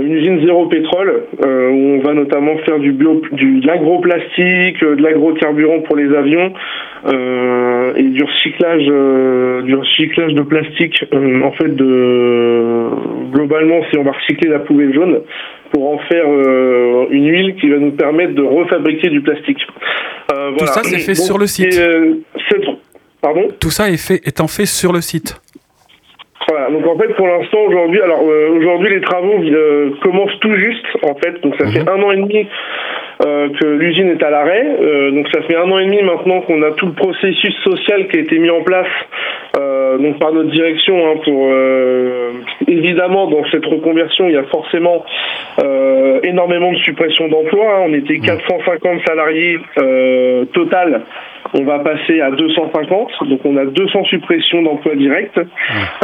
une 0.00 0.12
usine 0.12 0.40
zéro 0.44 0.66
pétrole 0.66 1.24
euh, 1.44 1.70
où 1.70 1.98
on 1.98 2.00
va 2.00 2.14
notamment 2.14 2.56
faire 2.58 2.78
du 2.78 2.92
bio, 2.92 3.22
du, 3.32 3.60
de 3.60 3.66
l'agro-plastique, 3.66 4.80
de 4.80 5.02
l'agrocarburant 5.02 5.80
pour 5.80 5.96
les 5.96 6.14
avions 6.14 6.52
euh, 7.06 7.94
et 7.96 8.02
du 8.02 8.22
recyclage, 8.22 8.86
euh, 8.88 9.62
du 9.62 9.74
recyclage 9.74 10.34
de 10.34 10.42
plastique. 10.42 10.55
Euh, 10.56 11.42
en 11.42 11.52
fait, 11.52 11.68
de 11.68 13.30
globalement, 13.32 13.82
si 13.90 13.98
on 13.98 14.02
va 14.02 14.12
recycler 14.12 14.48
la 14.48 14.60
poubelle 14.60 14.94
jaune 14.94 15.20
pour 15.72 15.92
en 15.92 15.98
faire 15.98 16.26
une 17.10 17.28
huile 17.28 17.56
qui 17.56 17.68
va 17.68 17.78
nous 17.78 17.92
permettre 17.92 18.34
de 18.34 18.42
refabriquer 18.42 19.10
du 19.10 19.20
plastique. 19.20 19.58
Tout 20.58 20.66
ça, 20.66 20.82
c'est 20.84 20.98
fait 20.98 21.14
sur 21.14 21.38
le 21.38 21.46
site. 21.46 21.80
Pardon? 23.20 23.48
Tout 23.58 23.70
ça 23.70 23.90
est 23.90 23.96
fait, 23.96 24.20
étant 24.24 24.46
fait 24.46 24.66
sur 24.66 24.92
le 24.92 25.00
site. 25.00 25.40
Voilà, 26.48 26.70
donc 26.70 26.86
en 26.86 26.96
fait 26.96 27.12
pour 27.14 27.26
l'instant 27.26 27.58
aujourd'hui, 27.66 28.00
alors 28.00 28.22
euh, 28.22 28.50
aujourd'hui 28.56 28.90
les 28.90 29.00
travaux 29.00 29.42
euh, 29.42 29.90
commencent 30.00 30.38
tout 30.40 30.54
juste 30.54 30.86
en 31.02 31.14
fait, 31.16 31.40
donc 31.42 31.56
ça 31.58 31.66
fait 31.66 31.80
mhm. 31.80 31.88
un 31.88 32.02
an 32.04 32.12
et 32.12 32.16
demi 32.16 32.46
euh, 33.26 33.48
que 33.60 33.66
l'usine 33.66 34.10
est 34.10 34.22
à 34.22 34.30
l'arrêt, 34.30 34.64
donc 35.12 35.26
ça 35.34 35.42
fait 35.42 35.56
un 35.56 35.68
an 35.70 35.78
et 35.80 35.86
demi 35.86 36.02
maintenant 36.02 36.42
qu'on 36.42 36.62
a 36.62 36.70
tout 36.72 36.86
le 36.86 36.92
processus 36.92 37.54
social 37.64 38.06
qui 38.08 38.18
a 38.18 38.20
été 38.20 38.38
mis 38.38 38.50
en 38.50 38.62
place 38.62 38.86
donc 39.98 40.18
par 40.18 40.30
notre 40.32 40.50
direction 40.50 40.94
hein, 41.08 41.14
pour 41.24 41.50
évidemment 42.68 43.28
dans 43.28 43.44
cette 43.50 43.64
reconversion 43.64 44.28
il 44.28 44.34
y 44.34 44.38
a 44.38 44.44
forcément 44.44 45.04
énormément 46.22 46.72
de 46.72 46.78
suppression 46.78 47.28
d'emplois, 47.28 47.78
hein. 47.78 47.86
on 47.88 47.94
était 47.94 48.18
450 48.18 48.92
mhm. 48.92 49.00
salariés 49.06 49.58
total 50.52 51.02
on 51.54 51.64
va 51.64 51.78
passer 51.80 52.20
à 52.20 52.30
250, 52.30 53.12
donc 53.28 53.40
on 53.44 53.56
a 53.56 53.64
200 53.66 54.04
suppressions 54.04 54.62
d'emplois 54.62 54.96
directs, 54.96 55.38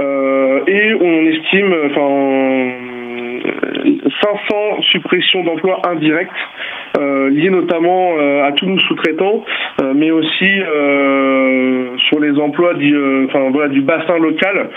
euh, 0.00 0.60
et 0.66 0.94
on 0.94 1.26
estime, 1.26 1.74
enfin 1.90 2.92
500 4.22 4.82
suppressions 4.82 5.44
d'emplois 5.44 5.82
indirects 5.88 6.28
euh, 6.98 7.30
liées 7.30 7.50
notamment 7.50 8.12
euh, 8.18 8.44
à 8.44 8.52
tous 8.52 8.66
nos 8.66 8.78
sous-traitants, 8.80 9.44
euh, 9.80 9.92
mais 9.94 10.10
aussi 10.10 10.50
sur 12.08 12.20
les 12.20 12.38
emplois 12.38 12.74
du, 12.74 12.96
enfin, 13.26 13.50
voilà, 13.50 13.68
du 13.68 13.80
bassin 13.80 14.18
local. 14.18 14.70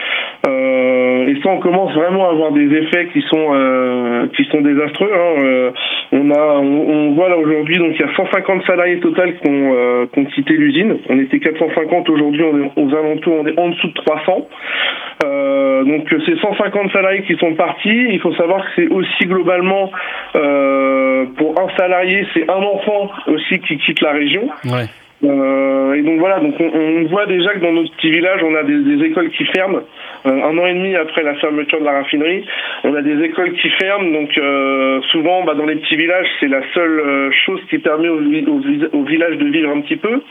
Et 0.47 1.41
ça, 1.41 1.49
on 1.49 1.59
commence 1.59 1.93
vraiment 1.93 2.27
à 2.27 2.31
avoir 2.31 2.51
des 2.51 2.71
effets 2.75 3.07
qui 3.13 3.21
sont 3.21 4.27
qui 4.35 4.45
sont 4.45 4.61
désastreux. 4.61 5.11
Hein. 5.11 5.71
on 6.11 6.31
a, 6.31 6.59
on, 6.59 7.13
voit 7.13 7.29
là 7.29 7.37
aujourd'hui, 7.37 7.77
donc 7.77 7.93
il 7.95 8.01
y 8.01 8.03
a 8.03 8.15
150 8.15 8.65
salariés 8.65 8.99
total 8.99 9.35
qui 9.37 9.49
ont, 9.49 10.07
qui 10.11 10.19
ont 10.19 10.25
quitté 10.25 10.53
l'usine. 10.53 10.97
On 11.09 11.19
était 11.19 11.39
450 11.39 12.09
aujourd'hui, 12.09 12.43
on 12.43 12.57
est 12.63 12.71
aux 12.75 12.95
alentours, 12.95 13.35
on 13.41 13.47
est 13.47 13.59
en 13.59 13.69
dessous 13.69 13.87
de 13.87 13.93
300. 13.93 14.47
donc 15.85 16.13
ces 16.25 16.37
150 16.37 16.91
salariés 16.91 17.23
qui 17.23 17.35
sont 17.37 17.53
partis, 17.55 18.07
il 18.09 18.19
faut 18.19 18.33
savoir 18.35 18.63
que 18.65 18.71
c'est 18.75 18.87
aussi 18.87 19.25
globalement 19.25 19.91
euh, 20.35 21.25
pour 21.37 21.59
un 21.59 21.75
salarié, 21.77 22.25
c'est 22.33 22.49
un 22.49 22.61
enfant 22.61 23.09
aussi 23.27 23.59
qui 23.59 23.77
quitte 23.77 24.01
la 24.01 24.11
région. 24.11 24.49
Euh, 25.23 25.93
et 25.93 26.01
donc 26.01 26.19
voilà, 26.19 26.39
donc 26.39 26.55
on, 26.59 27.03
voit 27.05 27.25
déjà 27.25 27.53
que 27.53 27.59
dans 27.59 27.71
notre 27.71 27.95
petit 27.95 28.11
village, 28.11 28.41
on 28.43 28.53
a 28.55 28.63
des, 28.63 29.03
écoles 29.05 29.29
qui 29.31 29.45
ferment. 29.45 29.81
Euh, 30.25 30.29
un 30.29 30.57
an 30.57 30.65
et 30.65 30.73
demi 30.73 30.95
après 30.95 31.23
la 31.23 31.35
fermeture 31.35 31.79
de 31.79 31.85
la 31.85 31.93
raffinerie, 31.93 32.45
on 32.83 32.93
a 32.95 33.01
des 33.01 33.23
écoles 33.23 33.53
qui 33.53 33.69
ferment. 33.69 34.11
Donc 34.11 34.31
souvent, 35.11 35.43
bah, 35.43 35.53
dans 35.55 35.65
les 35.65 35.75
petits 35.77 35.95
villages, 35.95 36.27
c'est 36.39 36.47
la 36.47 36.61
seule 36.73 37.31
chose 37.45 37.61
qui 37.69 37.77
permet 37.79 38.09
au, 38.09 38.19
au, 38.19 39.03
village 39.03 39.37
de 39.37 39.45
vivre 39.45 39.69
un 39.71 39.81
petit 39.81 39.95
peu. 39.97 40.21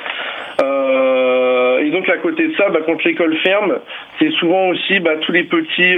et 1.81 1.91
donc 1.91 2.09
à 2.09 2.19
côté 2.19 2.49
de 2.49 2.55
ça, 2.57 2.69
bah, 2.69 2.81
quand 2.85 3.03
l'école 3.05 3.37
ferme, 3.39 3.79
c'est 4.19 4.31
souvent 4.33 4.69
aussi 4.69 5.01
bah, 5.01 5.17
tous 5.23 5.33
les 5.33 5.45
petits 5.45 5.97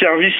services 0.00 0.34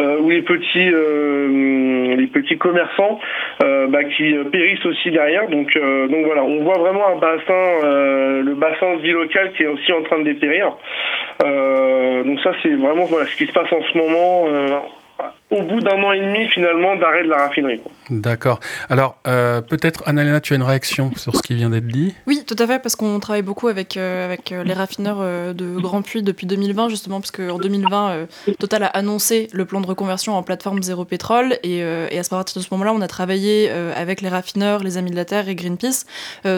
euh, 0.00 0.18
ou 0.20 0.30
les 0.30 0.42
petits 0.42 0.90
euh, 0.92 2.16
les 2.16 2.26
petits 2.28 2.56
commerçants 2.56 3.18
euh, 3.62 3.86
bah, 3.88 4.04
qui 4.04 4.34
périssent 4.50 4.86
aussi 4.86 5.10
derrière. 5.10 5.48
Donc 5.48 5.76
donc 6.10 6.24
voilà, 6.24 6.44
on 6.44 6.62
voit 6.62 6.78
vraiment 6.78 7.06
un 7.12 7.16
bassin, 7.16 8.42
le 8.42 8.54
bassin 8.54 8.96
de 8.96 9.02
vie 9.02 9.12
locale 9.12 9.52
qui 9.52 9.62
est 9.64 9.66
aussi 9.66 9.92
en 9.92 10.02
train 10.02 10.18
de 10.18 10.24
dépérir. 10.24 10.72
donc 11.40 12.40
ça 12.40 12.52
c'est 12.62 12.74
vraiment 12.74 13.04
voilà 13.04 13.26
ce 13.26 13.36
qui 13.36 13.46
se 13.46 13.52
passe 13.52 13.72
en 13.72 13.82
ce 13.82 13.98
moment 13.98 14.46
au 15.50 15.62
bout 15.62 15.80
d'un 15.80 16.02
an 16.02 16.12
et 16.12 16.20
demi 16.20 16.48
finalement 16.48 16.96
d'arrêt 16.96 17.24
de 17.24 17.28
la 17.28 17.38
raffinerie. 17.38 17.80
D'accord. 18.08 18.60
Alors 18.88 19.16
euh, 19.26 19.60
peut-être 19.60 20.02
Annalena, 20.06 20.40
tu 20.40 20.52
as 20.52 20.56
une 20.56 20.62
réaction 20.62 21.10
sur 21.16 21.36
ce 21.36 21.42
qui 21.42 21.54
vient 21.54 21.70
d'être 21.70 21.86
dit? 21.86 22.14
Oui, 22.26 22.44
tout 22.46 22.56
à 22.58 22.66
fait, 22.66 22.78
parce 22.78 22.94
qu'on 22.94 23.18
travaille 23.18 23.42
beaucoup 23.42 23.68
avec, 23.68 23.96
euh, 23.96 24.24
avec 24.24 24.52
euh, 24.52 24.62
les 24.62 24.72
raffineurs 24.72 25.18
de 25.54 25.80
Grand 25.80 26.02
Puy 26.02 26.22
depuis 26.22 26.46
2020 26.46 26.88
justement, 26.88 27.20
parce 27.20 27.32
qu'en 27.32 27.58
2020, 27.58 28.26
Total 28.58 28.84
a 28.84 28.86
annoncé 28.86 29.48
le 29.52 29.64
plan 29.64 29.80
de 29.80 29.86
reconversion 29.86 30.34
en 30.34 30.42
plateforme 30.42 30.82
zéro 30.82 31.04
pétrole, 31.04 31.58
et, 31.62 31.78
et 31.78 32.18
à 32.18 32.22
partir 32.28 32.60
de 32.60 32.64
ce 32.64 32.68
moment-là, 32.72 32.92
on 32.94 33.00
a 33.00 33.08
travaillé 33.08 33.70
avec 33.70 34.20
les 34.20 34.28
raffineurs, 34.28 34.82
les 34.82 34.96
Amis 34.96 35.10
de 35.10 35.16
la 35.16 35.24
Terre 35.24 35.48
et 35.48 35.54
Greenpeace 35.54 36.04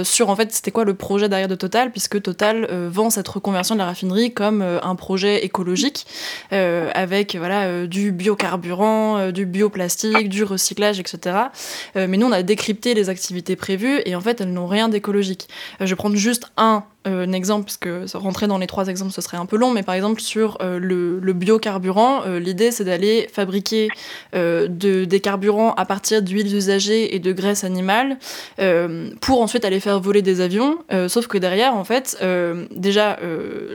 sur 0.05 0.31
en 0.31 0.37
fait 0.37 0.53
c'était 0.53 0.70
quoi 0.70 0.85
le 0.85 0.94
projet 0.94 1.29
derrière 1.29 1.48
de 1.48 1.55
Total, 1.55 1.90
puisque 1.90 2.20
Total 2.22 2.66
vend 2.88 3.11
cette 3.11 3.29
reconversion 3.29 3.75
de 3.75 3.81
la 3.81 3.87
raffinerie 3.87 4.33
comme 4.33 4.62
un 4.62 4.94
projet 4.94 5.44
écologique 5.44 6.07
avec 6.51 7.37
voilà 7.37 7.87
du 7.87 8.12
biocarburant 8.12 8.52
euh, 8.55 9.33
du 9.33 9.47
bioplastique, 9.47 10.29
du 10.29 10.45
recyclage, 10.45 11.01
etc. 11.01 11.37
Euh, 11.97 12.07
mais 12.09 12.17
nous, 12.17 12.27
on 12.27 12.33
a 12.33 12.43
décrypté 12.43 12.95
les 12.95 13.09
activités 13.09 13.57
prévues 13.57 14.01
et 14.05 14.15
en 14.15 14.21
fait, 14.21 14.41
elles 14.41 14.53
n'ont 14.53 14.67
rien 14.67 14.88
d'écologique. 14.88 15.49
Euh, 15.81 15.87
je 15.87 15.91
vais 15.91 15.97
prendre 15.97 16.17
juste 16.17 16.51
un 16.57 16.85
euh, 17.07 17.27
un 17.27 17.33
exemple, 17.33 17.65
parce 17.65 17.79
que 17.79 18.17
rentrer 18.17 18.47
dans 18.47 18.59
les 18.59 18.67
trois 18.67 18.87
exemples, 18.87 19.12
ce 19.12 19.21
serait 19.21 19.37
un 19.37 19.47
peu 19.47 19.57
long, 19.57 19.73
mais 19.73 19.83
par 19.83 19.95
exemple 19.95 20.21
sur 20.21 20.59
euh, 20.61 20.79
le, 20.79 21.33
biocarburant, 21.33 22.23
euh, 22.27 22.38
l'idée 22.38 22.71
c'est 22.71 22.85
d'aller 22.85 23.29
fabriquer 23.33 23.88
de, 24.33 24.69
des 25.05 25.21
carburants 25.21 25.75
à 25.75 25.85
partir 25.85 26.23
d'huiles 26.23 26.55
usagées 26.55 27.15
et 27.15 27.19
de 27.19 27.33
graisses 27.33 27.65
animales 27.65 28.17
pour 29.21 29.41
ensuite 29.41 29.65
aller 29.65 29.81
faire 29.81 30.01
voler 30.01 30.23
des 30.23 30.41
avions. 30.41 30.79
sauf 31.09 31.27
que 31.27 31.38
derrière, 31.38 31.75
en 31.75 31.85
fait, 31.85 32.19
déjà, 32.71 33.19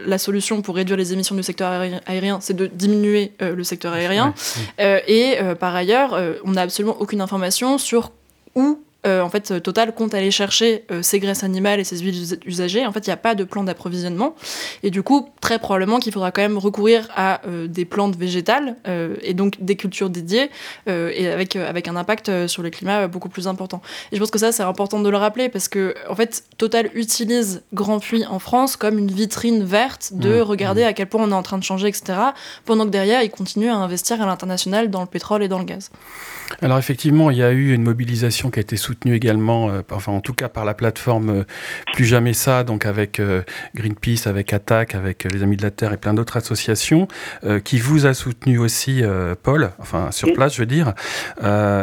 la 0.06 0.18
solution 0.18 0.62
pour 0.62 0.76
réduire 0.76 0.98
les 0.98 1.14
émissions 1.14 1.36
du 1.36 1.44
secteur 1.44 1.72
aérien, 2.06 2.40
c'est 2.42 2.56
de 2.56 2.68
diminuer 2.68 3.34
le 3.40 3.64
secteur 3.64 3.94
aérien. 3.94 4.34
et 4.80 5.38
par 5.60 5.76
ailleurs, 5.76 6.18
on 6.44 6.52
n'a 6.52 6.62
absolument 6.62 6.98
aucune 7.00 7.22
information 7.22 7.78
sur 7.78 8.12
où 8.56 8.80
euh, 9.08 9.22
en 9.22 9.30
fait, 9.30 9.62
Total 9.64 9.94
compte 9.94 10.14
aller 10.14 10.32
chercher 10.32 10.86
euh, 10.92 11.02
ces 11.02 11.20
graisses 11.20 11.44
animales 11.44 11.80
et 11.80 11.84
ces 11.84 12.00
huiles 12.00 12.40
usagées. 12.46 12.86
En 12.86 12.92
fait, 12.92 13.08
il 13.08 13.10
n'y 13.10 13.14
a 13.14 13.18
pas 13.18 13.36
de 13.36 13.44
plan 13.44 13.64
d'approvisionnement. 13.64 14.36
Et 14.84 14.92
du 14.92 15.02
coup, 15.02 15.30
très 15.42 15.60
probablement 15.60 16.00
qu'il 16.00 16.12
faudra 16.12 16.32
quand 16.32 16.42
même 16.42 16.58
recourir 16.58 17.08
à 17.16 17.42
euh, 17.48 17.68
des 17.68 17.86
plantes 17.86 18.16
végétales 18.16 18.76
et 19.22 19.34
donc 19.34 19.56
des 19.60 19.76
cultures 19.76 20.10
dédiées 20.10 20.50
et 20.88 21.28
avec, 21.28 21.56
avec 21.56 21.88
un 21.88 21.96
impact 21.96 22.48
sur 22.48 22.64
le 22.64 22.70
climat 22.70 23.08
beaucoup 23.08 23.30
plus 23.30 23.48
important. 23.48 23.82
Et 24.12 24.16
je 24.16 24.22
pense 24.22 24.32
que 24.32 24.40
ça, 24.40 24.52
c'est 24.52 24.64
important 24.64 25.00
de 25.00 25.10
le 25.10 25.18
rappeler 25.18 25.50
parce 25.50 25.68
que, 25.68 25.96
en 26.10 26.16
fait, 26.16 26.44
Total 26.58 26.90
utilise 26.94 27.64
Grand 27.74 28.00
Puy 28.00 28.26
en 28.26 28.40
France 28.40 28.76
comme 28.76 28.98
une 28.98 29.12
vitrine 29.12 29.64
verte 29.64 30.12
de 30.14 30.40
mmh. 30.40 30.42
regarder 30.42 30.84
mmh. 30.84 30.88
à 30.88 30.94
quel 30.94 31.08
point 31.08 31.24
on 31.24 31.32
est 31.32 31.36
en 31.36 31.44
train 31.44 31.58
de 31.58 31.64
changer, 31.64 31.88
etc. 31.88 32.20
Pendant 32.66 32.86
que 32.86 32.92
derrière, 32.92 33.22
il 33.24 33.30
continue 33.30 33.70
à 33.70 33.76
investir 33.76 34.22
à 34.22 34.26
l'international 34.26 34.90
dans 34.90 35.02
le 35.02 35.08
pétrole 35.08 35.44
et 35.44 35.48
dans 35.48 35.60
le 35.60 35.66
gaz. 35.66 35.92
Alors 36.62 36.78
effectivement, 36.78 37.30
il 37.30 37.38
y 37.38 37.44
a 37.44 37.52
eu 37.52 37.74
une 37.74 37.84
mobilisation 37.84 38.50
qui 38.50 38.60
a 38.60 38.62
été 38.62 38.76
soutenue 38.76 38.88
soutenu 38.88 39.16
également, 39.16 39.70
enfin 39.92 40.14
en 40.14 40.22
tout 40.22 40.34
cas 40.34 40.48
par 40.48 40.64
la 40.64 40.74
plateforme 40.74 41.44
Plus 41.94 42.06
Jamais 42.06 42.32
Ça, 42.32 42.64
donc 42.64 42.86
avec 42.86 43.22
Greenpeace, 43.76 44.28
avec 44.28 44.54
Attac, 44.54 44.96
avec 44.96 45.26
les 45.26 45.44
Amis 45.44 45.58
de 45.58 45.64
la 45.64 45.72
Terre 45.72 45.92
et 45.92 45.98
plein 45.98 46.14
d'autres 46.14 46.38
associations, 46.38 47.10
qui 47.66 47.80
vous 47.80 48.06
a 48.06 48.14
soutenu 48.14 48.60
aussi, 48.60 49.04
Paul, 49.44 49.72
enfin 49.80 50.10
sur 50.12 50.32
place, 50.32 50.56
je 50.56 50.62
veux 50.62 50.66
dire. 50.66 50.94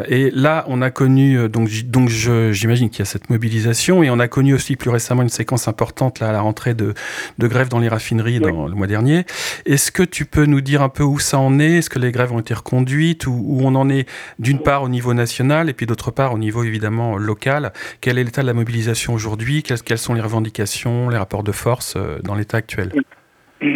et 0.09 0.31
là, 0.33 0.65
on 0.69 0.81
a 0.81 0.91
connu, 0.91 1.47
donc, 1.51 1.69
donc 1.85 2.09
j'imagine 2.09 2.89
qu'il 2.89 3.01
y 3.01 3.03
a 3.03 3.05
cette 3.05 3.29
mobilisation, 3.29 4.03
et 4.03 4.09
on 4.09 4.19
a 4.19 4.29
connu 4.29 4.55
aussi 4.55 4.77
plus 4.77 4.89
récemment 4.89 5.21
une 5.21 5.29
séquence 5.29 5.69
importante 5.69 6.21
là, 6.21 6.31
à 6.31 6.33
la 6.33 6.41
rentrée 6.41 6.73
de, 6.73 6.95
de 7.37 7.47
grève 7.47 7.69
dans 7.69 7.81
les 7.81 7.89
raffineries 7.89 8.41
dans 8.41 8.67
le 8.67 8.75
mois 8.75 8.87
dernier. 8.87 9.27
Est-ce 9.67 9.93
que 9.93 10.03
tu 10.03 10.25
peux 10.25 10.47
nous 10.47 10.63
dire 10.63 10.81
un 10.81 10.89
peu 10.89 11.03
où 11.03 11.19
ça 11.19 11.39
en 11.39 11.59
est? 11.59 11.79
Est-ce 11.79 11.91
que 11.91 11.99
les 11.99 12.13
grèves 12.13 12.33
ont 12.33 12.41
été 12.41 12.55
reconduites 12.55 13.27
ou 13.27 13.45
où 13.47 13.61
on 13.63 13.75
en 13.75 13.91
est 13.91 14.09
d'une 14.39 14.54
part 14.59 14.83
au 14.83 14.89
niveau 14.89 15.15
national 15.15 15.69
et 15.69 15.73
puis 15.73 15.87
d'autre 15.87 16.11
part 16.11 16.35
au 16.35 16.39
niveau 16.39 16.65
évidemment 16.65 17.17
local 17.17 17.73
Quel 18.01 18.19
est 18.19 18.25
l'état 18.25 18.43
de 18.43 18.47
la 18.47 18.55
mobilisation 18.55 19.15
aujourd'hui? 19.15 19.63
Quelles, 19.63 19.99
sont 19.99 20.15
les 20.15 20.21
revendications, 20.21 21.09
les 21.09 21.17
rapports 21.17 21.43
de 21.43 21.53
force 21.53 21.95
euh, 21.97 22.19
dans 22.23 22.35
l'état 22.35 22.59
actuel? 22.59 22.91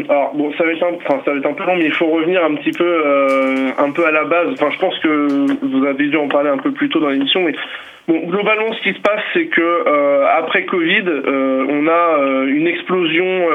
Alors 0.08 0.34
bon, 0.34 0.52
ça 0.58 0.64
va 0.64 0.72
être 0.72 0.84
un, 0.84 1.24
ça 1.24 1.32
va 1.32 1.38
être 1.38 1.46
un 1.46 1.54
peu 1.54 1.64
long, 1.64 1.76
mais 1.76 1.86
il 1.86 1.92
faut 1.92 2.08
revenir 2.08 2.44
un 2.44 2.54
petit 2.56 2.72
peu, 2.72 2.84
euh, 2.84 3.70
un 3.78 3.90
peu 3.90 4.06
à 4.06 4.10
la 4.10 4.24
base. 4.24 4.48
Enfin, 4.52 4.70
je 4.70 4.78
pense 4.78 4.98
que 4.98 5.64
vous 5.64 5.86
avez 5.86 6.08
dû 6.08 6.16
en 6.16 6.28
parler 6.28 6.50
un 6.50 6.58
peu 6.58 6.72
plus 6.72 6.90
tôt 6.90 7.00
dans 7.00 7.08
l'émission, 7.08 7.42
mais 7.42 7.54
bon, 8.06 8.26
globalement, 8.26 8.72
ce 8.74 8.82
qui 8.82 8.92
se 8.92 9.00
passe, 9.00 9.22
c'est 9.32 9.46
que 9.46 9.60
euh, 9.60 10.26
après 10.36 10.66
Covid, 10.66 11.04
on 11.06 11.88
a 11.88 12.44
une 12.46 12.66
explosion. 12.66 13.48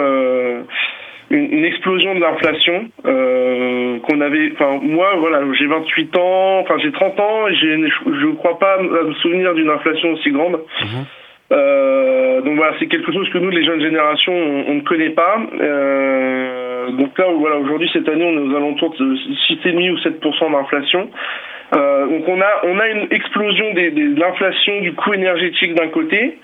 Une, 1.34 1.65
explosion 1.65 2.13
de 2.13 2.19
l'inflation 2.19 2.86
euh, 3.06 3.98
qu'on 4.00 4.22
avait 4.22 4.52
enfin 4.54 4.80
moi 4.84 5.15
voilà 5.17 5.41
j'ai 5.58 5.65
28 5.65 6.15
ans 6.17 6.60
enfin 6.60 6.76
j'ai 6.78 6.91
30 6.91 7.19
ans 7.19 7.48
et 7.48 7.56
je 7.56 7.67
ne 7.67 8.36
crois 8.36 8.60
pas 8.60 8.80
me 8.82 9.13
souvenir 9.15 9.56
d'une 9.56 9.69
inflation 9.69 10.12
aussi 10.12 10.30
grande 10.30 10.60
mmh. 10.82 10.86
Euh, 11.54 12.41
donc 12.41 12.56
voilà, 12.56 12.74
c'est 12.80 12.88
quelque 12.88 13.12
chose 13.12 13.30
que 13.30 13.38
nous, 13.38 13.50
les 13.50 13.63
jeunes 13.63 13.82
générations, 13.82 14.34
on, 14.34 14.76
ne 14.76 14.82
connaît 14.82 15.12
pas. 15.12 15.38
Euh, 15.62 16.91
donc 16.91 17.17
là, 17.17 17.26
voilà, 17.38 17.58
aujourd'hui, 17.58 17.89
cette 17.93 18.08
année, 18.10 18.26
on 18.26 18.34
est 18.34 18.52
aux 18.52 18.56
alentours 18.56 18.96
de 18.98 19.15
6,5 19.15 19.91
ou 19.91 19.98
7% 19.98 20.52
d'inflation. 20.52 21.10
Euh, 21.75 22.07
donc 22.07 22.27
on 22.27 22.39
a 22.39 22.51
on 22.63 22.79
a 22.79 22.88
une 22.89 23.07
explosion 23.12 23.73
de 23.73 24.19
l'inflation 24.19 24.81
du 24.81 24.93
coût 24.93 25.13
énergétique 25.13 25.73
d'un 25.73 25.88
côté 25.88 26.38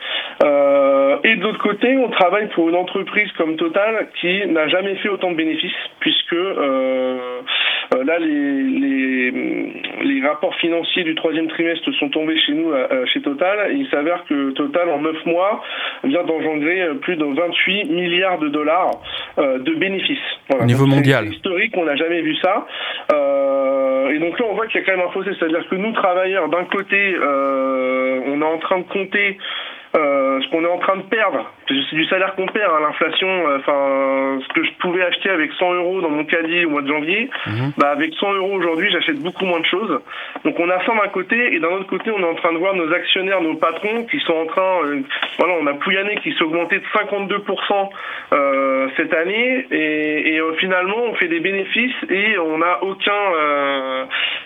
euh, 0.43 1.17
et 1.23 1.35
de 1.35 1.43
l'autre 1.43 1.59
côté 1.59 1.97
on 1.97 2.09
travaille 2.09 2.47
pour 2.49 2.69
une 2.69 2.75
entreprise 2.75 3.31
comme 3.33 3.55
Total 3.55 4.07
qui 4.19 4.47
n'a 4.47 4.67
jamais 4.69 4.95
fait 4.95 5.09
autant 5.09 5.31
de 5.31 5.35
bénéfices 5.35 5.71
puisque 5.99 6.33
euh, 6.33 7.41
euh 7.95 8.03
là 8.03 8.19
les, 8.19 8.63
les, 8.63 9.31
les 10.03 10.27
rapports 10.27 10.55
financiers 10.55 11.03
du 11.03 11.15
troisième 11.15 11.47
trimestre 11.47 11.91
sont 11.99 12.09
tombés 12.09 12.37
chez 12.39 12.53
nous 12.53 12.71
euh, 12.71 13.05
chez 13.07 13.21
Total 13.21 13.71
et 13.71 13.75
il 13.75 13.87
s'avère 13.89 14.23
que 14.25 14.51
Total 14.51 14.89
en 14.89 14.99
neuf 14.99 15.25
mois 15.25 15.61
vient 16.03 16.23
d'engendrer 16.23 16.87
plus 17.01 17.15
de 17.15 17.25
28 17.25 17.85
milliards 17.85 18.39
de 18.39 18.49
dollars 18.49 18.91
de 19.37 19.73
bénéfices. 19.75 20.17
Voilà. 20.49 20.63
Au 20.63 20.67
niveau 20.67 20.85
mondial. 20.85 21.27
Historique, 21.27 21.75
on 21.77 21.85
n'a 21.85 21.95
jamais 21.95 22.21
vu 22.21 22.35
ça. 22.37 22.65
et 23.09 24.19
donc 24.19 24.39
là 24.39 24.45
on 24.49 24.55
voit 24.55 24.67
qu'il 24.67 24.81
y 24.81 24.83
a 24.83 24.85
quand 24.85 24.97
même 24.97 25.05
un 25.05 25.11
c'est-à-dire 25.23 25.67
que 25.69 25.75
nous, 25.75 25.91
travailleurs, 25.93 26.49
d'un 26.49 26.65
côté, 26.65 27.15
euh, 27.15 28.19
on 28.27 28.41
est 28.41 28.45
en 28.45 28.57
train 28.59 28.79
de 28.79 28.83
compter 28.83 29.37
euh, 29.95 30.39
ce 30.41 30.47
qu'on 30.49 30.63
est 30.63 30.69
en 30.69 30.77
train 30.77 30.97
de 30.97 31.03
perdre, 31.03 31.51
c'est 31.67 31.95
du 31.95 32.05
salaire 32.05 32.35
qu'on 32.35 32.45
perd, 32.45 32.71
hein, 32.71 32.79
l'inflation, 32.81 33.27
euh, 33.27 33.57
enfin, 33.57 34.39
ce 34.47 34.53
que 34.53 34.63
je 34.63 34.71
pouvais 34.79 35.01
acheter 35.03 35.31
avec 35.31 35.51
100 35.53 35.73
euros 35.73 36.01
dans 36.01 36.09
mon 36.09 36.25
caddie 36.25 36.65
au 36.65 36.69
mois 36.69 36.83
de 36.83 36.87
janvier, 36.87 37.29
mhm. 37.47 37.71
bah, 37.75 37.89
avec 37.89 38.13
100 38.13 38.33
euros 38.33 38.53
aujourd'hui, 38.53 38.91
j'achète 38.91 39.19
beaucoup 39.19 39.45
moins 39.45 39.59
de 39.59 39.65
choses. 39.65 39.99
Donc 40.45 40.59
on 40.59 40.69
a 40.69 40.85
ça 40.85 40.93
d'un 40.93 41.07
côté, 41.07 41.55
et 41.55 41.59
d'un 41.59 41.69
autre 41.69 41.87
côté, 41.87 42.11
on 42.11 42.19
est 42.19 42.29
en 42.29 42.35
train 42.35 42.53
de 42.53 42.59
voir 42.59 42.75
nos 42.75 42.93
actionnaires, 42.93 43.41
nos 43.41 43.55
patrons, 43.55 44.05
qui 44.05 44.19
sont 44.19 44.33
en 44.33 44.45
train, 44.45 44.83
euh, 44.85 45.01
voilà, 45.39 45.55
on 45.59 45.65
a 45.65 45.73
Pouyanné 45.73 46.17
qui 46.17 46.33
s'est 46.33 46.43
augmenté 46.43 46.77
de 46.77 46.85
52% 46.93 47.89
euh, 48.33 48.87
cette 48.95 49.13
année, 49.15 49.65
et, 49.71 50.35
et 50.35 50.41
finalement, 50.59 50.97
on 51.07 51.15
fait 51.15 51.29
des 51.29 51.39
bénéfices 51.39 51.95
et 52.09 52.37
on 52.37 52.59
n'a 52.59 52.83
aucun, 52.83 53.11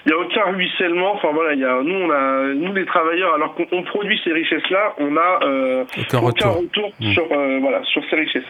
il 0.05 0.11
y 0.11 0.13
a 0.13 0.17
aucun 0.17 0.43
ruissellement. 0.51 1.15
Enfin 1.15 1.29
voilà, 1.33 1.53
il 1.53 1.59
y 1.59 1.65
a, 1.65 1.81
nous, 1.81 1.95
on 1.95 2.09
a, 2.11 2.53
nous 2.53 2.73
les 2.73 2.85
travailleurs, 2.85 3.33
alors 3.33 3.55
qu'on 3.55 3.83
produit 3.83 4.19
ces 4.23 4.31
richesses-là, 4.31 4.93
on 4.99 5.17
a 5.17 5.32
euh, 5.43 5.85
aucun, 5.97 6.19
retour, 6.19 6.91
mmh. 6.99 7.13
sur, 7.13 7.31
euh, 7.31 7.59
voilà, 7.61 7.83
sur 7.85 8.03
ces 8.09 8.15
richesses. 8.15 8.43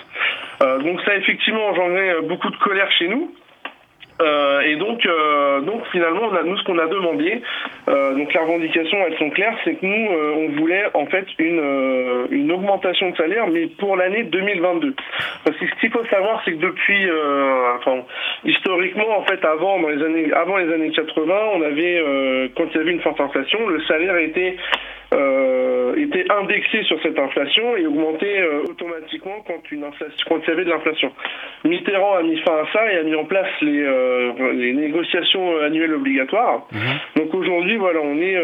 Euh, 0.61 0.79
donc 0.79 1.01
ça 1.01 1.11
a 1.11 1.15
effectivement 1.15 1.67
engendré 1.67 2.21
beaucoup 2.23 2.49
de 2.49 2.57
colère 2.57 2.91
chez 2.91 3.07
nous. 3.07 3.31
Euh, 4.21 4.61
et 4.61 4.75
donc, 4.75 5.05
euh, 5.05 5.61
donc 5.61 5.85
finalement, 5.91 6.21
on 6.31 6.35
a, 6.35 6.43
nous, 6.43 6.57
ce 6.57 6.63
qu'on 6.63 6.77
a 6.77 6.85
demandé, 6.87 7.41
euh, 7.89 8.13
donc 8.13 8.33
les 8.33 8.39
revendications, 8.39 8.97
elles 9.07 9.17
sont 9.17 9.29
claires, 9.31 9.57
c'est 9.63 9.75
que 9.75 9.85
nous, 9.85 10.09
on 10.11 10.59
voulait 10.59 10.85
en 10.93 11.05
fait 11.07 11.25
une, 11.39 12.27
une 12.29 12.51
augmentation 12.51 13.09
de 13.09 13.17
salaire, 13.17 13.47
mais 13.47 13.67
pour 13.67 13.95
l'année 13.95 14.23
2022. 14.23 14.95
Parce 15.43 15.57
que 15.57 15.67
ce 15.67 15.75
qu'il 15.79 15.91
faut 15.91 16.05
savoir, 16.05 16.41
c'est 16.45 16.51
que 16.51 16.61
depuis, 16.61 17.07
enfin, 17.77 18.03
historiquement, 18.45 19.17
en 19.17 19.23
fait, 19.23 19.43
avant, 19.45 19.79
dans 19.79 19.89
les 19.89 20.03
années, 20.03 20.31
avant 20.33 20.57
les 20.57 20.71
années 20.71 20.91
80, 20.91 21.33
on 21.55 21.61
avait, 21.61 22.51
quand 22.55 22.65
il 22.73 22.77
y 22.77 22.79
avait 22.79 22.91
une 22.91 23.01
forte 23.01 23.19
inflation, 23.19 23.67
le 23.67 23.81
salaire 23.83 24.17
était 24.17 24.55
euh, 25.13 25.95
était 25.95 26.25
indexé 26.31 26.83
sur 26.83 27.01
cette 27.01 27.17
inflation 27.19 27.77
et 27.77 27.85
augmentait 27.85 28.39
euh, 28.39 28.63
automatiquement 28.69 29.43
quand, 29.45 29.61
une 29.71 29.83
inflation, 29.83 30.25
quand 30.27 30.39
il 30.43 30.49
y 30.49 30.51
avait 30.51 30.65
de 30.65 30.69
l'inflation. 30.69 31.11
Mitterrand 31.63 32.15
a 32.15 32.23
mis 32.23 32.37
fin 32.39 32.53
à 32.53 32.65
ça 32.73 32.91
et 32.91 32.97
a 32.97 33.03
mis 33.03 33.15
en 33.15 33.25
place 33.25 33.49
les, 33.61 33.83
euh, 33.83 34.53
les 34.53 34.73
négociations 34.73 35.57
annuelles 35.61 35.93
obligatoires. 35.93 36.65
Mhm. 36.71 36.99
Donc 37.23 37.33
aujourd'hui, 37.33 37.77
voilà, 37.77 37.99
on 38.01 38.17
est, 38.17 38.37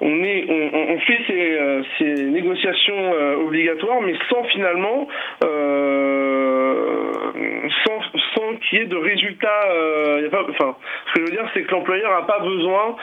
on 0.00 0.24
est, 0.24 0.44
on, 0.48 0.94
on 0.94 0.98
fait 0.98 1.18
ces, 1.26 1.58
ces 1.98 2.24
négociations 2.24 3.12
obligatoires, 3.46 4.00
mais 4.02 4.14
sans 4.28 4.42
finalement, 4.44 5.08
sans, 7.84 8.00
sans 8.34 8.56
qu'il 8.56 8.78
y 8.78 8.82
ait 8.82 8.86
de 8.86 8.96
résultats. 8.96 9.68
Y 10.20 10.26
a 10.26 10.30
pas, 10.30 10.44
enfin, 10.48 10.76
ce 11.06 11.12
que 11.14 11.20
je 11.20 11.24
veux 11.26 11.36
dire, 11.36 11.48
c'est 11.54 11.62
que 11.62 11.70
l'employeur 11.70 12.10
n'a 12.10 12.26
pas 12.26 12.40
besoin 12.40 12.96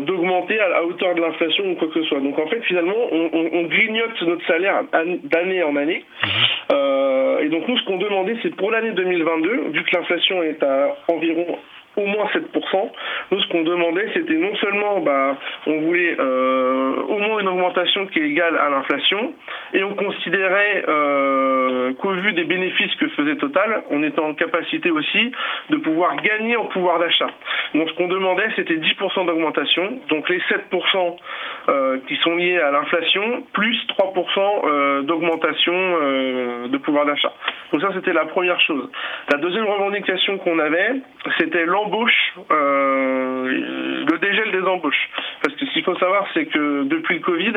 d'augmenter 0.00 0.58
à, 0.60 0.78
à 0.78 0.82
hauteur 0.82 1.14
de 1.14 1.20
l'inflation 1.20 1.27
ou 1.28 1.74
quoi 1.74 1.88
que 1.88 2.00
ce 2.00 2.08
soit. 2.08 2.20
Donc 2.20 2.38
en 2.38 2.46
fait, 2.46 2.60
finalement, 2.62 2.96
on, 3.12 3.62
grignote 3.64 4.22
notre 4.22 4.46
salaire 4.46 4.82
d'année 5.24 5.62
en 5.62 5.76
année. 5.76 6.04
Mhm. 6.22 6.30
Euh, 6.72 7.40
et 7.40 7.48
donc 7.48 7.68
nous, 7.68 7.78
ce 7.78 7.84
qu'on 7.84 7.98
demandait, 7.98 8.36
c'est 8.42 8.54
pour 8.54 8.70
l'année 8.70 8.92
2022, 8.92 9.70
vu 9.72 9.84
que 9.84 9.96
l'inflation 9.96 10.42
est 10.42 10.62
à 10.62 10.96
environ 11.08 11.58
au 11.98 12.06
moins 12.06 12.26
7%. 12.26 12.90
Nous, 13.30 13.40
ce 13.40 13.48
qu'on 13.48 13.62
demandait, 13.62 14.08
c'était 14.14 14.34
non 14.34 14.54
seulement, 14.56 15.00
bah, 15.00 15.36
on 15.66 15.80
voulait 15.80 16.16
euh, 16.18 16.94
au 17.08 17.18
moins 17.18 17.40
une 17.40 17.48
augmentation 17.48 18.06
qui 18.06 18.20
est 18.20 18.28
égale 18.28 18.56
à 18.56 18.70
l'inflation, 18.70 19.34
et 19.74 19.82
on 19.82 19.94
considérait 19.94 20.84
euh, 20.88 21.92
qu'au 21.94 22.12
vu 22.12 22.32
des 22.32 22.44
bénéfices 22.44 22.94
que 22.96 23.08
faisait 23.08 23.36
Total, 23.36 23.82
on 23.90 24.02
était 24.02 24.20
en 24.20 24.34
capacité 24.34 24.90
aussi 24.90 25.32
de 25.70 25.76
pouvoir 25.76 26.16
gagner 26.16 26.56
en 26.56 26.64
pouvoir 26.66 26.98
d'achat. 26.98 27.28
Donc, 27.74 27.88
ce 27.88 27.94
qu'on 27.94 28.08
demandait, 28.08 28.48
c'était 28.56 28.76
10% 28.76 29.26
d'augmentation, 29.26 30.00
donc 30.08 30.28
les 30.28 30.38
7% 30.38 31.16
euh, 31.68 31.98
qui 32.06 32.16
sont 32.16 32.36
liés 32.36 32.58
à 32.58 32.70
l'inflation, 32.70 33.44
plus 33.52 33.76
3% 33.98 35.04
d'augmentation 35.04 35.72
de 36.68 36.76
pouvoir 36.78 37.04
d'achat. 37.06 37.32
Donc 37.72 37.82
ça, 37.82 37.90
c'était 37.94 38.12
la 38.12 38.24
première 38.24 38.60
chose. 38.60 38.88
La 39.30 39.38
deuxième 39.38 39.66
revendication 39.66 40.38
qu'on 40.38 40.58
avait, 40.58 40.94
c'était 41.38 41.66
l'embauche 41.66 41.87
embauche, 41.88 42.34
euh, 42.50 44.04
le 44.10 44.18
dégel 44.18 44.50
des 44.52 44.66
embauches. 44.66 45.08
Parce 45.42 45.54
que 45.56 45.64
ce 45.64 45.72
qu'il 45.72 45.84
faut 45.84 45.96
savoir, 45.96 46.26
c'est 46.34 46.46
que 46.46 46.84
depuis 46.84 47.14
le 47.14 47.20
Covid, 47.20 47.52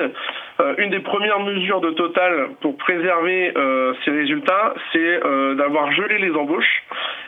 euh, 0.59 0.75
une 0.77 0.89
des 0.89 0.99
premières 0.99 1.39
mesures 1.39 1.82
de 1.82 1.91
Total 1.91 2.49
pour 2.61 2.77
préserver 2.77 3.51
euh, 3.57 3.93
résultats, 4.07 4.73
c'est 4.91 5.19
d'avoir 5.55 5.91
gelé 5.93 6.17
les 6.17 6.32
embauches. 6.32 6.84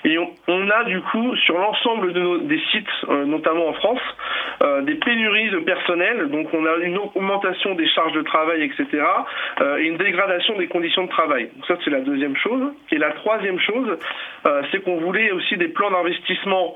Et 0.05 0.17
on, 0.17 0.69
a 0.69 0.83
du 0.85 0.99
coup, 1.01 1.35
sur 1.37 1.57
l'ensemble 1.57 2.13
de 2.13 2.39
des 2.43 2.59
sites, 2.71 3.09
notamment 3.25 3.69
en 3.69 3.73
France, 3.73 4.01
des 4.81 4.95
pénuries 4.95 5.49
de 5.49 5.59
personnel. 5.59 6.29
Donc 6.29 6.47
on 6.53 6.65
a 6.65 6.75
une 6.83 6.97
augmentation 6.97 7.75
des 7.75 7.87
charges 7.87 8.11
de 8.13 8.21
travail, 8.21 8.63
etc. 8.63 9.03
et 9.79 9.83
une 9.83 9.97
dégradation 9.97 10.57
des 10.57 10.67
conditions 10.67 11.03
de 11.03 11.09
travail. 11.09 11.49
Donc 11.55 11.65
ça, 11.67 11.75
c'est 11.83 11.91
la 11.91 12.01
deuxième 12.01 12.35
chose. 12.35 12.73
Et 12.91 12.97
la 12.97 13.11
troisième 13.11 13.59
chose, 13.59 13.97
c'est 14.71 14.83
qu'on 14.83 14.97
voulait 14.97 15.31
aussi 15.31 15.55
des 15.55 15.69
plans 15.69 15.91
d'investissement 15.91 16.75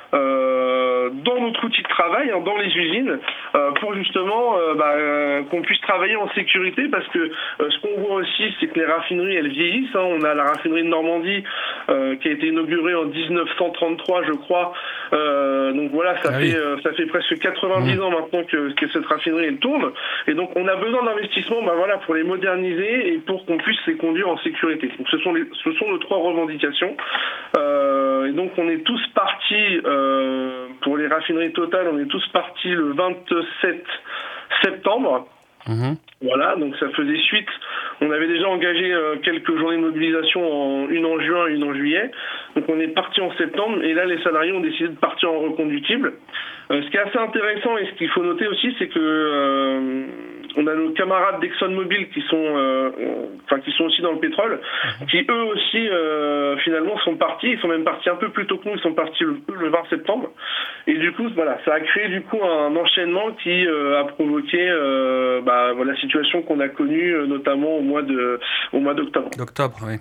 dans 0.11 1.41
notre 1.41 1.63
outil 1.65 1.81
de 1.81 1.87
travail, 1.87 2.31
hein, 2.31 2.41
dans 2.45 2.57
les 2.57 2.67
usines, 2.67 3.19
euh, 3.55 3.71
pour 3.79 3.93
justement 3.95 4.57
euh, 4.57 4.73
bah, 4.75 5.43
qu'on 5.49 5.61
puisse 5.61 5.81
travailler 5.81 6.15
en 6.15 6.29
sécurité, 6.31 6.87
parce 6.89 7.07
que 7.09 7.31
ce 7.59 7.79
qu'on 7.79 8.01
voit 8.01 8.15
aussi, 8.15 8.53
c'est 8.59 8.67
que 8.67 8.79
les 8.79 8.85
raffineries, 8.85 9.35
elles 9.35 9.51
vieillissent. 9.51 9.95
Hein. 9.95 10.03
On 10.03 10.23
a 10.23 10.33
la 10.33 10.43
raffinerie 10.43 10.83
de 10.83 10.87
Normandie 10.87 11.43
qui 12.21 12.27
a 12.27 12.31
été 12.31 12.47
inaugurée 12.47 12.95
en 12.95 13.05
1933, 13.05 14.23
je 14.23 14.31
crois. 14.33 14.73
donc 15.11 15.91
voilà, 15.91 16.21
ça, 16.21 16.31
ah 16.33 16.39
fait, 16.39 16.55
ça 16.83 16.93
fait 16.93 17.05
presque 17.05 17.37
90 17.39 17.95
mmh. 17.95 18.01
ans 18.01 18.11
maintenant 18.11 18.43
que, 18.43 18.73
que, 18.73 18.87
cette 18.89 19.05
raffinerie, 19.05 19.45
elle 19.45 19.57
tourne. 19.57 19.91
Et 20.27 20.33
donc 20.33 20.51
on 20.55 20.67
a 20.67 20.75
besoin 20.75 21.03
d'investissements 21.03 21.61
bah, 21.63 21.73
voilà, 21.75 21.97
pour 21.97 22.15
les 22.15 22.23
moderniser 22.23 23.13
et 23.13 23.17
pour 23.19 23.45
qu'on 23.45 23.57
puisse 23.57 23.79
les 23.87 23.95
conduire 23.95 24.29
en 24.29 24.37
sécurité. 24.39 24.89
Donc 24.97 25.07
ce 25.09 25.17
sont, 25.19 25.33
les, 25.33 25.43
ce 25.63 25.71
sont 25.73 25.89
nos 25.89 25.97
trois 25.97 26.17
revendications. 26.17 26.95
et 27.55 28.31
donc 28.31 28.51
on 28.57 28.69
est 28.69 28.83
tous 28.83 29.01
partis... 29.13 29.81
Euh, 29.85 30.00
pour 30.81 30.97
les 30.97 31.07
raffineries 31.07 31.53
totales, 31.53 31.87
on 31.91 31.99
est 31.99 32.05
tous 32.05 32.25
partis 32.33 32.71
le 32.71 32.93
27 32.93 33.85
septembre. 34.63 35.27
Mhm. 35.67 35.95
Voilà, 36.23 36.55
donc 36.55 36.75
ça 36.77 36.89
faisait 36.89 37.17
suite. 37.17 37.49
On 38.01 38.11
avait 38.11 38.27
déjà 38.27 38.47
engagé 38.47 38.91
euh, 38.93 39.17
quelques 39.23 39.57
journées 39.57 39.77
de 39.77 39.81
mobilisation, 39.81 40.41
en, 40.41 40.89
une 40.89 41.05
en 41.05 41.19
juin 41.19 41.47
et 41.47 41.53
une 41.53 41.63
en 41.63 41.73
juillet. 41.73 42.11
Donc 42.55 42.65
on 42.67 42.79
est 42.79 42.89
parti 42.89 43.21
en 43.21 43.31
septembre 43.37 43.83
et 43.83 43.93
là 43.93 44.05
les 44.05 44.21
salariés 44.23 44.51
ont 44.51 44.59
décidé 44.59 44.89
de 44.89 44.97
partir 44.97 45.31
en 45.31 45.39
reconductible. 45.39 46.13
Euh, 46.71 46.81
ce 46.83 46.89
qui 46.89 46.97
est 46.97 47.01
assez 47.01 47.17
intéressant 47.17 47.77
et 47.77 47.85
ce 47.85 47.91
qu'il 47.93 48.09
faut 48.09 48.23
noter 48.23 48.47
aussi, 48.47 48.75
c'est 48.79 48.87
que 48.87 48.99
euh, 48.99 50.05
on 50.57 50.67
a 50.67 50.75
nos 50.75 50.91
camarades 50.91 51.39
d'ExxonMobil 51.41 52.09
qui 52.09 52.21
sont, 52.29 52.35
euh, 52.35 52.89
enfin 53.45 53.59
qui 53.61 53.71
sont 53.71 53.85
aussi 53.85 54.01
dans 54.01 54.11
le 54.11 54.19
pétrole, 54.19 54.59
qui 55.09 55.25
eux 55.29 55.43
aussi 55.43 55.87
euh, 55.89 56.57
finalement 56.57 56.97
sont 56.99 57.15
partis. 57.15 57.51
Ils 57.51 57.59
sont 57.59 57.67
même 57.67 57.83
partis 57.83 58.09
un 58.09 58.15
peu 58.15 58.29
plus 58.29 58.47
tôt 58.47 58.57
que 58.57 58.67
nous. 58.67 58.75
Ils 58.75 58.81
sont 58.81 58.93
partis 58.93 59.23
le, 59.23 59.37
le 59.53 59.69
20 59.69 59.77
septembre. 59.89 60.29
Et 60.87 60.93
du 60.95 61.11
coup, 61.13 61.27
voilà, 61.35 61.57
ça 61.65 61.73
a 61.73 61.79
créé 61.79 62.09
du 62.09 62.21
coup 62.21 62.39
un 62.43 62.75
enchaînement 62.75 63.31
qui 63.43 63.65
euh, 63.65 63.99
a 64.01 64.05
provoqué 64.05 64.57
bah, 65.45 65.73
la 65.83 65.95
situation 65.97 66.41
qu'on 66.41 66.59
a 66.59 66.69
connue 66.69 67.13
notamment 67.27 67.77
au 67.77 67.81
mois 67.81 68.01
de, 68.01 68.39
au 68.73 68.79
mois 68.79 68.93
d'octobre. 68.93 69.29
D'octobre, 69.37 69.77
oui. 69.85 69.97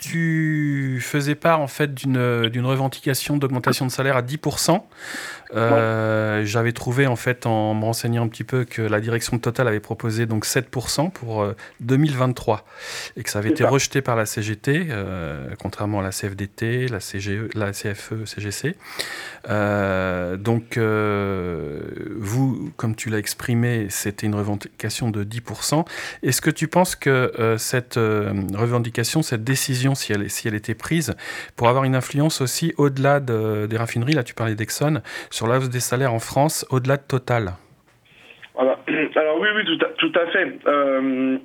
Tu 0.00 0.98
faisais 1.00 1.34
part 1.34 1.60
en 1.60 1.66
fait 1.66 1.94
d'une 1.94 2.66
revendication 2.66 3.36
d'augmentation 3.36 3.86
de 3.86 3.90
salaire 3.90 4.16
à 4.16 4.22
10%. 4.22 4.80
Euh, 5.54 6.44
J'avais 6.44 6.72
trouvé 6.72 7.06
en 7.06 7.16
fait 7.16 7.46
en 7.46 7.74
me 7.74 7.84
renseignant 7.84 8.24
un 8.24 8.28
petit 8.28 8.44
peu 8.44 8.64
que 8.64 8.82
la 8.82 9.00
direction 9.00 9.36
de 9.36 9.42
Total 9.42 9.66
avait 9.68 9.80
proposé 9.80 10.26
donc 10.26 10.46
7% 10.46 11.10
pour 11.10 11.42
euh, 11.42 11.54
2023 11.80 12.64
et 13.16 13.22
que 13.22 13.30
ça 13.30 13.38
avait 13.38 13.50
été 13.50 13.62
ça. 13.64 13.70
rejeté 13.70 14.02
par 14.02 14.16
la 14.16 14.26
CGT, 14.26 14.86
euh, 14.90 15.48
contrairement 15.60 16.00
à 16.00 16.02
la 16.02 16.10
CFDT, 16.10 16.88
la 16.88 16.98
CGE, 17.00 17.48
la 17.54 17.72
CFE, 17.72 18.24
CGC. 18.26 18.76
Euh, 19.48 20.36
donc 20.36 20.76
euh, 20.76 21.80
vous, 22.18 22.70
comme 22.76 22.94
tu 22.94 23.10
l'as 23.10 23.18
exprimé, 23.18 23.86
c'était 23.90 24.26
une 24.26 24.34
revendication 24.34 25.10
de 25.10 25.24
10%. 25.24 25.84
Est-ce 26.22 26.40
que 26.40 26.50
tu 26.50 26.68
penses 26.68 26.96
que 26.96 27.10
euh, 27.38 27.58
cette 27.58 27.96
euh, 27.96 28.32
revendication, 28.54 29.22
cette 29.22 29.44
décision, 29.44 29.94
si 29.94 30.12
elle, 30.12 30.30
si 30.30 30.48
elle 30.48 30.54
était 30.54 30.74
prise, 30.74 31.14
pour 31.56 31.68
avoir 31.68 31.84
une 31.84 31.94
influence 31.94 32.40
aussi 32.40 32.72
au-delà 32.76 33.20
de- 33.20 33.66
des 33.68 33.76
raffineries, 33.76 34.14
là 34.14 34.22
tu 34.24 34.34
parlais 34.34 34.54
d'Exxon, 34.54 35.02
sur 35.30 35.43
la 35.46 35.58
hausse 35.58 35.70
des 35.70 35.80
salaires 35.80 36.12
en 36.14 36.18
France, 36.18 36.66
au-delà 36.70 36.96
de 36.96 37.02
Total 37.08 37.50
Voilà. 38.54 38.78
Alors 39.16 39.38
oui, 39.40 39.48
oui, 39.56 39.64
tout 39.64 39.84
à, 39.84 39.88
tout 39.98 40.12
à 40.18 40.26
fait. 40.32 40.58
Euh, 40.66 41.38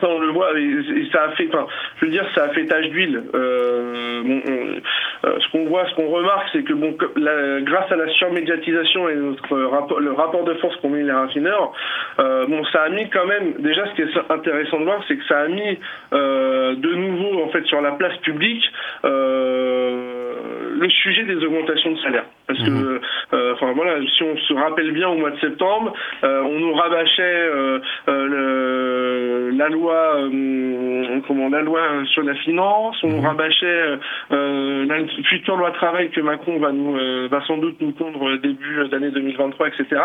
ça, 0.00 0.06
on 0.08 0.18
le 0.20 0.28
voit, 0.28 0.52
et, 0.56 1.08
ça 1.12 1.24
a 1.24 1.30
fait, 1.30 1.48
enfin, 1.48 1.66
je 1.98 2.04
veux 2.04 2.12
dire, 2.12 2.24
ça 2.34 2.44
a 2.44 2.48
fait 2.50 2.66
tache 2.66 2.88
d'huile. 2.90 3.20
Euh, 3.34 4.22
bon, 4.22 4.42
euh, 5.24 5.38
ce 5.40 5.50
qu'on 5.50 5.64
voit, 5.64 5.88
ce 5.88 5.94
qu'on 5.96 6.08
remarque, 6.08 6.48
c'est 6.52 6.62
que 6.62 6.72
bon, 6.72 6.96
la- 7.16 7.60
grâce 7.62 7.90
à 7.90 7.96
la 7.96 8.08
surmédiatisation 8.12 9.08
et 9.08 9.16
notre 9.16 9.58
rapport, 9.58 9.98
le 9.98 10.12
rapport 10.12 10.44
de 10.44 10.54
force 10.54 10.76
qu'ont 10.76 10.90
mis 10.90 11.02
les 11.02 11.10
raffineurs, 11.10 11.72
euh, 12.20 12.46
bon, 12.46 12.64
ça 12.66 12.82
a 12.82 12.88
mis 12.90 13.10
quand 13.10 13.26
même. 13.26 13.54
Déjà, 13.58 13.86
ce 13.88 13.94
qui 13.94 14.02
est 14.02 14.30
intéressant 14.30 14.78
de 14.78 14.84
voir, 14.84 15.02
c'est 15.08 15.16
que 15.16 15.24
ça 15.26 15.40
a 15.40 15.48
mis 15.48 15.78
de 16.12 16.94
nouveau, 16.94 17.42
en 17.42 17.48
fait, 17.48 17.64
sur 17.64 17.80
la 17.80 17.92
place 17.92 18.16
publique, 18.18 18.62
le 20.80 20.88
sujet 20.90 21.24
des 21.24 21.44
augmentations 21.44 21.92
de 21.92 21.98
salaire. 21.98 22.24
Parce 22.46 22.60
que, 22.60 22.70
euh, 22.70 23.00
enfin 23.60 23.72
voilà, 23.72 24.00
si 24.16 24.22
on 24.22 24.36
se 24.36 24.54
rappelle 24.54 24.92
bien, 24.92 25.08
au 25.08 25.16
mois 25.16 25.30
de 25.30 25.40
septembre, 25.40 25.92
euh, 26.24 26.42
on 26.42 26.58
nous 26.58 26.74
rabâchait 26.74 27.22
euh, 27.22 27.78
euh, 28.08 28.26
le, 29.50 29.56
la 29.56 29.68
loi, 29.68 30.16
euh, 30.16 31.20
comment, 31.26 31.48
la 31.48 31.62
loi 31.62 31.80
sur 32.12 32.22
la 32.22 32.34
finance, 32.36 32.96
on 33.02 33.08
nous 33.08 33.20
rabâchait 33.20 33.98
euh, 34.32 34.86
la 34.86 34.96
future 35.24 35.56
loi 35.56 35.70
travail 35.72 36.10
que 36.10 36.20
Macron 36.20 36.58
va 36.58 36.72
nous, 36.72 36.96
euh, 36.96 37.28
va 37.30 37.40
sans 37.46 37.58
doute 37.58 37.76
nous 37.80 37.92
pondre 37.92 38.38
début 38.38 38.88
d'année 38.90 39.10
2023, 39.10 39.68
etc. 39.68 40.00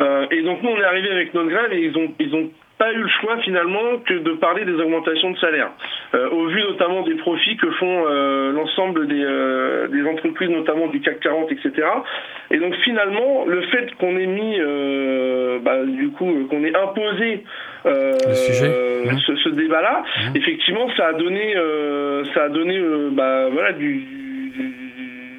Euh, 0.00 0.26
et 0.30 0.42
donc 0.42 0.62
nous, 0.62 0.70
on 0.70 0.76
est 0.76 0.84
arrivé 0.84 1.10
avec 1.10 1.34
notre 1.34 1.48
grève 1.48 1.72
et 1.72 1.84
ils 1.84 1.96
ont, 1.96 2.12
ils 2.18 2.34
ont 2.34 2.50
pas 2.78 2.92
eu 2.92 2.98
le 2.98 3.08
choix 3.20 3.38
finalement 3.38 3.98
que 4.06 4.14
de 4.14 4.32
parler 4.32 4.64
des 4.64 4.74
augmentations 4.74 5.30
de 5.30 5.38
salaire, 5.38 5.70
Euh, 6.14 6.28
au 6.30 6.46
vu 6.46 6.60
notamment 6.62 7.02
des 7.02 7.14
profits 7.16 7.56
que 7.56 7.68
font 7.72 8.04
euh, 8.06 8.52
l'ensemble 8.52 9.08
des, 9.08 9.24
euh, 9.24 9.88
des 9.88 10.04
entreprises, 10.06 10.50
notamment 10.50 10.86
du 10.86 11.00
CAC 11.00 11.18
40, 11.20 11.50
etc. 11.50 11.70
Et 12.52 12.58
donc 12.58 12.74
finalement, 12.84 13.44
le 13.46 13.60
fait 13.62 13.92
qu'on 13.98 14.16
ait 14.16 14.26
mis, 14.26 14.56
euh, 14.60 15.58
bah, 15.60 15.84
du 15.84 16.10
coup, 16.10 16.30
euh, 16.30 16.46
qu'on 16.48 16.62
ait 16.64 16.76
imposé 16.76 17.42
euh, 17.86 18.12
Le 18.28 18.34
sujet. 18.34 18.70
ce, 19.26 19.34
ce 19.36 19.48
débat-là, 19.48 20.04
effectivement, 20.36 20.88
ça 20.96 21.08
a 21.08 21.12
donné, 21.14 21.56
euh, 21.56 22.24
ça 22.34 22.44
a 22.44 22.48
donné, 22.50 22.78
bah, 23.12 23.48
voilà, 23.50 23.72
du, 23.72 23.94
du- 23.94 24.85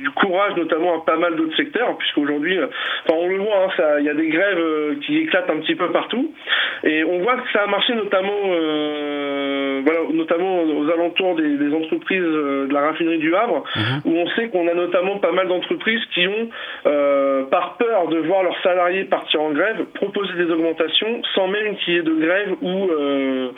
du 0.08 0.14
courage 0.14 0.55
notamment 0.55 0.97
à 1.01 1.05
pas 1.05 1.18
mal 1.18 1.36
d'autres 1.36 1.55
secteurs 1.55 1.97
puisqu'aujourd'hui 1.97 2.58
euh, 2.58 2.68
enfin 3.05 3.20
on 3.20 3.28
le 3.28 3.38
voit 3.38 3.66
hein, 3.66 3.95
il 3.99 4.05
y 4.05 4.10
a 4.10 4.14
des 4.14 4.28
grèves 4.28 4.58
euh, 4.60 4.95
qui 5.05 5.18
éclatent 5.18 5.49
un 5.49 5.58
petit 5.58 5.76
peu 5.76 5.91
partout. 5.91 6.32
Et 6.84 7.03
on 7.03 7.20
voit 7.20 7.36
que 7.38 7.51
ça 7.51 7.64
a 7.64 7.68
marché 7.68 7.93
notamment 7.95 8.39
euh, 8.45 9.82
voilà 9.86 9.99
notamment 10.14 10.64
aux 10.64 10.89
alentours 10.89 11.36
des, 11.36 11.58
des 11.58 11.74
entreprises 11.74 12.22
de 12.22 12.74
la 12.74 12.82
raffinerie 12.82 13.18
du 13.20 13.36
Havre 13.36 13.64
où 14.05 14.12
on 14.12 14.28
sait 14.32 14.49
qu'on 14.49 14.68
a 14.68 14.74
notamment 14.74 15.18
pas 15.20 15.32
mal 15.32 15.47
d'entreprises 15.47 16.03
qui 16.14 16.28
ont 16.28 16.49
euh, 16.86 17.43
par 17.45 17.78
peur 17.78 18.08
de 18.08 18.18
voir 18.20 18.43
leurs 18.43 18.62
salariés 18.62 19.05
partir 19.05 19.41
en 19.41 19.51
grève 19.51 19.86
proposer 19.93 20.34
des 20.36 20.51
augmentations 20.51 21.22
sans 21.36 21.47
même 21.47 21.76
qu'il 21.78 21.93
y 21.95 21.97
ait 21.97 22.01
de 22.03 22.14
grève 22.14 22.53
ou 22.62 22.89
euh, 22.91 23.49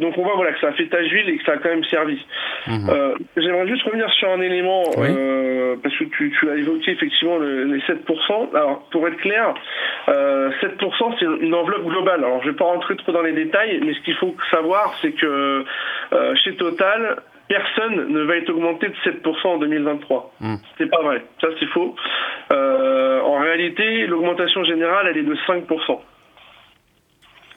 donc 0.00 0.18
on 0.18 0.22
voit 0.22 0.34
voilà 0.36 0.52
que 0.52 0.60
ça 0.60 0.68
a 0.68 0.72
fait 0.72 0.86
tache 0.86 1.08
d'huile 1.08 1.28
et 1.28 1.36
que 1.38 1.44
ça 1.44 1.52
a 1.52 1.56
quand 1.58 1.68
même 1.68 1.84
servi. 1.84 2.18
Euh, 2.68 3.14
J'aimerais 3.36 3.68
juste 3.68 3.82
revenir 3.84 4.10
sur 4.14 4.28
un 4.30 4.40
élément, 4.40 4.82
Oui. 4.96 5.08
Parce 5.86 5.98
que 5.98 6.04
tu, 6.16 6.34
tu 6.38 6.50
as 6.50 6.56
évoqué 6.56 6.90
effectivement 6.90 7.38
le- 7.38 7.64
les 7.64 7.80
7%. 7.82 8.50
Alors, 8.54 8.82
pour 8.90 9.06
être 9.06 9.18
clair, 9.18 9.54
euh, 10.08 10.50
7% 10.60 11.14
c'est 11.18 11.26
une 11.44 11.54
enveloppe 11.54 11.86
globale. 11.86 12.24
Alors, 12.24 12.42
je 12.42 12.50
vais 12.50 12.56
pas 12.56 12.64
rentrer 12.64 12.96
trop 12.96 13.12
dans 13.12 13.22
les 13.22 13.32
détails, 13.32 13.80
mais 13.84 13.94
ce 13.94 14.00
qu'il 14.00 14.14
faut 14.16 14.34
savoir, 14.50 14.92
c'est 15.00 15.12
que 15.12 15.64
euh, 16.12 16.34
chez 16.42 16.56
Total, 16.56 17.16
personne 17.48 18.08
ne 18.08 18.22
va 18.22 18.36
être 18.36 18.50
augmenté 18.50 18.88
de 18.88 18.94
7% 19.04 19.46
en 19.46 19.58
2023. 19.58 20.32
Mm. 20.40 20.54
C'est 20.78 20.90
pas 20.90 21.02
vrai. 21.02 21.22
Ça, 21.40 21.48
c'est 21.60 21.66
faux. 21.66 21.94
Euh, 22.52 23.20
en 23.20 23.38
réalité, 23.38 24.06
l'augmentation 24.08 24.64
générale, 24.64 25.06
elle 25.10 25.18
est 25.18 25.22
de 25.22 25.36
5%. 25.46 26.00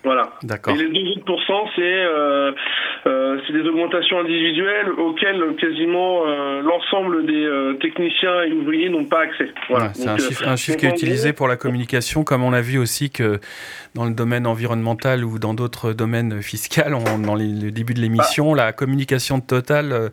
Voilà. 0.04 0.32
D'accord. 0.44 0.74
Et 0.74 0.78
les 0.78 0.88
deux 1.04 1.12
autres 1.12 1.26
pourcents, 1.26 1.66
c'est 1.76 1.82
euh, 1.82 2.52
euh, 3.06 3.38
c'est 3.46 3.54
des 3.54 3.68
augmentations 3.68 4.20
individuelles 4.20 4.90
auxquelles 4.98 5.44
quasiment 5.60 6.26
euh, 6.26 6.62
l'ensemble 6.62 7.26
des 7.26 7.78
techniciens 7.82 8.44
et 8.44 8.54
ouvriers 8.54 8.90
n'ont 8.90 9.04
pas 9.06 9.22
accès. 9.24 9.50
Voilà. 9.70 9.86
Ouais, 9.88 9.92
c'est 9.94 10.08
un 10.08 10.18
chiffre, 10.18 10.48
un 10.48 10.56
chiffre 10.56 10.78
qui 10.78 10.86
est 10.86 10.90
utilisé 10.90 11.34
pour 11.34 11.48
la 11.50 11.58
communication, 11.58 12.24
comme 12.24 12.44
on 12.44 12.54
a 12.54 12.62
vu 12.62 12.78
aussi 12.78 13.10
que 13.10 13.40
dans 13.96 14.06
le 14.06 14.14
domaine 14.14 14.48
environnemental 14.48 15.26
ou 15.26 15.38
dans 15.38 15.54
d'autres 15.54 15.92
domaines 15.94 16.42
fiscaux, 16.42 16.82
on- 16.88 17.20
dans 17.20 17.36
les- 17.36 17.48
le 17.48 17.72
début 17.72 17.94
de 17.94 18.00
l'émission, 18.02 18.54
la 18.54 18.72
communication 18.72 19.38
de 19.40 19.44
Total 19.44 20.10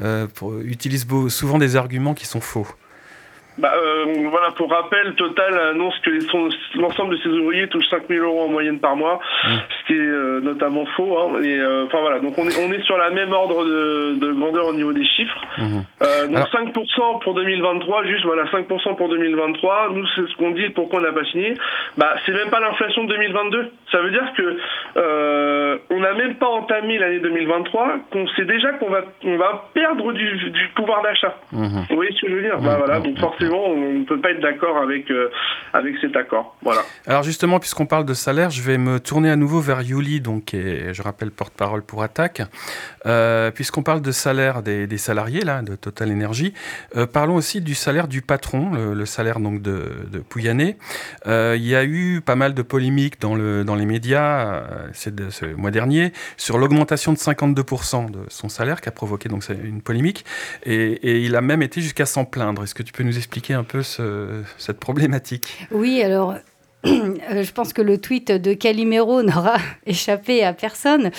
euh, 0.00 0.26
pour- 0.34 0.58
utilise 0.60 1.06
souvent 1.28 1.58
des 1.58 1.74
arguments 1.76 2.14
qui 2.14 2.26
sont 2.26 2.40
faux. 2.40 2.66
Bah, 3.56 3.72
euh, 3.76 4.26
voilà, 4.30 4.50
pour 4.56 4.68
rappel, 4.70 5.14
Total 5.14 5.56
annonce 5.70 5.96
que 6.00 6.10
l'ensemble 6.80 7.12
de 7.16 7.22
ses 7.22 7.28
ouvriers 7.28 7.68
touchent 7.68 7.88
5 7.88 8.02
000 8.08 8.24
euros 8.26 8.42
en 8.46 8.48
moyenne 8.48 8.80
par 8.80 8.96
mois, 8.96 9.20
ce 9.44 9.86
qui 9.86 9.92
est 9.92 9.96
euh, 10.00 10.40
notamment 10.40 10.84
faux. 10.96 11.16
Hein, 11.18 11.40
et 11.42 11.58
euh, 11.60 11.84
enfin 11.86 12.00
voilà, 12.00 12.18
donc 12.18 12.34
on 12.36 12.48
est, 12.48 12.58
on 12.66 12.72
est 12.72 12.82
sur 12.82 12.98
la 12.98 13.10
même 13.10 13.32
ordre 13.32 13.64
de, 13.64 14.16
de 14.18 14.32
grandeur 14.32 14.66
au 14.66 14.72
niveau 14.74 14.92
des 14.92 15.04
chiffres. 15.04 15.40
Mhm. 15.58 15.84
Euh, 16.02 16.26
donc 16.26 16.36
Alors- 16.36 16.48
5% 16.48 17.22
pour 17.22 17.34
2023, 17.34 18.04
juste 18.06 18.24
voilà 18.24 18.44
5% 18.46 18.96
pour 18.96 19.08
2023. 19.08 19.90
Nous 19.92 20.06
c'est 20.16 20.26
ce 20.26 20.36
qu'on 20.36 20.50
dit. 20.50 20.70
Pourquoi 20.70 20.98
on 20.98 21.02
n'a 21.02 21.12
pas 21.12 21.24
signé 21.26 21.54
Bah 21.96 22.14
c'est 22.26 22.32
même 22.32 22.50
pas 22.50 22.58
l'inflation 22.58 23.04
de 23.04 23.08
2022. 23.14 23.70
Ça 23.92 24.00
veut 24.00 24.10
dire 24.10 24.32
que 24.36 24.56
euh, 24.96 25.78
on 25.90 26.00
n'a 26.00 26.14
même 26.14 26.34
pas 26.36 26.48
entamé 26.48 26.98
l'année 26.98 27.20
2023 27.20 27.98
qu'on 28.10 28.26
sait 28.28 28.46
déjà 28.46 28.72
qu'on 28.72 28.90
va 28.90 29.02
on 29.24 29.36
va 29.36 29.66
perdre 29.74 30.12
du, 30.12 30.50
du 30.50 30.68
pouvoir 30.74 31.02
d'achat. 31.02 31.36
Mhm. 31.52 31.86
Vous 31.88 31.94
voyez 31.96 32.10
ce 32.14 32.20
que 32.22 32.30
je 32.30 32.34
veux 32.34 32.42
dire? 32.42 32.58
Bah 32.58 32.76
voilà, 32.78 32.98
donc 32.98 33.16
forcément 33.18 33.43
on 33.52 33.92
ne 34.00 34.04
peut 34.04 34.20
pas 34.20 34.30
être 34.30 34.40
d'accord 34.40 34.78
avec 34.78 35.10
euh, 35.10 35.28
avec 35.72 35.96
cet 36.00 36.16
accord. 36.16 36.56
Voilà. 36.62 36.82
Alors 37.06 37.22
justement, 37.22 37.58
puisqu'on 37.58 37.86
parle 37.86 38.04
de 38.04 38.14
salaire, 38.14 38.50
je 38.50 38.62
vais 38.62 38.78
me 38.78 39.00
tourner 39.00 39.30
à 39.30 39.36
nouveau 39.36 39.60
vers 39.60 39.82
Yuli, 39.82 40.20
donc, 40.20 40.46
qui 40.46 40.58
je 40.92 41.02
rappelle, 41.02 41.30
porte-parole 41.30 41.82
pour 41.82 42.02
Attaque. 42.02 42.42
Euh, 43.06 43.50
puisqu'on 43.50 43.82
parle 43.82 44.00
de 44.00 44.12
salaire 44.12 44.62
des, 44.62 44.98
salariés, 44.98 45.42
là, 45.42 45.62
de 45.62 45.74
Total 45.74 46.10
Energy, 46.10 46.54
euh, 46.96 47.06
parlons 47.06 47.34
aussi 47.34 47.60
du 47.60 47.74
salaire 47.74 48.08
du 48.08 48.22
patron, 48.22 48.72
le, 48.94 49.06
salaire 49.06 49.40
donc 49.40 49.60
de, 49.60 49.82
de 50.10 50.18
Pouyanné. 50.20 50.76
Il 51.26 51.66
y 51.66 51.74
a 51.74 51.84
eu 51.84 52.20
pas 52.20 52.36
mal 52.36 52.54
de 52.54 52.62
polémiques 52.62 53.20
dans, 53.20 53.34
le, 53.34 53.64
dans 53.64 53.74
les 53.74 53.86
médias 53.86 54.62
de 55.06 55.30
ce 55.30 55.46
mois 55.46 55.70
dernier 55.70 56.12
sur 56.36 56.58
l'augmentation 56.58 57.12
de 57.12 57.18
52% 57.18 58.10
de 58.10 58.20
son 58.28 58.48
salaire 58.48 58.80
qui 58.80 58.88
a 58.88 58.92
provoqué 58.92 59.28
donc 59.28 59.44
une 59.48 59.82
polémique 59.82 60.24
et 60.64 61.20
il 61.24 61.36
a 61.36 61.40
même 61.40 61.62
été 61.62 61.80
jusqu'à 61.80 62.06
s'en 62.06 62.24
plaindre. 62.24 62.62
Est-ce 62.62 62.74
que 62.74 62.82
tu 62.82 62.92
peux 62.92 63.02
nous 63.02 63.16
expliquer 63.16 63.33
un 63.54 63.64
peu 63.64 63.82
ce- 63.82 64.42
cette 64.58 64.78
problématique? 64.80 65.66
Oui, 65.70 66.02
alors 66.02 66.34
je 66.84 67.50
pense 67.52 67.72
que 67.72 67.80
le 67.80 67.98
tweet 67.98 68.30
de 68.30 68.52
Calimero 68.52 69.22
n'aura 69.24 69.56
échappé 69.86 70.44
à 70.44 70.52
personne. 70.52 71.10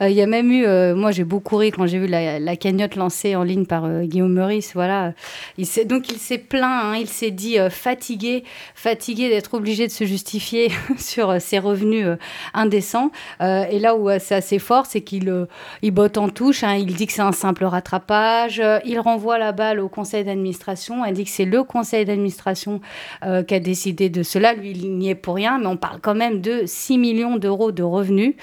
Euh, 0.00 0.08
il 0.08 0.14
y 0.14 0.22
a 0.22 0.26
même 0.26 0.50
eu, 0.50 0.66
euh, 0.66 0.94
moi 0.94 1.12
j'ai 1.12 1.24
beaucoup 1.24 1.56
ri 1.56 1.70
quand 1.70 1.86
j'ai 1.86 1.98
vu 1.98 2.06
la, 2.06 2.56
cagnotte 2.56 2.94
lancée 2.96 3.34
en 3.34 3.42
ligne 3.42 3.64
par 3.64 3.88
Guillaume 4.02 4.32
Meurice. 4.32 4.72
Voilà. 4.74 5.12
Il 5.58 5.66
donc 5.86 6.10
il 6.10 6.18
s'est 6.18 6.38
plaint, 6.38 6.84
hein. 6.84 6.96
il 7.00 7.08
s'est 7.08 7.30
dit 7.30 7.56
fatigué, 7.70 8.44
fatigué 8.74 9.28
d'être 9.28 9.54
obligé 9.54 9.86
de 9.86 9.92
se 9.92 10.04
justifier 10.04 10.70
sur 10.98 11.40
ses 11.40 11.58
revenus 11.58 12.06
indécents. 12.52 13.10
et 13.40 13.78
là 13.78 13.96
où 13.96 14.08
c'est 14.18 14.36
assez 14.36 14.58
fort, 14.58 14.86
c'est 14.86 15.00
qu'il 15.00 15.46
il 15.82 15.90
botte 15.90 16.18
en 16.18 16.28
touche. 16.28 16.62
Hein. 16.62 16.74
il 16.74 16.94
dit 16.94 17.06
que 17.06 17.12
c'est 17.12 17.22
un 17.22 17.32
simple 17.32 17.64
rattrapage. 17.64 18.62
il 18.84 19.00
renvoie 19.00 19.38
la 19.38 19.52
balle 19.52 19.80
au 19.80 19.88
conseil 19.88 20.24
d'administration. 20.24 21.04
Il 21.04 21.14
dit 21.14 21.24
que 21.24 21.30
c'est 21.30 21.44
le 21.44 21.64
conseil 21.64 22.04
d'administration 22.04 22.80
qui 23.22 23.54
a 23.54 23.60
décidé 23.60 24.10
de 24.10 24.22
cela. 24.22 24.54
Lui, 24.54 24.70
il 24.70 24.96
n'y 24.96 25.10
est 25.10 25.13
pour 25.14 25.34
rien, 25.34 25.58
mais 25.58 25.66
on 25.66 25.76
parle 25.76 26.00
quand 26.00 26.14
même 26.14 26.40
de 26.40 26.62
6 26.66 26.98
millions 26.98 27.36
d'euros 27.36 27.72
de 27.72 27.82
revenus. 27.82 28.34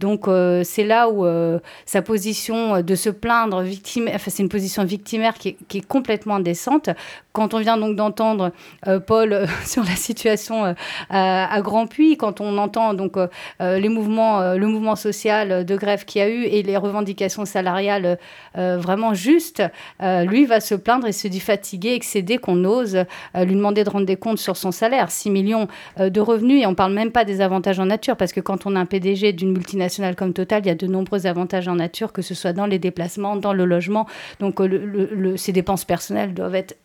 Donc 0.00 0.28
euh, 0.28 0.62
c'est 0.64 0.84
là 0.84 1.08
où 1.08 1.26
euh, 1.26 1.58
sa 1.86 2.02
position 2.02 2.80
de 2.82 2.94
se 2.94 3.10
plaindre, 3.10 3.62
victime, 3.62 4.08
enfin, 4.14 4.30
c'est 4.30 4.42
une 4.42 4.48
position 4.48 4.84
victimaire 4.84 5.34
qui 5.34 5.56
est, 5.74 5.86
complètement 5.86 6.36
indécente. 6.36 6.90
Quand 7.32 7.54
on 7.54 7.58
vient 7.58 7.76
donc 7.76 7.96
d'entendre 7.96 8.52
euh, 8.86 9.00
Paul 9.00 9.46
sur 9.64 9.82
la 9.84 9.96
situation 9.96 10.74
à, 11.10 11.60
Grand 11.60 11.86
Puy, 11.86 12.16
quand 12.16 12.40
on 12.40 12.58
entend 12.58 12.94
donc 12.94 13.16
le 13.60 13.88
mouvement 13.88 14.96
social 14.96 15.64
de 15.64 15.76
grève 15.76 16.04
qu'il 16.04 16.20
y 16.20 16.24
a 16.24 16.28
eu 16.28 16.44
et 16.44 16.62
les 16.62 16.76
revendications 16.76 17.44
salariales 17.44 18.18
vraiment 18.54 19.14
justes, 19.14 19.62
lui 20.00 20.46
va 20.46 20.60
se 20.60 20.74
plaindre 20.74 21.06
et 21.06 21.12
se 21.12 21.28
dit 21.28 21.40
fatigué, 21.40 21.94
excédé 21.94 22.38
qu'on 22.38 22.64
ose 22.64 23.04
lui 23.34 23.54
demander 23.54 23.84
de 23.84 23.90
rendre 23.90 24.06
des 24.06 24.16
comptes 24.16 24.38
sur 24.38 24.56
son 24.56 24.70
salaire. 24.70 25.10
6 25.10 25.30
millions 25.30 25.68
de 25.98 26.17
revenus 26.20 26.62
et 26.62 26.66
on 26.66 26.74
parle 26.74 26.92
même 26.92 27.12
pas 27.12 27.24
des 27.24 27.40
avantages 27.40 27.78
en 27.78 27.86
nature 27.86 28.16
parce 28.16 28.32
que 28.32 28.40
quand 28.40 28.66
on 28.66 28.76
a 28.76 28.80
un 28.80 28.86
PDG 28.86 29.32
d'une 29.32 29.52
multinationale 29.52 30.16
comme 30.16 30.32
Total, 30.32 30.62
il 30.64 30.68
y 30.68 30.70
a 30.70 30.74
de 30.74 30.86
nombreux 30.86 31.26
avantages 31.26 31.68
en 31.68 31.76
nature, 31.76 32.12
que 32.12 32.22
ce 32.22 32.34
soit 32.34 32.52
dans 32.52 32.66
les 32.66 32.78
déplacements, 32.78 33.36
dans 33.36 33.52
le 33.52 33.64
logement. 33.64 34.06
Donc 34.40 34.60
euh, 34.60 35.36
ces 35.36 35.52
dépenses 35.52 35.84
personnelles 35.84 36.34
doivent 36.34 36.54
être 36.54 36.76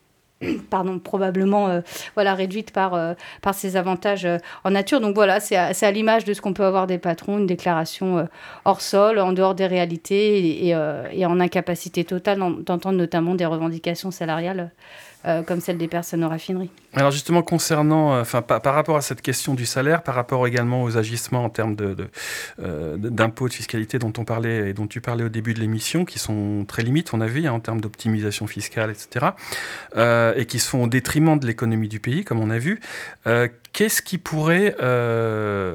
pardon, 0.69 0.99
probablement 0.99 1.69
euh, 1.69 1.81
voilà, 2.15 2.33
réduites 2.33 2.71
par, 2.71 2.93
euh, 2.93 3.13
par 3.41 3.53
ces 3.53 3.77
avantages 3.77 4.27
en 4.63 4.71
nature. 4.71 4.99
Donc 4.99 5.15
voilà, 5.15 5.39
c'est 5.39 5.55
à, 5.55 5.71
à 5.79 5.91
l'image 5.91 6.25
de 6.25 6.33
ce 6.33 6.41
qu'on 6.41 6.53
peut 6.53 6.65
avoir 6.65 6.87
des 6.87 6.97
patrons, 6.97 7.37
une 7.37 7.47
déclaration 7.47 8.27
hors 8.65 8.81
sol, 8.81 9.19
en 9.19 9.33
dehors 9.33 9.55
des 9.55 9.67
réalités 9.67 10.67
et, 10.67 10.69
et 11.11 11.25
en 11.25 11.39
incapacité 11.39 12.03
totale 12.03 12.39
d'entendre 12.39 12.97
notamment 12.97 13.35
des 13.35 13.45
revendications 13.45 14.11
salariales 14.11 14.71
euh, 15.25 15.41
comme 15.41 15.61
celle 15.61 15.77
des 15.77 15.87
personnes 15.87 16.21
aux 16.25 16.27
raffineries. 16.27 16.69
Alors 16.93 17.11
justement, 17.11 17.43
concernant, 17.43 18.13
euh, 18.13 18.21
enfin 18.21 18.41
par, 18.41 18.61
rapport 18.73 18.97
à 18.97 19.01
cette 19.01 19.21
question 19.21 19.53
du 19.53 19.65
salaire, 19.65 20.03
par 20.03 20.15
rapport 20.15 20.45
également 20.47 20.83
aux 20.83 20.97
agissements 20.97 21.45
en 21.45 21.49
termes 21.49 21.75
de, 21.77 21.95
euh, 22.61 22.97
d'impôts, 22.97 23.47
de, 23.47 23.53
fiscalité 23.53 23.99
dont 23.99 24.11
on 24.17 24.25
parlait 24.25 24.69
et 24.69 24.73
dont 24.73 24.85
tu 24.85 24.99
parlais 24.99 25.23
au 25.23 25.29
début 25.29 25.53
de 25.53 25.61
l'émission, 25.61 26.03
qui 26.03 26.19
sont 26.19 26.65
très 26.67 26.83
limites, 26.83 27.13
on 27.13 27.21
a 27.21 27.27
vu, 27.27 27.47
hein, 27.47 27.53
en 27.53 27.61
termes 27.61 27.79
d'optimisation 27.79 28.47
fiscale, 28.47 28.91
etc., 28.91 29.27
et 30.35 30.45
qui 30.45 30.59
sont 30.59 30.79
au 30.79 30.87
détriment 30.87 31.39
de 31.39 31.47
l'économie 31.47 31.87
du 31.87 32.01
pays, 32.01 32.25
comme 32.25 32.41
on 32.41 32.49
a 32.49 32.57
vu. 32.57 32.81
Qu'est-ce 33.71 34.01
qui 34.01 34.17
pourrait 34.17 34.75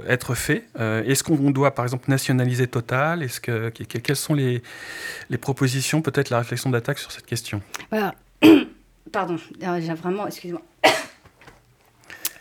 être 0.08 0.34
fait 0.34 0.64
Est-ce 0.78 1.24
qu'on 1.24 1.50
doit, 1.50 1.74
par 1.74 1.84
exemple, 1.84 2.10
nationaliser 2.10 2.66
Total? 2.66 3.22
Est-ce 3.22 3.40
que, 3.40 3.70
Quelles 3.70 4.16
sont 4.16 4.34
les, 4.34 4.62
les 5.30 5.38
propositions, 5.38 6.02
peut-être 6.02 6.30
la 6.30 6.38
réflexion 6.38 6.70
d'attaque 6.70 6.98
sur 6.98 7.12
cette 7.12 7.26
question? 7.26 7.62
Voilà. 7.90 8.14
Pardon, 9.12 9.36
euh, 9.62 9.94
vraiment, 9.94 10.26
excusez-moi. 10.26 10.62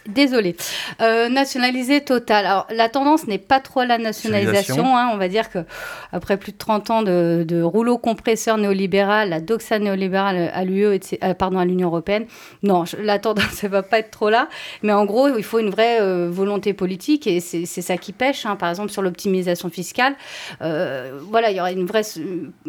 Désolée. 0.07 0.55
Euh, 1.01 1.27
nationaliser 1.27 2.01
total. 2.01 2.45
Alors, 2.45 2.67
la 2.69 2.87
tendance 2.87 3.27
n'est 3.27 3.37
pas 3.37 3.59
trop 3.59 3.83
la 3.83 3.97
nationalisation. 3.97 4.95
Hein. 4.95 5.09
on 5.13 5.17
va 5.17 5.27
dire 5.27 5.49
que 5.49 5.59
après 6.13 6.37
plus 6.37 6.53
de 6.53 6.57
30 6.57 6.89
ans 6.89 7.03
de, 7.03 7.43
de 7.45 7.61
rouleau 7.61 7.97
compresseur 7.97 8.57
néolibéral, 8.57 9.29
la 9.29 9.41
doxa 9.41 9.79
néolibérale 9.79 10.49
à 10.53 10.63
l'UE, 10.63 10.85
euh, 10.85 11.33
pardon, 11.33 11.59
à 11.59 11.65
l'Union 11.65 11.89
européenne, 11.89 12.25
non, 12.63 12.85
la 13.01 13.19
tendance 13.19 13.61
ne 13.63 13.67
va 13.67 13.83
pas 13.83 13.99
être 13.99 14.11
trop 14.11 14.29
là. 14.29 14.47
Mais 14.81 14.93
en 14.93 15.05
gros, 15.05 15.27
il 15.37 15.43
faut 15.43 15.59
une 15.59 15.69
vraie 15.69 16.01
euh, 16.01 16.29
volonté 16.31 16.73
politique 16.73 17.27
et 17.27 17.41
c'est 17.41 17.65
ça 17.65 17.97
qui 17.97 18.13
pêche. 18.13 18.45
Hein. 18.45 18.55
Par 18.55 18.69
exemple, 18.69 18.91
sur 18.91 19.01
l'optimisation 19.01 19.69
fiscale, 19.69 20.15
voilà, 20.59 21.51
il 21.51 21.57
y 21.57 21.59
aurait 21.59 21.73
une 21.73 21.85
vraie 21.85 22.03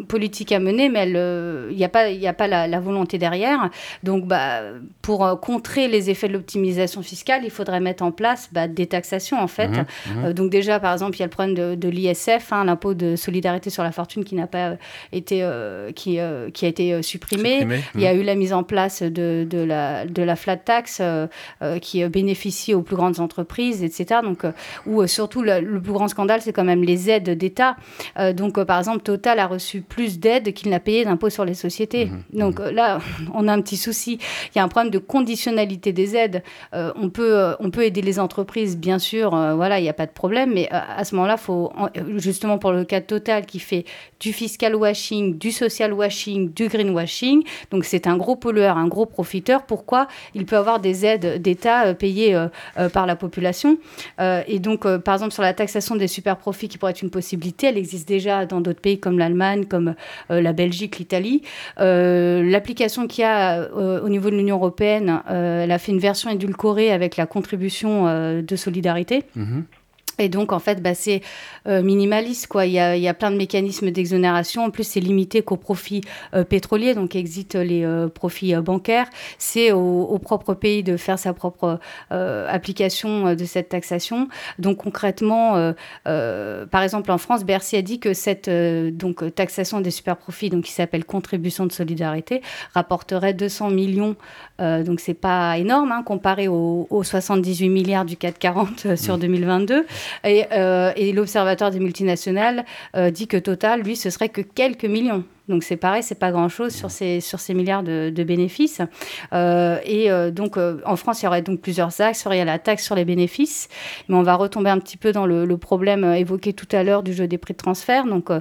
politique 0.07 0.51
à 0.51 0.59
mener, 0.59 0.89
mais 0.89 1.09
il 1.09 1.75
n'y 1.75 1.85
a 1.85 1.89
pas, 1.89 2.09
y 2.09 2.27
a 2.27 2.33
pas 2.33 2.47
la, 2.47 2.67
la, 2.67 2.79
volonté 2.79 3.17
derrière. 3.17 3.69
Donc, 4.03 4.25
bah, 4.25 4.61
pour 5.01 5.39
contrer 5.39 5.87
les 5.87 6.09
effets 6.09 6.27
de 6.27 6.33
l'optimisation 6.33 7.01
fiscale, 7.01 7.28
il 7.43 7.51
faudrait 7.51 7.79
mettre 7.79 8.03
en 8.03 8.11
place 8.11 8.49
bah, 8.51 8.67
des 8.67 8.87
taxations 8.87 9.39
en 9.39 9.47
fait. 9.47 9.67
Mhm, 9.67 9.77
mhm. 9.77 10.25
Euh, 10.25 10.33
donc 10.33 10.49
déjà, 10.49 10.79
par 10.79 10.93
exemple, 10.93 11.15
il 11.17 11.19
y 11.19 11.23
a 11.23 11.25
le 11.25 11.31
problème 11.31 11.55
de, 11.55 11.89
l'ISF, 11.89 12.51
hein, 12.51 12.65
l'impôt 12.65 12.93
de 12.93 13.15
solidarité 13.15 13.69
sur 13.69 13.83
la 13.83 13.91
fortune 13.91 14.23
qui 14.23 14.35
n'a 14.35 14.47
pas 14.47 14.69
euh, 14.69 14.75
été, 15.11 15.39
euh, 15.43 15.91
qui, 15.91 16.19
qui 16.53 16.65
a 16.65 16.67
été 16.67 17.01
supprimé. 17.01 17.67
Il 17.95 18.01
y 18.01 18.07
a 18.07 18.13
mhm. 18.13 18.21
eu 18.21 18.23
la 18.23 18.35
mise 18.35 18.53
en 18.53 18.63
place 18.63 19.01
de, 19.01 19.45
de, 19.49 19.59
la, 19.59 20.05
de 20.05 20.23
la 20.23 20.35
flat 20.35 20.57
tax 20.57 21.01
qui 21.81 22.07
bénéficie 22.07 22.73
aux 22.73 22.81
plus 22.81 22.95
grandes 22.95 23.19
entreprises, 23.19 23.83
etc. 23.83 24.21
Donc, 24.23 24.43
où 24.85 25.05
surtout 25.07 25.41
le, 25.41 25.79
plus 25.79 25.93
grand 25.93 26.07
scandale, 26.07 26.41
c'est 26.41 26.53
quand 26.53 26.63
même 26.63 26.83
les 26.83 27.09
aides 27.09 27.29
d'État. 27.29 27.75
donc, 28.33 28.61
par 28.63 28.79
exemple, 28.79 29.01
Total 29.01 29.39
a 29.39 29.47
reçu 29.47 29.81
plus 29.81 30.19
d'aides 30.19 30.53
qu'il 30.53 30.69
n'a 30.69 30.79
payé 30.79 31.05
d'impôts 31.05 31.29
sur 31.29 31.45
les 31.45 31.53
sociétés. 31.53 32.09
Donc 32.33 32.59
là, 32.59 32.99
on 33.33 33.47
a 33.47 33.53
un 33.53 33.61
petit 33.61 33.77
souci. 33.77 34.19
Il 34.53 34.57
y 34.57 34.61
a 34.61 34.63
un 34.63 34.67
problème 34.67 34.91
de 34.91 34.99
conditionnalité 34.99 35.93
des 35.93 36.15
aides. 36.15 36.43
on 36.73 37.09
peut 37.09 37.18
euh, 37.21 37.55
on 37.59 37.71
peut 37.71 37.83
aider 37.83 38.01
les 38.01 38.19
entreprises, 38.19 38.77
bien 38.77 38.99
sûr, 38.99 39.33
euh, 39.33 39.55
voilà, 39.55 39.79
il 39.79 39.83
n'y 39.83 39.89
a 39.89 39.93
pas 39.93 40.05
de 40.05 40.11
problème, 40.11 40.51
mais 40.53 40.69
euh, 40.73 40.79
à 40.97 41.03
ce 41.03 41.15
moment-là, 41.15 41.37
faut 41.37 41.71
justement 42.17 42.57
pour 42.57 42.71
le 42.71 42.83
cas 42.83 43.01
Total 43.01 43.45
qui 43.45 43.59
fait 43.59 43.85
du 44.19 44.33
fiscal 44.33 44.75
washing, 44.75 45.37
du 45.37 45.51
social 45.51 45.93
washing, 45.93 46.53
du 46.53 46.67
green 46.67 46.89
washing, 46.91 47.43
donc 47.71 47.85
c'est 47.85 48.07
un 48.07 48.17
gros 48.17 48.35
pollueur, 48.35 48.77
un 48.77 48.87
gros 48.87 49.05
profiteur. 49.05 49.63
Pourquoi 49.63 50.07
il 50.35 50.45
peut 50.45 50.57
avoir 50.57 50.79
des 50.79 51.05
aides 51.05 51.41
d'État 51.41 51.93
payées 51.93 52.37
par 52.93 53.05
la 53.05 53.15
population 53.15 53.77
Et 54.19 54.59
donc, 54.59 54.85
par 54.99 55.15
exemple, 55.15 55.31
sur 55.31 55.43
la 55.43 55.53
taxation 55.53 55.95
des 55.95 56.07
super 56.07 56.37
profits, 56.37 56.67
qui 56.67 56.77
pourrait 56.77 56.91
être 56.91 57.01
une 57.01 57.09
possibilité, 57.09 57.67
elle 57.67 57.77
existe 57.77 58.07
déjà 58.07 58.45
dans 58.45 58.61
d'autres 58.61 58.81
pays 58.81 58.99
comme 58.99 59.17
l'Allemagne, 59.17 59.65
comme 59.65 59.95
la 60.29 60.53
Belgique, 60.53 60.99
l'Italie. 60.99 61.41
L'application 61.77 63.07
qu'il 63.07 63.21
y 63.21 63.25
a 63.25 63.69
au 63.73 64.09
niveau 64.09 64.29
de 64.29 64.35
l'Union 64.35 64.57
européenne, 64.57 65.21
elle 65.29 65.71
a 65.71 65.79
fait 65.79 65.91
une 65.91 65.99
version 65.99 66.29
édulcorée 66.29 66.91
avec 66.91 67.08
la 67.17 67.25
contribution 67.25 68.07
euh, 68.07 68.41
de 68.41 68.55
solidarité. 68.55 69.23
Mhm. 69.35 69.65
Et 70.19 70.29
donc, 70.29 70.51
en 70.51 70.59
fait, 70.59 70.83
bah, 70.83 70.93
c'est 70.93 71.21
euh, 71.67 71.81
minimaliste. 71.81 72.47
Quoi. 72.47 72.65
Il, 72.65 72.73
y 72.73 72.79
a, 72.79 72.95
il 72.95 73.01
y 73.01 73.07
a 73.07 73.13
plein 73.13 73.31
de 73.31 73.37
mécanismes 73.37 73.89
d'exonération. 73.89 74.65
En 74.65 74.69
plus, 74.69 74.83
c'est 74.83 74.99
limité 74.99 75.41
qu'aux 75.41 75.57
profits 75.57 76.01
euh, 76.35 76.43
pétroliers, 76.43 76.93
donc 76.93 77.15
exit 77.15 77.55
les 77.55 77.85
euh, 77.85 78.09
profits 78.09 78.53
bancaires. 78.55 79.07
C'est 79.37 79.71
au, 79.71 80.19
propre 80.19 80.53
pays 80.53 80.83
de 80.83 80.97
faire 80.97 81.17
sa 81.17 81.31
propre 81.33 81.79
application 82.09 83.33
de 83.35 83.45
cette 83.45 83.69
taxation. 83.69 84.27
Donc, 84.59 84.77
concrètement, 84.77 85.73
par 86.03 86.83
exemple, 86.83 87.09
en 87.11 87.17
France, 87.17 87.45
Bercy 87.45 87.77
a 87.77 87.81
dit 87.81 87.99
que 87.99 88.13
cette 88.13 88.49
donc, 88.49 89.33
taxation 89.33 89.79
des 89.79 89.91
super 89.91 90.17
profits, 90.17 90.49
donc, 90.49 90.65
qui 90.65 90.73
s'appelle 90.73 91.05
contribution 91.05 91.65
de 91.65 91.71
solidarité, 91.71 92.41
rapporterait 92.73 93.33
200 93.33 93.69
millions. 93.69 94.17
Donc, 94.83 94.99
c'est 94.99 95.13
pas 95.13 95.57
énorme 95.57 95.91
hein, 95.91 96.03
comparé 96.03 96.47
aux, 96.47 96.87
78 97.03 97.69
milliards 97.69 98.05
du 98.05 98.17
440 98.17 98.95
sur 98.95 99.17
2022. 99.17 99.81
Mmh. 99.81 99.85
Euh, 100.25 100.91
et, 100.95 101.11
l'Observatoire 101.13 101.71
des 101.71 101.79
multinationales 101.79 102.65
euh, 102.95 103.11
dit 103.11 103.27
que 103.27 103.37
Total, 103.37 103.81
lui, 103.81 103.95
ce 103.95 104.09
serait 104.09 104.29
que 104.29 104.41
quelques 104.41 104.85
millions. 104.85 105.23
Donc 105.49 105.63
c'est 105.63 105.77
pareil, 105.77 106.03
c'est 106.03 106.19
pas 106.19 106.31
grand-chose 106.31 106.73
sur 106.73 106.91
ces, 106.91 107.19
sur 107.19 107.39
ces 107.39 107.53
milliards 107.53 107.83
de, 107.83 108.23
bénéfices. 108.23 108.81
Euh, 109.33 109.79
et 109.85 110.09
donc 110.31 110.57
en 110.57 110.95
France, 110.95 111.21
il 111.21 111.25
y 111.25 111.27
aurait 111.27 111.41
donc 111.41 111.61
plusieurs 111.61 111.99
axes. 112.01 112.25
Il 112.29 112.37
y 112.37 112.39
a 112.39 112.45
la 112.45 112.59
taxe 112.59 112.83
sur 112.83 112.95
les 112.95 113.05
bénéfices, 113.05 113.67
mais 114.07 114.15
on 114.15 114.23
va 114.23 114.35
retomber 114.35 114.69
un 114.69 114.79
petit 114.79 114.97
peu 114.97 115.11
dans 115.11 115.25
le, 115.25 115.57
problème 115.57 116.05
évoqué 116.05 116.53
tout 116.53 116.67
à 116.71 116.83
l'heure 116.83 117.03
du 117.03 117.13
jeu 117.13 117.27
des 117.27 117.37
prix 117.37 117.53
de 117.53 117.57
transfert, 117.57 118.05
donc 118.05 118.31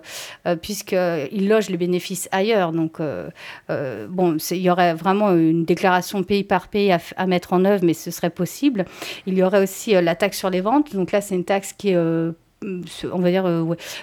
puisqu'il 0.62 1.48
loge 1.48 1.68
les 1.68 1.76
bénéfices 1.76 2.28
ailleurs. 2.32 2.72
Donc 2.72 3.00
bon, 3.68 4.36
il 4.50 4.58
y 4.58 4.70
aurait 4.70 4.94
vraiment 4.94 5.32
une 5.32 5.64
déclaration 5.64 6.22
pays 6.22 6.44
par 6.44 6.68
pays 6.68 6.92
à, 6.92 6.98
à, 7.16 7.26
mettre 7.26 7.52
en 7.52 7.64
œuvre, 7.64 7.84
mais 7.84 7.94
ce 7.94 8.10
serait 8.10 8.30
possible. 8.30 8.84
Il 9.26 9.36
y 9.36 9.42
aurait 9.42 9.62
aussi 9.62 9.92
la 9.92 10.14
taxe 10.14 10.38
sur 10.38 10.50
les 10.50 10.60
ventes. 10.60 10.94
Donc 10.94 11.12
là, 11.12 11.20
c'est 11.20 11.34
une 11.34 11.44
taxe 11.44 11.72
qui 11.72 11.90
est 11.90 11.96
on 12.62 13.18
va 13.18 13.30
dire, 13.30 13.48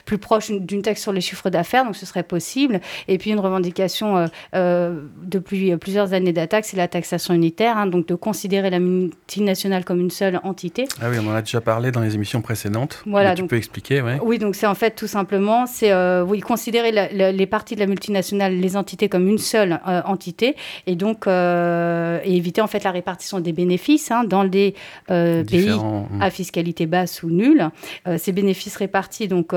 plus 0.06 0.18
proche 0.18 0.52
d'une 0.52 0.82
taxe 0.82 1.02
sur 1.02 1.12
les 1.12 1.22
chiffres 1.22 1.50
d'affaires, 1.50 1.86
donc 1.86 1.96
ce 1.96 2.06
serait 2.06 2.24
possible. 2.24 2.80
Et 3.08 3.18
puis 3.18 3.32
une 3.32 3.40
revendication 3.40 4.30
depuis 4.54 5.76
plusieurs 5.78 6.14
années 6.14 6.34
d'attaque, 6.34 6.66
c'est 6.66 6.78
la 6.78 6.88
taxation 6.88 7.34
unitaire, 7.34 7.78
hein, 7.78 7.88
donc 7.88 8.08
de 8.08 8.16
considérer 8.16 8.70
la 8.70 8.80
multinationale 8.80 9.84
comme 9.84 10.00
une 10.00 10.12
seule 10.12 10.40
entité. 10.44 10.88
Ah 11.02 11.08
oui, 11.10 11.18
on 11.22 11.30
en 11.30 11.36
a 11.36 11.42
déjà 11.42 11.62
parlé 11.62 11.92
dans 11.92 12.02
les 12.02 12.16
émissions 12.16 12.42
précédentes. 12.42 13.04
Voilà, 13.06 13.36
tu 13.36 13.46
peux 13.46 13.58
expliquer, 13.58 14.02
ouais. 14.02 14.20
Oui, 14.24 14.40
donc 14.40 14.56
c'est 14.56 14.68
en 14.68 14.76
fait 14.76 14.92
tout 14.92 15.08
simplement, 15.08 15.66
c'est 15.66 15.94
oui, 16.22 16.40
considérer 16.40 16.92
les 16.92 17.48
parties 17.48 17.76
de 17.76 17.82
la 17.82 17.88
multinationale, 17.88 18.54
les 18.56 18.78
entités 18.78 19.10
comme 19.10 19.28
une 19.28 19.38
seule 19.38 19.80
entité, 20.06 20.56
et 20.88 20.96
donc 20.96 21.28
et 21.28 22.36
éviter 22.36 22.62
en 22.62 22.68
fait 22.68 22.84
la 22.84 22.92
répartition 22.92 23.40
des 23.40 23.52
bénéfices 23.52 24.12
hein, 24.12 24.24
dans 24.24 24.46
des 24.46 24.76
pays 25.08 25.70
hmm. 25.70 26.22
à 26.22 26.30
fiscalité 26.30 26.86
basse 26.86 27.24
ou 27.24 27.30
nulle. 27.30 27.70
ces 28.18 28.32
bénéfices 28.32 28.45
répartis 28.78 29.28
donc 29.28 29.54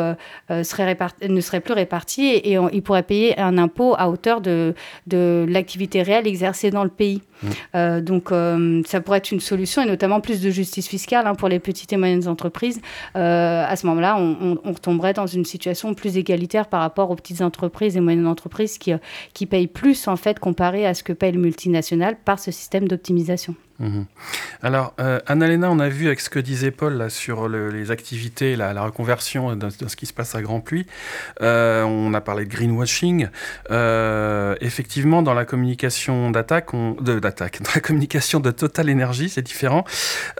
seraient 0.48 0.96
ne 1.28 1.40
seraient 1.40 1.60
plus 1.60 1.74
répartis 1.74 2.28
et, 2.28 2.58
ils 2.72 2.82
pourraient 2.82 3.02
payer 3.02 3.38
un 3.38 3.58
impôt 3.58 3.94
à 3.98 4.08
hauteur 4.08 4.40
de 4.40 4.74
l'activité 5.48 6.02
réelle 6.02 6.26
exercée 6.26 6.70
dans 6.70 6.84
le 6.84 6.90
pays. 6.90 7.22
Mm. 7.42 7.48
Euh, 7.74 8.00
donc, 8.00 8.32
euh, 8.32 8.82
ça 8.86 9.00
pourrait 9.00 9.18
être 9.18 9.30
une 9.30 9.40
solution 9.40 9.82
et 9.82 9.86
notamment 9.86 10.20
plus 10.20 10.40
de 10.40 10.50
justice 10.50 10.88
fiscale 10.88 11.26
hein, 11.26 11.34
pour 11.34 11.48
les 11.48 11.58
petites 11.58 11.92
et 11.92 11.96
moyennes 11.96 12.28
entreprises. 12.28 12.80
Euh, 13.16 13.64
à 13.66 13.76
ce 13.76 13.86
moment-là, 13.86 14.16
on, 14.18 14.58
on, 14.64 14.72
retomberait 14.72 15.12
dans 15.12 15.26
une 15.26 15.44
situation 15.44 15.94
plus 15.94 16.16
égalitaire 16.16 16.66
par 16.66 16.80
rapport 16.80 17.10
aux 17.10 17.16
petites 17.16 17.42
entreprises 17.42 17.96
et 17.96 18.00
moyennes 18.00 18.26
entreprises 18.26 18.78
qui, 18.78 18.92
qui 19.34 19.46
payent 19.46 19.66
plus 19.66 20.08
en 20.08 20.16
fait 20.16 20.38
comparé 20.38 20.86
à 20.86 20.94
ce 20.94 21.02
que 21.02 21.12
paye 21.12 21.32
le 21.32 21.40
multinational 21.40 22.16
par 22.24 22.38
ce 22.38 22.50
système 22.50 22.88
d'optimisation. 22.88 23.54
Mhm. 23.78 24.06
Alors, 24.62 24.92
euh, 24.98 25.20
Annalena, 25.26 25.70
on 25.70 25.78
a 25.78 25.88
vu 25.88 26.06
avec 26.06 26.18
ce 26.18 26.28
que 26.28 26.40
disait 26.40 26.72
Paul 26.72 26.94
là, 26.94 27.10
sur 27.10 27.48
les 27.48 27.92
activités, 27.92 28.56
la, 28.56 28.72
la 28.72 28.82
reconversion 28.82 29.54
de, 29.54 29.68
ce 29.70 29.94
qui 29.94 30.06
se 30.06 30.12
passe 30.12 30.34
à 30.34 30.42
Grand. 30.42 30.58
Euh, 31.40 31.82
on 31.84 32.12
a 32.14 32.20
parlé 32.20 32.44
de 32.44 32.50
greenwashing. 32.50 33.28
Euh, 33.70 34.56
effectivement, 34.60 35.22
dans 35.22 35.34
la 35.34 35.44
communication 35.44 36.30
d'attaque, 36.30 36.74
d'attaque, 37.28 37.62
dans 37.62 37.70
la 37.74 37.80
communication 37.80 38.40
de 38.40 38.50
Total 38.50 38.90
Energy, 38.90 39.28
c'est 39.28 39.42
différent. 39.42 39.84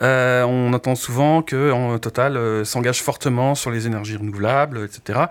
Euh, 0.03 0.43
on 0.43 0.73
entend 0.73 0.95
souvent 0.95 1.43
que 1.43 1.97
Total 1.99 2.37
euh, 2.37 2.65
s'engage 2.65 3.03
fortement 3.03 3.55
sur 3.55 3.71
les 3.71 3.87
énergies 3.87 4.17
renouvelables, 4.17 4.85
etc. 4.85 5.27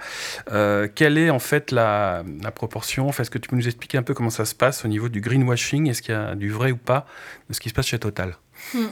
quelle 0.96 1.18
est 1.18 1.30
en 1.30 1.40
fait 1.40 1.72
la, 1.72 2.24
proportion? 2.56 3.10
Est-ce 3.10 3.30
que 3.30 3.38
tu 3.38 3.50
peux 3.50 3.56
nous 3.56 3.68
expliquer 3.68 3.98
un 3.98 4.04
peu 4.04 4.14
comment 4.14 4.30
ça 4.30 4.46
se 4.46 4.56
passe 4.56 4.86
au 4.86 4.88
niveau 4.88 5.10
du 5.10 5.22
greenwashing? 5.22 5.90
Est-ce 5.90 6.02
qu'il 6.02 6.14
y 6.14 6.18
a 6.18 6.36
du 6.36 6.50
vrai 6.50 6.72
ou 6.72 6.78
pas 6.78 7.06
de 7.50 7.54
ce 7.54 7.60
qui 7.60 7.70
se 7.70 7.74
passe 7.74 7.88
chez 7.88 8.00
Total? 8.00 8.38
Hmm. 8.74 8.88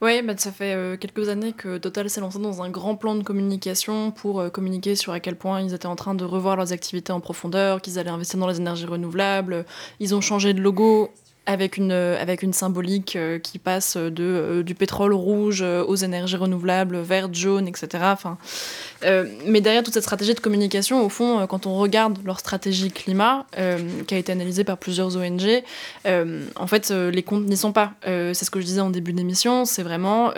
Oui, 0.00 0.22
bah, 0.22 0.34
ça 0.36 0.52
fait 0.52 0.74
euh, 0.74 0.96
quelques 0.96 1.28
années 1.28 1.52
que 1.52 1.76
Total 1.76 2.08
s'est 2.08 2.20
lancé 2.20 2.38
dans 2.38 2.62
un 2.62 2.70
grand 2.70 2.94
plan 2.94 3.16
de 3.16 3.24
communication 3.24 4.12
pour 4.12 4.40
euh, 4.40 4.48
communiquer 4.48 4.94
sur 4.94 5.12
à 5.12 5.18
quel 5.18 5.34
point 5.34 5.60
ils 5.60 5.74
étaient 5.74 5.86
en 5.86 5.96
train 5.96 6.14
de 6.14 6.24
revoir 6.24 6.54
leurs 6.54 6.72
activités 6.72 7.12
en 7.12 7.18
profondeur, 7.18 7.82
qu'ils 7.82 7.98
allaient 7.98 8.10
investir 8.10 8.38
dans 8.38 8.46
les 8.46 8.58
énergies 8.58 8.86
renouvelables. 8.86 9.64
Ils 9.98 10.14
ont 10.14 10.20
changé 10.20 10.54
de 10.54 10.60
logo 10.60 11.10
avec 11.48 11.78
une, 11.78 11.92
avec 11.92 12.42
une 12.42 12.52
symbolique 12.52 13.16
euh, 13.16 13.38
qui 13.38 13.58
passe 13.58 13.96
de, 13.96 14.12
euh, 14.18 14.62
du 14.62 14.74
pétrole 14.74 15.14
rouge 15.14 15.62
euh, 15.62 15.82
aux 15.82 15.96
énergies 15.96 16.36
renouvelables, 16.36 16.98
vert, 16.98 17.32
jaune, 17.32 17.66
etc. 17.66 18.04
Enfin, 18.12 18.36
mais 19.46 19.62
derrière 19.62 19.82
toute 19.82 19.94
cette 19.94 20.02
stratégie 20.02 20.34
de 20.34 20.40
communication, 20.40 21.02
au 21.02 21.08
fond, 21.08 21.46
quand 21.46 21.66
on 21.66 21.78
regarde 21.78 22.18
leur 22.24 22.38
stratégie 22.38 22.90
climat, 22.90 23.46
qui 24.06 24.14
a 24.14 24.18
été 24.18 24.32
analysée 24.32 24.64
par 24.64 24.76
plusieurs 24.76 25.16
ONG, 25.16 25.62
en 26.04 26.66
fait, 26.66 26.90
les 26.90 27.22
comptes 27.22 27.44
n'y 27.44 27.56
sont 27.56 27.70
pas. 27.72 27.92
c'est 28.02 28.44
ce 28.44 28.50
que 28.50 28.60
je 28.60 28.66
disais 28.66 28.80
en 28.80 28.90
début 28.90 29.12
d'émission, 29.12 29.64
c'est 29.64 29.84
vraiment 29.84 30.32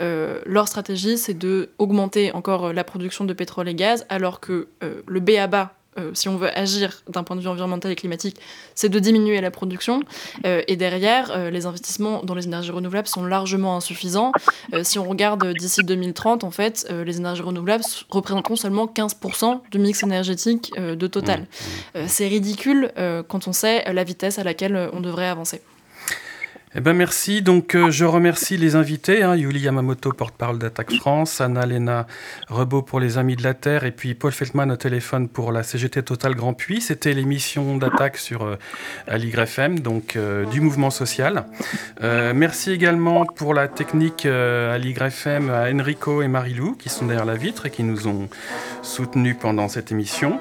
leur 0.45 0.67
stratégie, 0.67 1.17
c'est 1.17 1.33
de 1.33 1.69
augmenter 1.79 2.31
encore 2.33 2.71
la 2.71 2.83
production 2.83 3.25
de 3.25 3.33
pétrole 3.33 3.67
et 3.67 3.73
gaz, 3.73 4.05
alors 4.09 4.39
que 4.39 4.67
le 5.07 5.19
B 5.19 5.31
à 5.31 5.47
bas 5.47 5.73
euh, 5.97 6.11
si 6.13 6.29
on 6.29 6.37
veut 6.37 6.57
agir 6.57 7.01
d'un 7.09 7.23
point 7.23 7.35
de 7.35 7.41
vue 7.41 7.47
environnemental 7.47 7.91
et 7.91 7.95
climatique, 7.95 8.37
c'est 8.75 8.89
de 8.89 8.99
diminuer 8.99 9.41
la 9.41 9.51
production. 9.51 10.01
Euh, 10.45 10.61
et 10.67 10.77
derrière, 10.77 11.31
euh, 11.31 11.49
les 11.49 11.65
investissements 11.65 12.23
dans 12.23 12.33
les 12.33 12.45
énergies 12.45 12.71
renouvelables 12.71 13.07
sont 13.07 13.25
largement 13.25 13.75
insuffisants. 13.75 14.31
si 14.83 14.99
on 14.99 15.07
regarde 15.07 15.53
d'ici 15.57 15.83
2030, 15.83 16.43
en 16.43 16.51
fait, 16.51 16.91
les 17.05 17.17
énergies 17.17 17.41
renouvelables 17.41 17.83
représenteront 18.09 18.55
seulement 18.55 18.85
15% 18.85 19.61
du 19.71 19.79
mix 19.79 20.03
énergétique 20.03 20.71
de 20.77 21.07
Total. 21.07 21.41
Mmh, 21.41 21.99
c'est 22.07 22.27
ridicule 22.27 22.91
quand 23.27 23.47
on 23.47 23.53
sait 23.53 23.91
la 23.91 24.03
vitesse 24.03 24.39
à 24.39 24.43
laquelle 24.43 24.89
on 24.93 25.01
devrait 25.01 25.27
avancer. 25.27 25.61
Eh 26.73 26.79
ben 26.79 26.93
merci. 26.93 27.41
Donc 27.41 27.75
euh, 27.75 27.91
je 27.91 28.05
remercie 28.05 28.55
les 28.55 28.77
invités, 28.77 29.23
hein, 29.23 29.35
Yuli 29.35 29.59
Yamamoto, 29.59 30.13
porte-parole 30.13 30.57
d'Attaque 30.57 30.93
France, 30.93 31.41
Anna-Lena 31.41 32.07
Rebaud 32.47 32.81
pour 32.81 33.01
les 33.01 33.17
Amis 33.17 33.35
de 33.35 33.43
la 33.43 33.53
Terre 33.53 33.83
et 33.83 33.91
puis 33.91 34.13
Paul 34.13 34.31
Feldman 34.31 34.71
au 34.71 34.77
téléphone 34.77 35.27
pour 35.27 35.51
la 35.51 35.63
CGT 35.63 36.03
Total 36.03 36.33
Grand 36.33 36.53
Puy. 36.53 36.79
C'était 36.79 37.11
l'émission 37.11 37.75
d'Attaque 37.75 38.15
sur 38.15 38.43
euh, 38.43 38.57
FM, 39.09 39.81
donc 39.81 40.15
euh, 40.15 40.45
du 40.45 40.61
mouvement 40.61 40.91
social. 40.91 41.43
Euh, 42.03 42.31
merci 42.33 42.71
également 42.71 43.25
pour 43.25 43.53
la 43.53 43.67
technique 43.67 44.25
à 44.25 44.77
FM 44.77 45.49
à 45.49 45.69
Enrico 45.73 46.21
et 46.21 46.29
Marilou 46.29 46.75
qui 46.75 46.87
sont 46.87 47.05
derrière 47.05 47.25
la 47.25 47.35
vitre 47.35 47.65
et 47.65 47.69
qui 47.69 47.83
nous 47.83 48.07
ont 48.07 48.29
soutenus 48.81 49.35
pendant 49.37 49.67
cette 49.67 49.91
émission. 49.91 50.39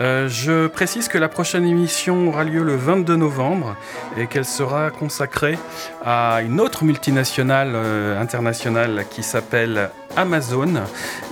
Euh, 0.00 0.28
je 0.28 0.68
précise 0.68 1.08
que 1.08 1.18
la 1.18 1.28
prochaine 1.28 1.66
émission 1.66 2.28
aura 2.28 2.44
lieu 2.44 2.62
le 2.62 2.76
22 2.76 3.16
novembre 3.16 3.74
et 4.16 4.28
qu'elle 4.28 4.44
sera 4.44 4.90
consacrée 4.90 5.58
à 6.04 6.40
une 6.42 6.60
autre 6.60 6.84
multinationale 6.84 7.72
euh, 7.74 8.20
internationale 8.20 9.06
qui 9.10 9.24
s'appelle 9.24 9.90
Amazon. 10.16 10.84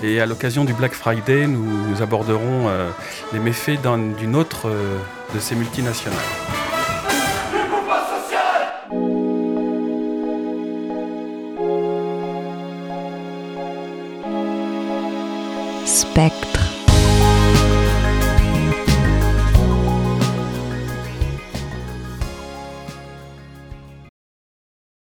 Et 0.03 0.21
à 0.21 0.27
l'occasion 0.27 0.65
du 0.65 0.73
Black 0.73 0.95
Friday, 0.95 1.47
nous, 1.47 2.03
aborderons 2.03 2.69
euh, 2.69 2.91
les 3.33 3.39
méfaits 3.39 3.79
d'une 4.19 4.35
autre 4.35 4.69
de 5.35 5.39
ces 5.39 5.55
multinationales. 5.55 6.19
Spectre 15.85 16.56